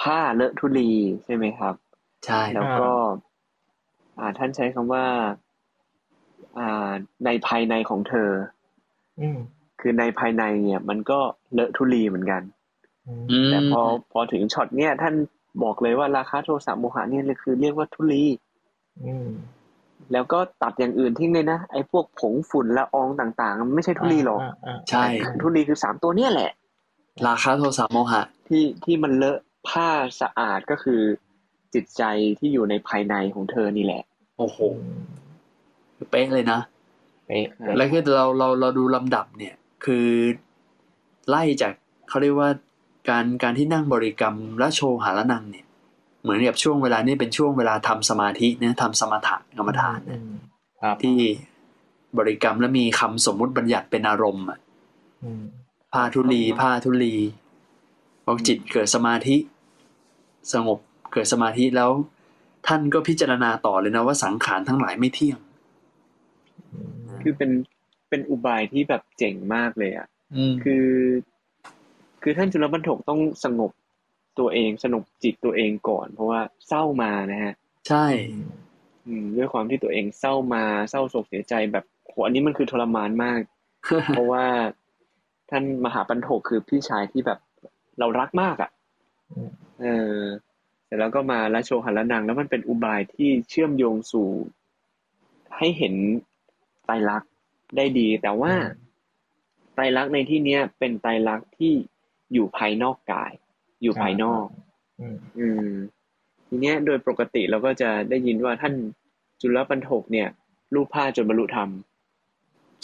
[0.00, 0.92] ผ้าเลอะทุลี
[1.24, 1.74] ใช่ไหมครับ
[2.24, 2.90] ใช่แล้วก็
[4.18, 5.45] อ่าท่านใช้คำว่าอ่า
[7.24, 8.30] ในภายในของเธอ
[9.20, 9.38] อืม
[9.80, 11.18] คือในภายในเนี่ย มันก็
[11.54, 12.42] เลอะทุลีเหมือนกัน
[13.08, 13.80] อืมมแต่พอ
[14.12, 15.14] พอถึงช็อตเนี่ย ท่าน
[15.62, 18.22] บอกเลยว่าราคาโทสะโมหะเนี่ยเลยคือเรียกว่าทุลี
[19.04, 19.28] อืม
[20.12, 25.04] แล้วก็ตัดอย่างอื่นทิ้งเลยนะไอ้พวกผงฝุ่นละอองต่างๆ มันไม่ใช่ทุลีหรอกาาใช่
[25.42, 26.50] ทุลีคือสามตัวเนี่ยแหละ
[27.26, 29.38] ราคาโทสะโมหะ ที่ที่มันเลอะ
[29.68, 29.88] ผ้า
[30.20, 31.00] สะอาดก็คือ
[31.74, 32.02] จิตใจ
[32.38, 34.02] ที่อยู่ในภายในของเธอนี่แหละ
[34.38, 35.04] โอ้โหอืม
[36.10, 36.60] เป๊ะเลยนะ
[37.26, 40.06] เป๊ะแล้วคือเราเราเราดูลำดับเนี่ย คือ
[41.28, 41.72] ไล่จาก
[42.08, 42.50] เขาเรียกว่า
[43.10, 45.66] การการที่นั่งบริกรรมและโชหารนังเนี่ย
[46.22, 50.32] เหมือนกับช่วงเวลานี้เป็นช่วงเวลาทำสมาธินะทำสมถะกรรมฐานอืนะม
[50.82, 51.16] ครับที่
[52.18, 54.58] บริกรรมแล้วมีคำสมมุติบัญญัติเป็นอารมณ์อะ
[55.24, 55.42] อืม
[55.92, 57.14] พาทุลีพาทุลี
[58.24, 59.36] พอจิตเกิดสมาธิ
[60.52, 60.78] สงบ
[61.12, 61.90] เกิดสมาธิแล้ว
[62.66, 65.38] ท่านก็พิจารณาต่อเลยนะว่าสังขารทั้งหลายไม่เที่ยง
[67.26, 67.52] คือเป็น
[68.10, 70.06] เป็นอุบายที่แบบเจ๋งมากเลยอะ
[70.36, 70.88] อืมคือ
[72.22, 73.70] คือท่านจุลบรรทกต้องสงบ
[74.38, 77.54] ตัวเองสงบจิตตัวเองก่อน เพราะว่าเศร้ามานะฮะ
[77.88, 78.06] ใช่
[79.06, 83.40] อืมด้วยความที่ตัวเองเศร้ามาเศร้าโศกเสียใจแบบโหอันนี้มันคือทรมานมาก
[84.08, 84.44] เพราะว่า
[85.50, 87.38] ท่านมหาปันโทกคือพี่ชายที่แบบ
[87.98, 88.70] เรารักมากอะ
[89.32, 89.50] อืม
[89.80, 90.20] เออ
[90.84, 94.28] เสร็จแล้วก็มาละโชหันละนางแล้วมันเป็นอุบายที่เชื่อมโยงสู่
[95.56, 95.94] ให้เห็น
[96.86, 97.30] ไตรลักษณ์
[97.76, 98.52] ได้ดี แต่ว่า
[99.74, 101.72] ไตรลักษณ์ในที่เนี้ย เป็นไตรลักษณ์ที่
[102.32, 103.32] อยู่ภายนอกกาย
[103.82, 104.46] อยู่ภายนอก
[105.00, 105.70] อืมอืม
[106.48, 108.74] ทีเนี้ยโดยปกติเราก็จะได้ยินว่าท่าน
[109.40, 110.28] จุลปันโทกเนี่ย
[110.74, 111.70] รูปผ้าจนบรรลุธรรม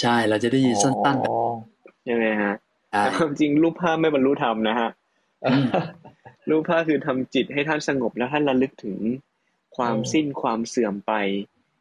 [0.01, 0.95] ใช่เราจะได้ยินสั้น
[1.29, 1.39] อ๋อ
[2.05, 4.91] ใช่ไหมฮะๆใช่แต่ความจริงรูปผ้าไม่บรรลุธรรมนะฮะ
[6.51, 8.99] รูปผ้าคือทำจิตให้ท่านสงบแล้วท่านระลึกถึง
[9.77, 11.13] ความอืมสิ้นความเสื่อมไป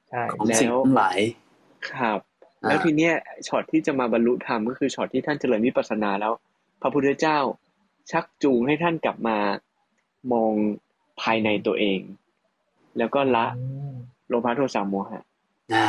[0.10, 1.20] ใช่ของแล้วสิ่งทั้งหลาย
[1.90, 2.20] ครับ
[2.64, 3.14] อ่าแล้วทีเนี้ย
[3.48, 6.34] ช็อตที่จะมาบรรลุธรรมก็คือช็อตที่ท่านเจริญวิปัสสนาแล้ว
[6.82, 7.38] พระพุทธเจ้า
[8.12, 9.38] ชักจูงให้ท่านกลับมา
[10.34, 10.54] มอง
[11.22, 12.00] ภายในตัวเอง
[12.98, 13.94] แล้วก็ละอืม
[14.28, 15.24] โลภะโทสะโมหะ
[15.74, 15.88] อ่า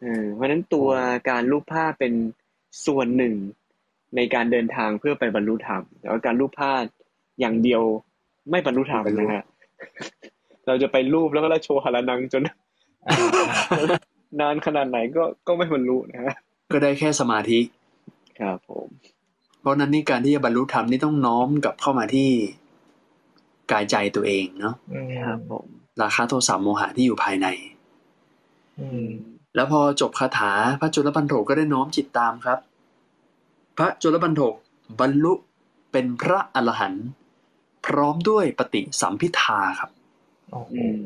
[0.00, 0.88] เออเพราะฉะนั้นตัว
[1.30, 2.12] การรูปผ้าเป็น
[2.86, 3.34] ส่วนหนึ่ง
[4.16, 6.72] ในการเดินทางเพื่อไปบรรลุธรรมแต่ว่าการรูปผ้า
[7.40, 7.82] อย่างเดียว
[8.50, 9.44] ไม่บรรลุธรรมไม่บรรลุนะฮะ
[10.66, 12.42] เราจะไปรูปแล้วก็ละโชว์หารานังจน
[13.06, 13.16] อ่า
[14.40, 16.34] นานขนาดไหนก็ก็ไม่บรรลุนะฮะ
[16.72, 17.60] ก็ได้แค่สมาธิ
[18.40, 18.88] ครับผม
[19.60, 22.30] เพราะฉะนั้นนี่การที่จะบรรลุธรรมนี่ต้องน้อมกลับเข้ามาที่
[23.72, 25.68] กายใจตัวเองเนาะอืมครับผม
[26.02, 27.46] ราคาโทสะโมหะที่อยู่ภายใน
[28.78, 29.10] อือืมม
[29.54, 32.58] แล้วพอจบคาถาพระจุลปันโถก็ได้น้อมจิตตามครับ
[33.76, 34.40] พระจุลปันโถ
[35.00, 35.34] บรรลุ
[35.92, 37.06] เป็นพระอรหันต์
[37.86, 39.90] พร้อมด้วยปฏิสัมพิทาครับ
[40.50, 41.00] โอ้โหอืม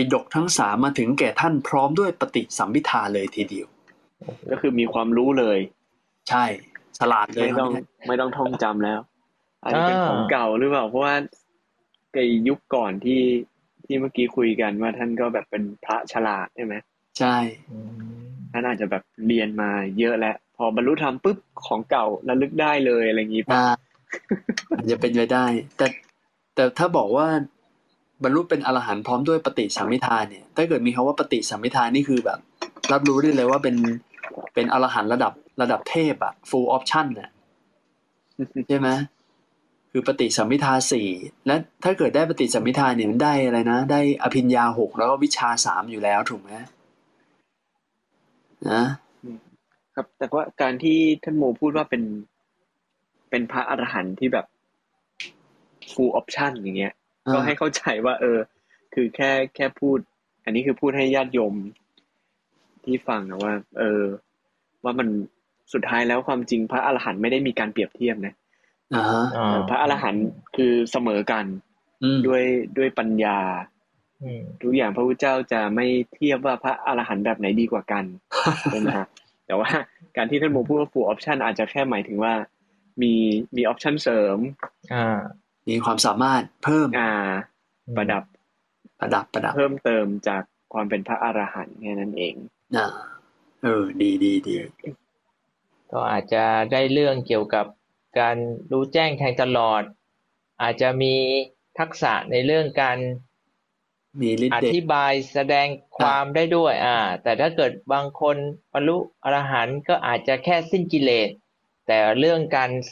[0.00, 3.68] ปิดกทั้งสามมาถึงแก่ท่านพร้อมด้วยปฏิสัมพิทาเลยทีเดียว
[4.50, 5.58] ก็คือมีความรู้เลย
[6.28, 6.44] ใช่
[6.98, 9.00] ฉลาดเลยไม่ต้องคนเนี้ยไม่ต้องท่องจำแล้ว
[9.62, 11.14] อาจจะเป็นของเก่าหรือเปล่าเพราะว่า
[12.14, 13.22] ในยุคก่อนที่
[13.84, 16.74] ที่เมื่อกี้คุยกันว่าท่านก็แบบเป็นพระฉลาดใช่ไหม
[17.18, 17.36] ใช่
[17.70, 23.66] อืมท่านอาจจะแบบเรียนมาเยอะแล้ว พอบรรลุธรรมปุ๊บของเก่าระลึกได้เลยอะไรอย่างงี้ป่ะอ่า
[24.76, 25.46] อาจจะเป็นไปได้
[25.76, 25.86] แต่
[26.54, 27.26] แต่ถ้าบอกว่า
[28.22, 32.38] บรรลุเป็นอรหันต์พร้อมด้วยปฏิสัมพิทาเนี่ย ถ้าเกิดมีคำว่าปฏิสัมพิทานี่คือแบบ
[32.92, 33.76] รับรู้ได้เลยว่าเป็น
[34.54, 37.30] เป็นอรหันต์ระดับระดับเทพอะ full option น่ะ
[38.68, 38.88] ใช่ไหม
[39.90, 41.08] คือปฏิสัมพิทาสี่
[41.46, 41.54] และ
[41.84, 46.52] ถ้าเกิดได้ปฏิสัมพิทาเนี่ยมันได้อะไรนะ ได้อภิญญาหกแล้วก็วิชาสามอยู่แล้วถูกไหม
[48.70, 48.82] นะ
[49.94, 52.02] ครับ แต่ว่าการที่ท่านโมพูดว่าเป็น
[53.30, 54.46] เป็นพระอรหันต์ที่แบบ
[55.92, 56.94] full option อย่างเงี้ย
[57.34, 58.38] ก็ให้เข้าใจว่า เออ
[58.94, 59.98] คือแค่แค่พูด
[60.44, 61.54] อันนี้คือพูดให้ญาติโยม
[62.84, 64.02] ที่ฟังนะว่า เออ
[64.84, 65.08] ว่ามัน
[65.72, 68.34] สุดท้ายแล้วความจริงพระอรหันต์ไม่ได้มีการเปรียบเทียบนะ
[68.94, 70.24] อ่าฮะอ่าพระอรหันต์
[70.56, 71.44] คือเสมอกัน
[72.02, 72.44] อืมด้วย
[72.78, 73.38] ด้วยปัญญา
[74.22, 78.04] อืมทุกอย่างพระพุทธเจ้าจะไม่เทียบว่าพระอรหันต์แบบไหนดีกว่ากัน
[78.70, 79.06] ใช่ไหมฮะ
[79.46, 79.70] แต่ว่า
[80.16, 82.34] การที่ท่านโมพูดว่า full option อาจจะแค่หมายถึงว่า
[83.02, 83.12] มี
[83.56, 84.38] มีออปชันเสริม
[84.94, 85.20] อ่า
[85.68, 87.12] มีความสามารถเพิ่มอ่า
[87.96, 88.22] ประดับ
[89.00, 90.42] ประดับประดับ เพิ่มเติมจาก
[90.72, 92.34] ความเป็นพระอรหันต์แค่นั้นเอง
[92.76, 92.86] อ่า
[93.62, 94.54] เออ ดีดีดี
[95.92, 97.66] ก็อาจจะได้เรื่องเกี่ยวกับ
[98.20, 98.36] การ
[98.72, 99.82] รู้แจ้งแทงตลอด
[100.62, 101.14] อาจจะมี
[101.78, 102.98] ทักษะในเรื่องการ
[104.20, 105.66] มีฤทอธิ์เดชธิบายแสดง
[105.98, 108.36] ความได้ด้วย อ่า แต่ถ้าเกิดบางคน
[108.72, 111.28] บรรลุอรหันต์ก็อาจจะแค่สิ้นกิเลส
[111.86, 112.84] แต่เรื่องการอ่า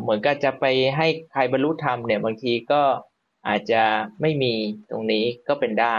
[0.00, 0.64] เหมือนกับจะไป
[0.96, 2.82] ให้ใครบรรลุธรรมเนี่ยบางทีก็
[3.48, 3.82] อาจจะ
[4.20, 4.54] ไม่มี
[4.90, 5.98] ตรงนี้ก็เป็นได้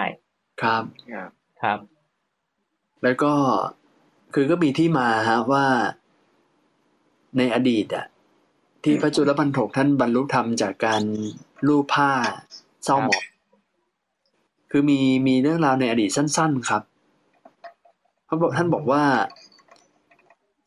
[0.62, 1.30] ครับครับ
[1.62, 1.80] ครับ
[3.04, 3.34] แล้วก็
[4.34, 5.66] คือก็มีที่มาฮะว่า
[7.38, 8.06] ในอดีตอะ
[8.84, 11.04] ที่พระจุลปันถกท่านบรรลุธรรมจากการ
[11.68, 12.12] ลูบผ้า
[12.84, 13.24] เศร้าหมอง
[14.72, 16.84] คือมีมีเรื่องราวในอดีตสั้น ๆ ครับ
[18.26, 19.04] เขาบอกท่านบอกว่า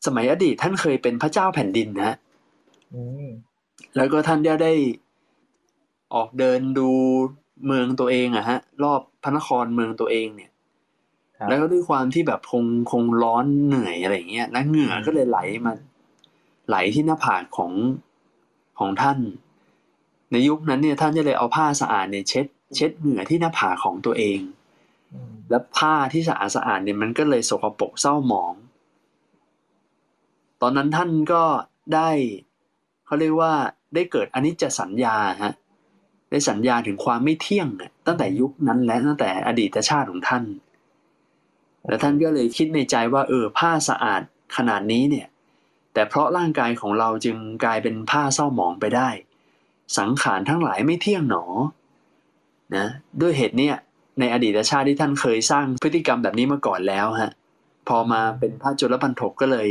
[0.05, 2.26] สมัยอดีตท่านเคยเป็นพระเจ้าแผ่นดินนะฮะอืม
[3.95, 4.73] แล้วก็ท่านได้ได้
[6.15, 6.89] ออกเดินดู
[7.65, 10.51] เมืองตัวเองอะฮะ รอบพระนครเมืองตัวเองเนี่ย
[11.37, 15.73] ครับแล้วก็ด้วยความที่แบบคงคงร้อนเหนื่อยอะไรอย่างเงี้ยแล้วเหงื่อก็เลยไหลมา
[16.67, 17.71] ไหลที่หน้าผากของ
[18.79, 19.19] ของท่าน
[20.31, 24.39] ในยุคนั้นเนี่ย ท่านจะเลยเอาผ้าสะอาดเนี่ยเช็ด เช็ดเหงื่อที่หน้าผากของตัวเอง
[25.13, 28.53] อืมแล้วผ้าที่สะอาดสะอาดเนี่ยมันก็เลยสกปรกเศร้าหมอง
[30.61, 31.43] ตอนนั้นท่านก็
[31.95, 32.09] ได้
[33.07, 33.53] เขาเรียกว่า
[33.93, 35.53] ได้เกิดอันิจจสัญญาฮะ
[36.31, 37.67] ได้สัญญาถึงความไม่เที่ยง
[38.07, 40.43] ตั้งแต่ยุคนั้นและตั้งแต่อดีตชาติของท่าน
[41.87, 44.21] แล้วท่านก็เลยคิดในใจว่า เออผ้าสะอาด
[44.57, 45.27] ขนาดนี้เนี่ย
[45.93, 49.09] แต่เพราะร่างกายของเราจึงกลายเป็นผ้าเศร้าหมองไปได้
[49.97, 51.45] สังขารทั้งหลายไม่เที่ยงหนอ
[52.75, 52.87] นะ
[53.21, 53.75] ด้วยเหตุเนี้ย
[54.19, 57.31] ในอดีตชาติที่ท่านเคยสร้างพฤติกรรมแบบนี้มาก่อนแล้วฮะ
[57.87, 59.69] พอมาเป็นพระจุลปันถกก็เลย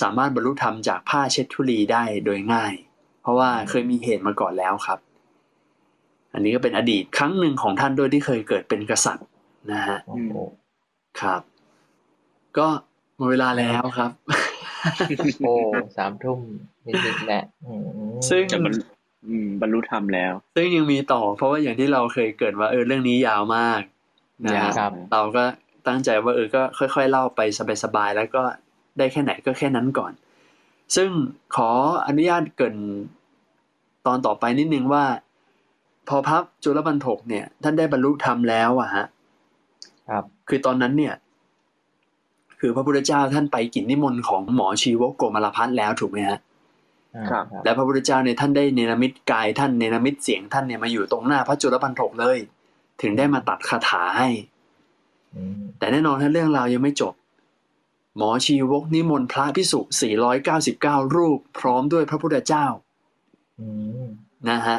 [0.00, 2.72] สามารถบรรลุธรรมจากผ้าเช็ดทุลีได้โดยง่าย
[3.22, 4.98] เพราะว่าเคยมีเหตุมาก่อนแล้วครับ
[6.34, 9.26] อันนี้ก็เป็นอดีตครั้งหนึ่งของท่านด้วยที่เคยเกิดเป็นกษัตริย์
[9.72, 10.34] นะฮะโอ้โห
[11.20, 11.42] ครับ
[12.58, 12.68] ก็
[13.16, 14.10] หมดเวลาแล้วครับ
[15.40, 15.54] โอ้
[15.96, 16.40] สามทุ่ม
[16.86, 17.82] นิดๆแหละอืม
[18.28, 18.82] ซึ่งจะบรรลุ
[19.26, 23.80] อืมบรรลุธรรมแล้ว ซึ่งยังมีต่อ เพราะว่าอย่างที่เราเคยเกริดว่าเออเรื่องนี้ยาวมาก
[24.44, 25.44] นะฮะครับ เราก็
[25.86, 27.40] ตั้งใจว่าเออก็ค่อย ๆ เล่าไป
[27.84, 28.42] สบายๆแล้วก็
[28.98, 30.12] ได้แค่ไหนก็แค่นั้นก่อน
[30.96, 31.10] ซึ่ง
[31.56, 31.70] ขอ
[32.06, 32.76] อนุญาตเกริน
[34.06, 35.04] ตอนต่อไปนิดนึงว่า
[36.08, 39.04] พพอพระจุลปันถกเนี่ย ท่านได้บรรลุธรรมแล้วอะฮะ
[40.10, 41.14] ครับ คือตอนนั้นเนี่ย
[42.60, 46.38] คือพระพุทธเจ้าท่านไปกิจนิมนต์ของหมอชีวกโกมารพัฒน์แล้วถูกไหมฮะ
[47.30, 52.38] ครับ และพระพุทธเจ้าเนี่ยท่านได้เนรมิตกายท่านเนรมิตเสียงท่านเนี่ยมาอยู่ตรงหน้าพระจุลปันถกเลย
[53.02, 54.28] ถึงได้มาตัดคาถาให้
[55.34, 57.14] อืมแต่แน่นอนถ้าเรื่องราวยังไม่จบ
[58.16, 59.80] หมอชีวกนิมนต์พระพิสุ
[60.46, 62.66] 499 รูป พร้อมด้วยพระพุทธเจ้า
[63.60, 63.68] อื
[64.04, 64.06] ม
[64.50, 64.78] นะฮะ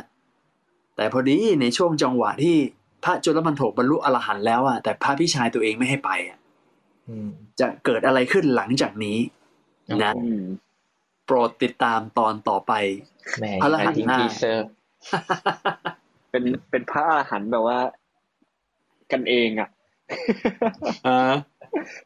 [0.95, 2.57] แต่พอดีในช่วงจังหวะที่
[3.03, 6.38] พระจุลปันโถบรรลุอรหันต์แล้วอะแต่พระพี่ชายตัวเองไม่ให้ไปอะ
[7.09, 7.29] อืม
[7.59, 9.17] จะเกิดอะไรขึ้นหลังจากนี้
[10.03, 10.43] นะอืม
[11.25, 12.73] โปรดติดตามตอนต่อไป
[13.39, 14.67] แหม่พระรหัสทิ้งหน้าทีเซอร์
[16.29, 17.79] เป็นเป็นพระอรหันต์แบบว่า
[19.11, 19.69] กันเองอะ
[21.07, 21.34] อ่า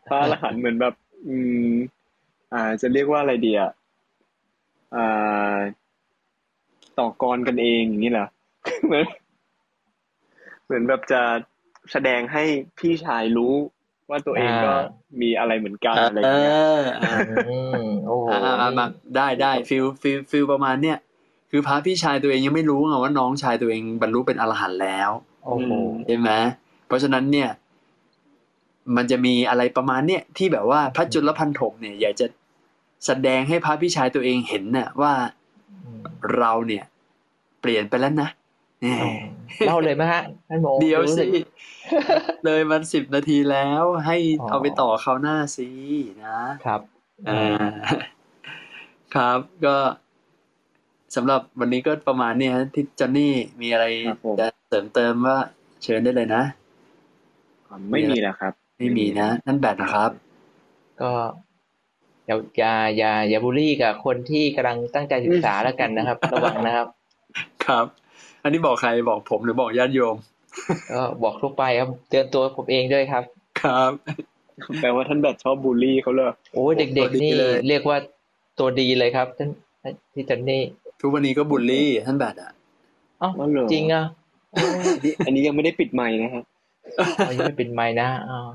[0.07, 0.93] พระอรหันต์เหมือนแบบ
[1.27, 1.37] อื
[1.69, 1.73] ม
[2.53, 3.71] อ่า จะเรียกว่าอะไรดีอะ
[4.95, 5.57] อ่า
[6.99, 8.27] ต่อกรกันเองอย่างนี้เหรอ
[8.85, 9.05] เหมือน
[10.65, 11.21] เหมือนแบบจะ
[11.91, 12.43] แสดงให้
[12.79, 13.53] พี่ชายรู้
[14.09, 14.73] ว่าตัวเองก็
[15.21, 17.17] มีอะไรเหมือนกันอะไรอเอย่างเงี้ยออ่า
[17.49, 20.97] อืมโอ้โหอ่าอ่ามาได้ได้ feel feel feel ประมาณเนี้ย
[21.51, 25.09] คือพระพี่ชายตัวเองยังไม่รู้ไงว่าน้องชายตัวเองบรรลุเป็นอรหันต์แล้ว
[25.45, 25.71] โอ้โห
[26.05, 26.31] ใช่ไหม
[26.87, 27.49] เพราะฉะนั้นเนี่ย
[28.95, 32.27] มันจะมีอะไรประมาณเนี้ยที่แบบว่าพระจุลพันถกเนี่ยอยากจะ
[33.05, 35.13] แสดงให้พระพี่ชายตัวเองเห็นน่ะว่า
[35.83, 36.01] อืม
[36.37, 36.83] เราเนี่ย
[37.61, 38.29] เปลี่ยนไปแล้วนะ
[38.81, 39.03] แหม
[39.67, 41.43] เล่าเลยไหมฮะท่านโมเดี๋ยวรู้สิก
[42.45, 45.69] เลยมันสิบนาทีแล้วให้อ๋อเอาไปต่อคราวหน้าสิ
[46.25, 46.81] นะครับ
[47.29, 47.43] อ่า
[49.15, 49.75] ครับก็
[51.15, 55.37] สำหรับวันนี้ก็ประมาณเนี้ยฮะที่จอนนี่มีอะไรครับผมจะเสริมเติมว่า
[55.83, 56.43] เชิญได้เลยนะ
[57.91, 60.11] ไม่มีแล้วครับ ไม่มีนะ นั่นแบตนะครับ
[61.01, 61.11] ก็
[62.27, 66.87] อย่าอย่าอย่าอย่าบูลลี่กับคนที่กำลังตั้งใจศึกษาแล้วกันนะครับ ระวังนะครับ
[67.65, 67.85] ครับ
[68.43, 70.15] อันนี้บอกใครบอกผมหรือบอกญาติโยม
[70.91, 73.23] ก็บอกทั่วไปครับเตือนตัวผมเองด้วยครับ
[73.61, 73.91] ครับ
[74.81, 77.97] แปลว่าท่านแบบชอบบูลลี่เขาเลยโอ้ยเด็กตัวดีๆนี่เลยเรียกว่า
[78.59, 79.49] ตัวดีเลยครับท่าน
[80.13, 80.61] ที่จันนี่
[81.01, 82.51] ทุกวันนี้ก็บุลลี่ท่านแบตอะ
[83.19, 84.03] เอ้าอ๋อเหรอจริงอะ
[84.51, 84.67] โอ้
[85.11, 86.54] ยอันนี้ยังไม่ได้ปิดไมค์นะฮะเอา
[87.31, 88.49] ยังไม่เป็นไม้นะอ้าว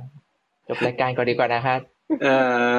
[0.69, 1.81] จบรายการก่อนดีกว่านะครับ
[2.23, 2.29] เอ
[2.73, 2.75] อ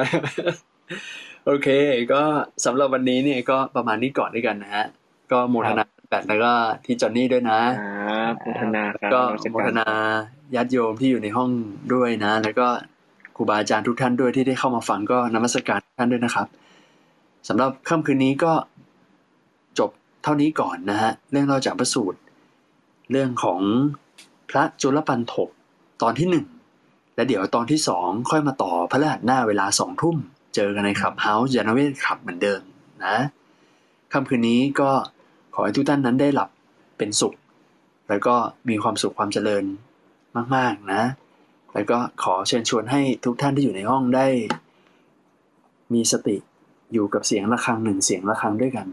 [1.46, 1.68] โอเค
[2.12, 2.22] ก็
[2.64, 4.86] สำหรับวันนี้เนี่ยก็ประมาณนี้ก่อนด้วยกันนะฮะ
[5.32, 6.52] ก็โมทนาแบตแล้วก็
[6.84, 7.60] ที่จอนนี่ด้วยนะ
[8.08, 9.88] ครับโมทนาครับก็นมัสโมกทนา
[10.54, 11.50] ญาติโยมที่อยู่ในห้อง
[11.94, 12.66] ด้วยนะ แล้วก็
[13.36, 16.46] ครูบาอาจารย์ทุกท่านด้วยที่ได้เข้ามาฟังก็นมัสการทุกท่านด้วยนะครับ
[17.48, 18.52] สำหรับค่ำคืนนี้ก็
[19.78, 19.90] จบ
[20.22, 22.18] เท่านี้ก่อนนะฮะ เรื่องเล่าจากพระสูตร
[23.10, 23.60] เรื่องของ
[24.52, 25.48] พระจุลปันถก
[26.02, 26.46] ตอนที่หนึ่ง
[27.14, 30.16] และเดี๋ยวตอนที่สองค่อยมาต่อพระรหัสหน้าเวลาสองทุ่ม
[30.54, 32.60] เจอกันในคลับเฮาส์ยานเวทคลับเหมือนเดิม
[33.04, 33.16] นะ
[34.12, 34.90] ค่ำคืนนี้ก็
[35.54, 36.50] ขอให้ทุกท่านนั้นได้หลับ
[36.98, 37.34] เป็นสุข
[38.08, 38.34] แล้วก็
[38.68, 39.64] มีความสุขความเจริญ
[40.56, 41.02] มาก ๆ นะ
[41.74, 44.26] แล้วก็ขอเชิญชวนให้ทุกท่านที่อยู่ในห้องได้
[45.94, 46.36] มีสติ
[46.92, 48.86] อยู่กับเสียงะระฆังหนึ่งเสียงะระฆังด้วยกัน